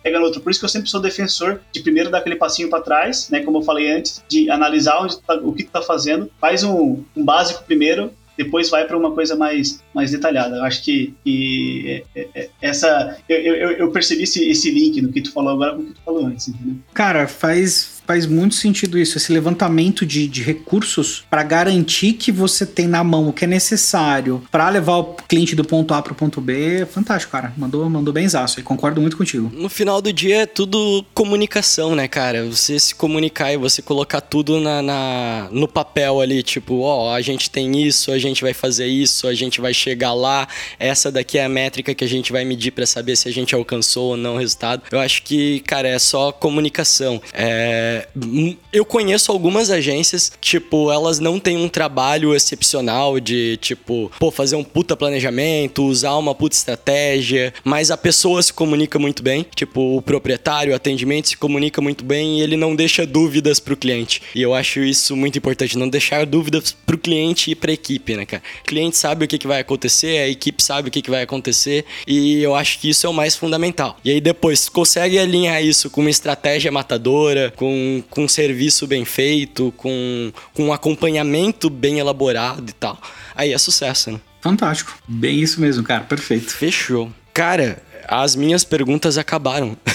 pega 0.01 0.17
no 0.17 0.25
outra. 0.25 0.39
Por 0.39 0.49
isso 0.49 0.59
que 0.59 0.65
eu 0.65 0.69
sempre 0.69 0.89
sou 0.89 1.01
defensor 1.01 1.59
de 1.71 1.81
primeiro 1.81 2.09
dar 2.09 2.19
aquele 2.19 2.35
passinho 2.35 2.69
para 2.69 2.81
trás, 2.81 3.29
né, 3.29 3.41
como 3.41 3.57
eu 3.57 3.61
falei 3.63 3.91
antes, 3.91 4.23
de 4.29 4.49
analisar 4.49 5.05
tá, 5.27 5.35
o 5.35 5.53
que 5.53 5.63
tu 5.63 5.71
tá 5.71 5.81
fazendo, 5.81 6.31
faz 6.39 6.63
um, 6.63 7.03
um 7.15 7.23
básico 7.23 7.63
primeiro, 7.65 8.11
depois 8.37 8.69
vai 8.69 8.85
para 8.85 8.97
uma 8.97 9.11
coisa 9.11 9.35
mais, 9.35 9.83
mais 9.93 10.11
detalhada. 10.11 10.57
Eu 10.57 10.63
acho 10.63 10.83
que, 10.83 11.13
que 11.23 12.03
é, 12.15 12.19
é, 12.21 12.27
é, 12.35 12.49
essa. 12.61 13.17
Eu, 13.27 13.37
eu, 13.37 13.71
eu 13.71 13.91
percebi 13.91 14.23
esse, 14.23 14.49
esse 14.49 14.71
link 14.71 15.01
no 15.01 15.11
que 15.11 15.21
tu 15.21 15.31
falou 15.31 15.53
agora 15.53 15.75
com 15.75 15.81
o 15.81 15.85
que 15.85 15.93
tu 15.93 16.01
falou 16.03 16.25
antes, 16.25 16.47
entendeu? 16.47 16.75
Cara, 16.93 17.27
faz, 17.27 18.00
faz 18.05 18.25
muito 18.25 18.55
sentido 18.55 18.97
isso, 18.97 19.17
esse 19.17 19.31
levantamento 19.31 20.05
de, 20.05 20.27
de 20.27 20.41
recursos 20.41 21.23
para 21.29 21.43
garantir 21.43 22.13
que 22.13 22.31
você 22.31 22.65
tem 22.65 22.87
na 22.87 23.03
mão 23.03 23.29
o 23.29 23.33
que 23.33 23.45
é 23.45 23.47
necessário 23.47 24.41
para 24.51 24.69
levar 24.69 24.97
o 24.97 25.03
cliente 25.27 25.55
do 25.55 25.63
ponto 25.63 25.93
A 25.93 26.01
para 26.01 26.13
o 26.13 26.15
ponto 26.15 26.41
B. 26.41 26.85
Fantástico, 26.91 27.31
cara. 27.31 27.53
Mandou, 27.57 27.89
mandou 27.89 28.13
bem 28.13 28.27
zaço 28.27 28.59
e 28.59 28.63
concordo 28.63 29.01
muito 29.01 29.17
contigo. 29.17 29.51
No 29.53 29.69
final 29.69 30.01
do 30.01 30.11
dia 30.11 30.43
é 30.43 30.45
tudo 30.45 31.05
comunicação, 31.13 31.95
né, 31.95 32.07
cara? 32.07 32.45
Você 32.45 32.79
se 32.79 32.95
comunicar 32.95 33.53
e 33.53 33.57
você 33.57 33.81
colocar 33.81 34.21
tudo 34.21 34.59
na, 34.59 34.81
na 34.81 35.47
no 35.51 35.67
papel 35.67 36.21
ali, 36.21 36.43
tipo, 36.43 36.81
ó, 36.81 37.07
oh, 37.07 37.13
a 37.13 37.21
gente 37.21 37.49
tem 37.49 37.81
isso, 37.81 38.11
a 38.11 38.17
gente 38.17 38.41
vai 38.41 38.53
fazer 38.53 38.87
isso, 38.87 39.27
a 39.27 39.33
gente 39.33 39.61
vai 39.61 39.73
chegar 39.73 40.13
lá, 40.13 40.47
essa 40.79 41.11
daqui 41.11 41.37
é 41.37 41.45
a 41.45 41.49
métrica 41.49 41.93
que 41.93 42.03
a 42.03 42.07
gente 42.07 42.31
vai 42.31 42.43
medir 42.43 42.71
para 42.71 42.85
saber 42.85 43.15
se 43.15 43.27
a 43.27 43.31
gente 43.31 43.53
alcançou 43.55 44.11
ou 44.11 44.17
não 44.17 44.35
o 44.35 44.37
resultado. 44.37 44.83
Eu 44.91 44.99
acho 44.99 45.23
que, 45.23 45.59
cara, 45.61 45.87
é 45.87 45.99
só 45.99 46.31
comunicação. 46.31 47.21
É 47.33 47.90
Hum, 48.15 48.55
eu 48.71 48.85
conheço 48.85 49.31
algumas 49.31 49.69
agências, 49.69 50.31
tipo, 50.41 50.91
elas 50.91 51.19
não 51.19 51.39
têm 51.39 51.57
um 51.57 51.69
trabalho 51.69 52.35
excepcional 52.35 53.19
de, 53.19 53.57
tipo, 53.57 54.11
pô, 54.19 54.31
fazer 54.31 54.55
um 54.55 54.63
puta 54.63 54.95
planejamento, 54.95 55.83
usar 55.83 56.15
uma 56.15 56.33
puta 56.35 56.55
estratégia, 56.55 57.53
mas 57.63 57.91
a 57.91 57.97
pessoa 57.97 58.41
se 58.41 58.53
comunica 58.53 58.97
muito 58.99 59.23
bem, 59.23 59.45
tipo, 59.55 59.97
o 59.97 60.01
proprietário, 60.01 60.73
o 60.73 60.75
atendimento 60.75 61.29
se 61.29 61.37
comunica 61.37 61.81
muito 61.81 62.03
bem 62.03 62.39
e 62.39 62.41
ele 62.41 62.57
não 62.57 62.75
deixa 62.75 63.05
dúvidas 63.05 63.59
pro 63.59 63.77
cliente. 63.77 64.21
E 64.35 64.41
eu 64.41 64.53
acho 64.53 64.79
isso 64.79 65.15
muito 65.15 65.37
importante, 65.37 65.77
não 65.77 65.89
deixar 65.89 66.25
dúvidas 66.25 66.75
pro 66.85 66.97
cliente 66.97 67.51
e 67.51 67.55
pra 67.55 67.71
equipe, 67.71 68.15
né, 68.15 68.25
cara? 68.25 68.43
O 68.61 68.67
cliente 68.67 68.97
sabe 68.97 69.25
o 69.25 69.27
que, 69.27 69.37
que 69.37 69.47
vai 69.47 69.61
acontecer, 69.61 70.17
a 70.19 70.27
equipe 70.27 70.63
sabe 70.63 70.89
o 70.89 70.91
que, 70.91 71.01
que 71.01 71.09
vai 71.09 71.23
acontecer 71.23 71.85
e 72.07 72.41
eu 72.41 72.55
acho 72.55 72.79
que 72.79 72.89
isso 72.89 73.05
é 73.05 73.09
o 73.09 73.13
mais 73.13 73.35
fundamental. 73.35 73.97
E 74.03 74.11
aí 74.11 74.21
depois, 74.21 74.69
consegue 74.69 75.17
alinhar 75.17 75.63
isso 75.63 75.89
com 75.89 76.01
uma 76.01 76.09
estratégia 76.09 76.71
matadora, 76.71 77.53
com 77.55 77.80
com, 78.09 78.23
um 78.23 78.27
serviço 78.27 78.87
bem 78.87 79.05
feito, 79.05 79.73
com, 79.77 80.31
com 80.53 80.65
um 80.65 80.73
acompanhamento 80.73 81.69
bem 81.69 81.99
elaborado 81.99 82.69
e 82.69 82.73
tal. 82.73 82.99
Aí 83.35 83.53
é 83.53 83.57
sucesso, 83.57 84.11
né? 84.11 84.21
Fantástico. 84.41 84.97
Bem 85.07 85.39
isso 85.39 85.61
mesmo, 85.61 85.83
cara. 85.83 86.03
Perfeito. 86.03 86.51
Fechou. 86.51 87.11
Cara, 87.33 87.81
as 88.07 88.35
minhas 88.35 88.63
perguntas 88.63 89.17
acabaram. 89.17 89.77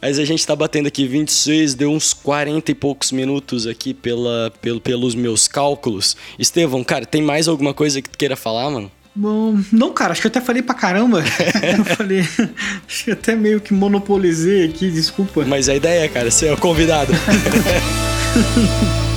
Mas 0.00 0.18
a 0.18 0.24
gente 0.24 0.46
tá 0.46 0.54
batendo 0.54 0.86
aqui 0.86 1.06
26, 1.06 1.74
deu 1.74 1.90
uns 1.90 2.12
40 2.12 2.70
e 2.70 2.74
poucos 2.74 3.10
minutos 3.10 3.66
aqui 3.66 3.92
pela, 3.92 4.52
pelo, 4.62 4.80
pelos 4.80 5.14
meus 5.14 5.48
cálculos. 5.48 6.16
Estevão, 6.38 6.84
cara, 6.84 7.04
tem 7.04 7.20
mais 7.20 7.48
alguma 7.48 7.74
coisa 7.74 8.00
que 8.00 8.08
tu 8.08 8.16
queira 8.16 8.36
falar, 8.36 8.70
mano? 8.70 8.90
Bom, 9.20 9.58
não, 9.72 9.92
cara, 9.92 10.12
acho 10.12 10.20
que 10.20 10.28
eu 10.28 10.30
até 10.30 10.40
falei 10.40 10.62
pra 10.62 10.76
caramba. 10.76 11.24
eu 11.76 11.84
falei. 11.96 12.20
Acho 12.86 13.04
que 13.04 13.10
até 13.10 13.34
meio 13.34 13.60
que 13.60 13.74
monopolizei 13.74 14.64
aqui, 14.64 14.88
desculpa. 14.92 15.44
Mas 15.44 15.68
a 15.68 15.74
ideia 15.74 16.04
é, 16.04 16.08
cara, 16.08 16.30
ser 16.30 16.52
o 16.52 16.56
convidado. 16.56 17.12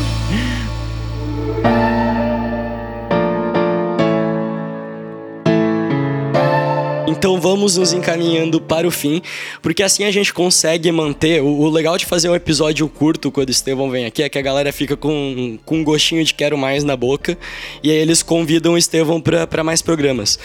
Então 7.22 7.40
vamos 7.40 7.78
nos 7.78 7.94
encaminhando 7.94 8.60
para 8.60 8.88
o 8.88 8.90
fim, 8.90 9.22
porque 9.62 9.84
assim 9.84 10.06
a 10.06 10.10
gente 10.10 10.34
consegue 10.34 10.92
manter. 10.92 11.40
O, 11.40 11.70
legal 11.70 11.96
de 11.96 12.04
fazer 12.04 12.28
um 12.28 12.34
episódio 12.34 12.90
curto 12.90 13.32
quando 13.32 13.50
o 13.50 13.52
Estevão 13.52 13.92
vem 13.92 14.08
aqui 14.08 14.24
é 14.24 14.28
que 14.28 14.40
a 14.40 14.42
galera 14.42 14.74
fica 14.74 14.98
com, 14.98 15.60
com 15.64 15.78
um 15.78 15.84
gostinho 15.84 16.24
de 16.26 16.34
quero 16.34 16.58
mais 16.58 16.84
na 16.84 16.98
boca 16.98 17.38
e 17.84 17.92
aí 17.92 17.98
eles 17.98 18.24
convidam 18.24 18.74
o 18.74 18.78
Estevão 18.78 19.22
para 19.22 19.64
mais 19.64 19.84
programas. 19.84 20.40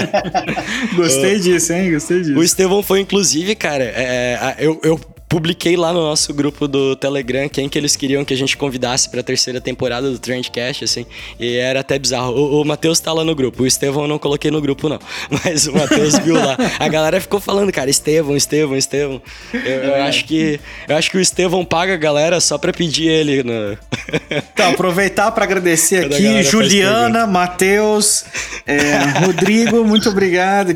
Gostei 0.96 1.38
disso, 1.38 1.74
hein? 1.74 1.92
Gostei 1.92 2.22
disso. 2.22 2.38
O 2.38 2.42
Estevão 2.42 2.82
foi, 2.82 3.00
inclusive, 3.00 3.54
cara, 3.54 3.84
é, 3.84 4.56
eu, 4.60 4.80
eu 4.82 4.98
publiquei 5.32 5.78
lá 5.78 5.94
no 5.94 6.02
nosso 6.02 6.34
grupo 6.34 6.68
do 6.68 6.94
Telegram 6.94 7.48
quem 7.48 7.66
que 7.66 7.78
eles 7.78 7.96
queriam 7.96 8.22
que 8.22 8.34
a 8.34 8.36
gente 8.36 8.54
convidasse 8.54 9.08
pra 9.08 9.22
terceira 9.22 9.62
temporada 9.62 10.10
do 10.10 10.18
Trendcast, 10.18 10.84
assim. 10.84 11.06
E 11.40 11.56
era 11.56 11.80
até 11.80 11.98
bizarro. 11.98 12.34
O, 12.34 12.60
o 12.60 12.64
Matheus 12.66 13.00
tá 13.00 13.14
lá 13.14 13.24
no 13.24 13.34
grupo. 13.34 13.62
O 13.62 13.66
Estevão 13.66 14.02
eu 14.02 14.08
não 14.08 14.18
coloquei 14.18 14.50
no 14.50 14.60
grupo, 14.60 14.90
não. 14.90 14.98
Mas 15.42 15.66
o 15.66 15.72
Matheus 15.72 16.18
viu 16.18 16.34
lá. 16.34 16.54
A 16.78 16.86
galera 16.86 17.18
ficou 17.18 17.40
falando, 17.40 17.72
cara, 17.72 17.88
Estevão, 17.88 18.36
Estevão, 18.36 18.76
Estevão. 18.76 19.22
Eu, 19.54 19.60
eu 19.60 19.94
é. 19.94 20.02
acho 20.02 20.26
que. 20.26 20.60
Eu 20.86 20.96
acho 20.96 21.10
que 21.10 21.16
o 21.16 21.20
Estevão 21.20 21.64
paga 21.64 21.94
a 21.94 21.96
galera 21.96 22.38
só 22.38 22.58
pra 22.58 22.70
pedir 22.70 23.08
ele. 23.08 23.42
No... 23.42 23.78
Então, 24.30 24.70
aproveitar 24.72 25.32
pra 25.32 25.44
agradecer 25.44 26.04
aqui, 26.04 26.42
Juliana, 26.42 27.26
Matheus, 27.26 28.26
é, 28.66 29.24
Rodrigo, 29.24 29.82
muito 29.82 30.10
obrigado. 30.10 30.74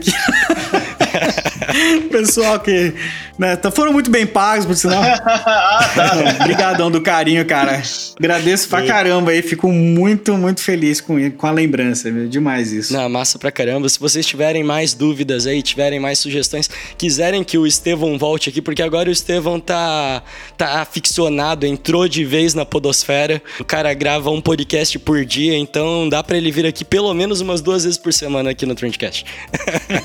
Pessoal 2.10 2.60
que 2.60 2.94
né, 3.38 3.56
tá, 3.56 3.70
foram 3.70 3.92
muito 3.92 4.10
bem 4.10 4.26
pagos, 4.26 4.64
por 4.64 4.74
sinal. 4.74 5.02
ah, 5.04 5.90
tá. 5.94 6.40
Obrigadão 6.40 6.90
do 6.90 7.00
carinho, 7.00 7.44
cara. 7.44 7.82
Agradeço 8.18 8.68
pra 8.68 8.86
caramba 8.86 9.30
aí. 9.30 9.42
Fico 9.42 9.70
muito, 9.70 10.36
muito 10.36 10.62
feliz 10.62 11.00
com, 11.00 11.30
com 11.32 11.46
a 11.46 11.50
lembrança. 11.50 12.10
Viu? 12.10 12.28
Demais 12.28 12.72
isso. 12.72 12.92
Não, 12.92 13.08
massa 13.08 13.38
pra 13.38 13.50
caramba. 13.50 13.88
Se 13.88 13.98
vocês 13.98 14.24
tiverem 14.24 14.62
mais 14.62 14.94
dúvidas 14.94 15.46
aí, 15.46 15.62
tiverem 15.62 16.00
mais 16.00 16.18
sugestões, 16.18 16.70
quiserem 16.96 17.44
que 17.44 17.58
o 17.58 17.66
Estevão 17.66 18.18
volte 18.18 18.48
aqui, 18.48 18.62
porque 18.62 18.82
agora 18.82 19.08
o 19.08 19.12
Estevão 19.12 19.60
tá, 19.60 20.22
tá 20.56 20.80
aficionado, 20.80 21.66
entrou 21.66 22.08
de 22.08 22.24
vez 22.24 22.54
na 22.54 22.64
podosfera. 22.64 23.42
O 23.60 23.64
cara 23.64 23.92
grava 23.92 24.30
um 24.30 24.40
podcast 24.40 24.98
por 24.98 25.24
dia, 25.24 25.56
então 25.56 26.08
dá 26.08 26.22
pra 26.22 26.36
ele 26.36 26.50
vir 26.50 26.66
aqui 26.66 26.84
pelo 26.84 27.12
menos 27.12 27.40
umas 27.40 27.60
duas 27.60 27.84
vezes 27.84 27.98
por 27.98 28.12
semana 28.12 28.50
aqui 28.50 28.64
no 28.64 28.74
Trendcast. 28.74 29.26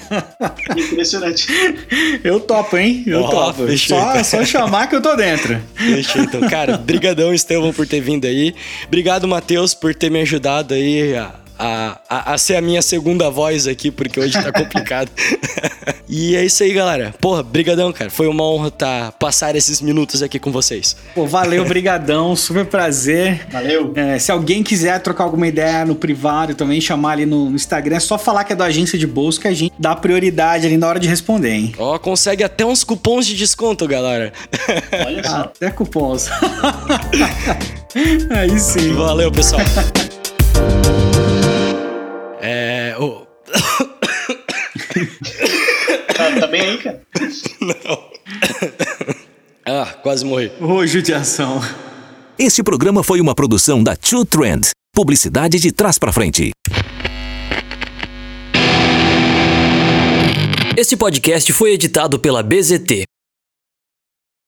Impressionante. 1.02 1.47
Eu 2.24 2.39
topo, 2.39 2.78
hein? 2.78 3.04
Eu 3.08 3.24
oh, 3.24 3.30
topo. 3.30 3.78
Só, 3.78 4.12
então. 4.12 4.24
só 4.24 4.45
chamar 4.45 4.88
que 4.88 4.95
eu 4.95 5.02
tô 5.02 5.16
dentro. 5.16 5.60
Fechou, 5.74 6.22
então. 6.22 6.47
Cara, 6.47 6.78
brigadão, 6.78 7.34
Estevão, 7.34 7.74
por 7.74 7.88
ter 7.88 7.99
vindo 7.99 8.26
aí. 8.26 8.54
Obrigado, 8.86 9.28
Matheus, 9.28 9.74
por 9.74 9.95
ter 9.95 10.12
me 10.12 10.22
ajudado 10.22 10.74
aí 10.74 11.16
a 11.16 11.34
a, 11.62 11.97
a, 12.09 12.34
a 12.34 12.38
ser 12.39 12.55
a 12.55 12.62
minha 12.62 12.82
segunda 12.82 13.30
voz 13.30 13.68
aqui, 13.68 13.91
porque 13.91 14.20
hoje 14.20 14.34
tá 14.34 14.51
complicado. 14.51 15.12
e 16.09 16.36
é 16.36 16.43
isso 16.43 16.64
aí, 16.64 16.74
galera. 16.74 17.14
Porra, 17.22 17.43
brigadão, 17.43 17.93
cara. 17.93 18.09
Foi 18.09 18.26
uma 18.28 18.43
honra 18.43 18.72
tá, 18.72 19.12
passar 19.12 19.55
esses 19.55 19.80
minutos 19.80 20.24
aqui 20.24 20.39
com 20.39 20.51
vocês. 20.51 20.97
Pô, 21.14 21.28
valeu, 21.28 21.64
brigadão, 21.64 22.36
super 22.36 22.66
prazer. 22.66 23.45
Valeu. 23.51 23.93
É, 23.95 24.18
se 24.18 24.32
alguém 24.32 24.64
quiser 24.64 24.99
trocar 25.01 25.26
alguma 25.26 25.47
ideia 25.47 25.86
no 25.86 25.93
privado 25.93 26.55
também, 26.55 26.82
chamar 26.82 27.12
ali 27.12 27.28
no, 27.28 27.51
no 27.51 27.55
Instagram, 27.55 27.97
é 27.97 27.99
só 27.99 28.18
falar 28.18 28.43
que 28.43 28.53
é 28.53 28.55
da 28.55 28.66
agência 28.66 28.97
de 28.97 29.05
bolsa 29.05 29.39
que 29.41 29.47
a 29.47 29.53
gente 29.53 29.74
dá 29.78 29.95
prioridade 29.95 30.66
ali 30.66 30.78
na 30.78 30.88
hora 30.88 30.99
de 30.99 31.07
responder, 31.07 31.51
hein? 31.51 31.76
Ó, 31.78 31.99
consegue 31.99 32.43
até 32.43 32.66
uns 32.66 32.84
cupons 32.84 33.28
de 33.28 33.36
desconto, 33.36 33.88
galera. 33.88 34.34
Olha 35.05 35.24
só. 35.24 35.36
Até 35.41 35.70
cupons. 35.70 36.28
Aí 38.32 38.59
sim. 38.59 38.93
Valeu, 38.93 39.32
pessoal. 39.32 39.62
É. 42.42 42.96
o- 43.00 43.28
Tá, 46.16 46.39
tá 46.39 46.48
bem 46.48 46.62
aí, 46.62 46.78
cara? 46.78 47.02
Ah, 49.66 49.86
quase 50.02 50.26
morri. 50.26 50.52
Ô, 50.60 50.86
judiação. 50.86 51.62
Este 52.38 52.64
programa 52.64 53.04
foi 53.04 53.22
uma 53.22 53.36
produção 53.36 53.84
da 53.84 53.96
True 53.96 54.26
Trend. 54.26 54.70
Publicidade 54.94 55.60
de 55.60 55.72
trás 55.72 55.98
pra 55.98 56.12
frente. 56.12 56.52
Este 60.78 60.96
podcast 60.98 61.52
foi 61.54 61.74
editado 61.74 62.18
pela 62.20 62.42
BZT, 62.42 63.04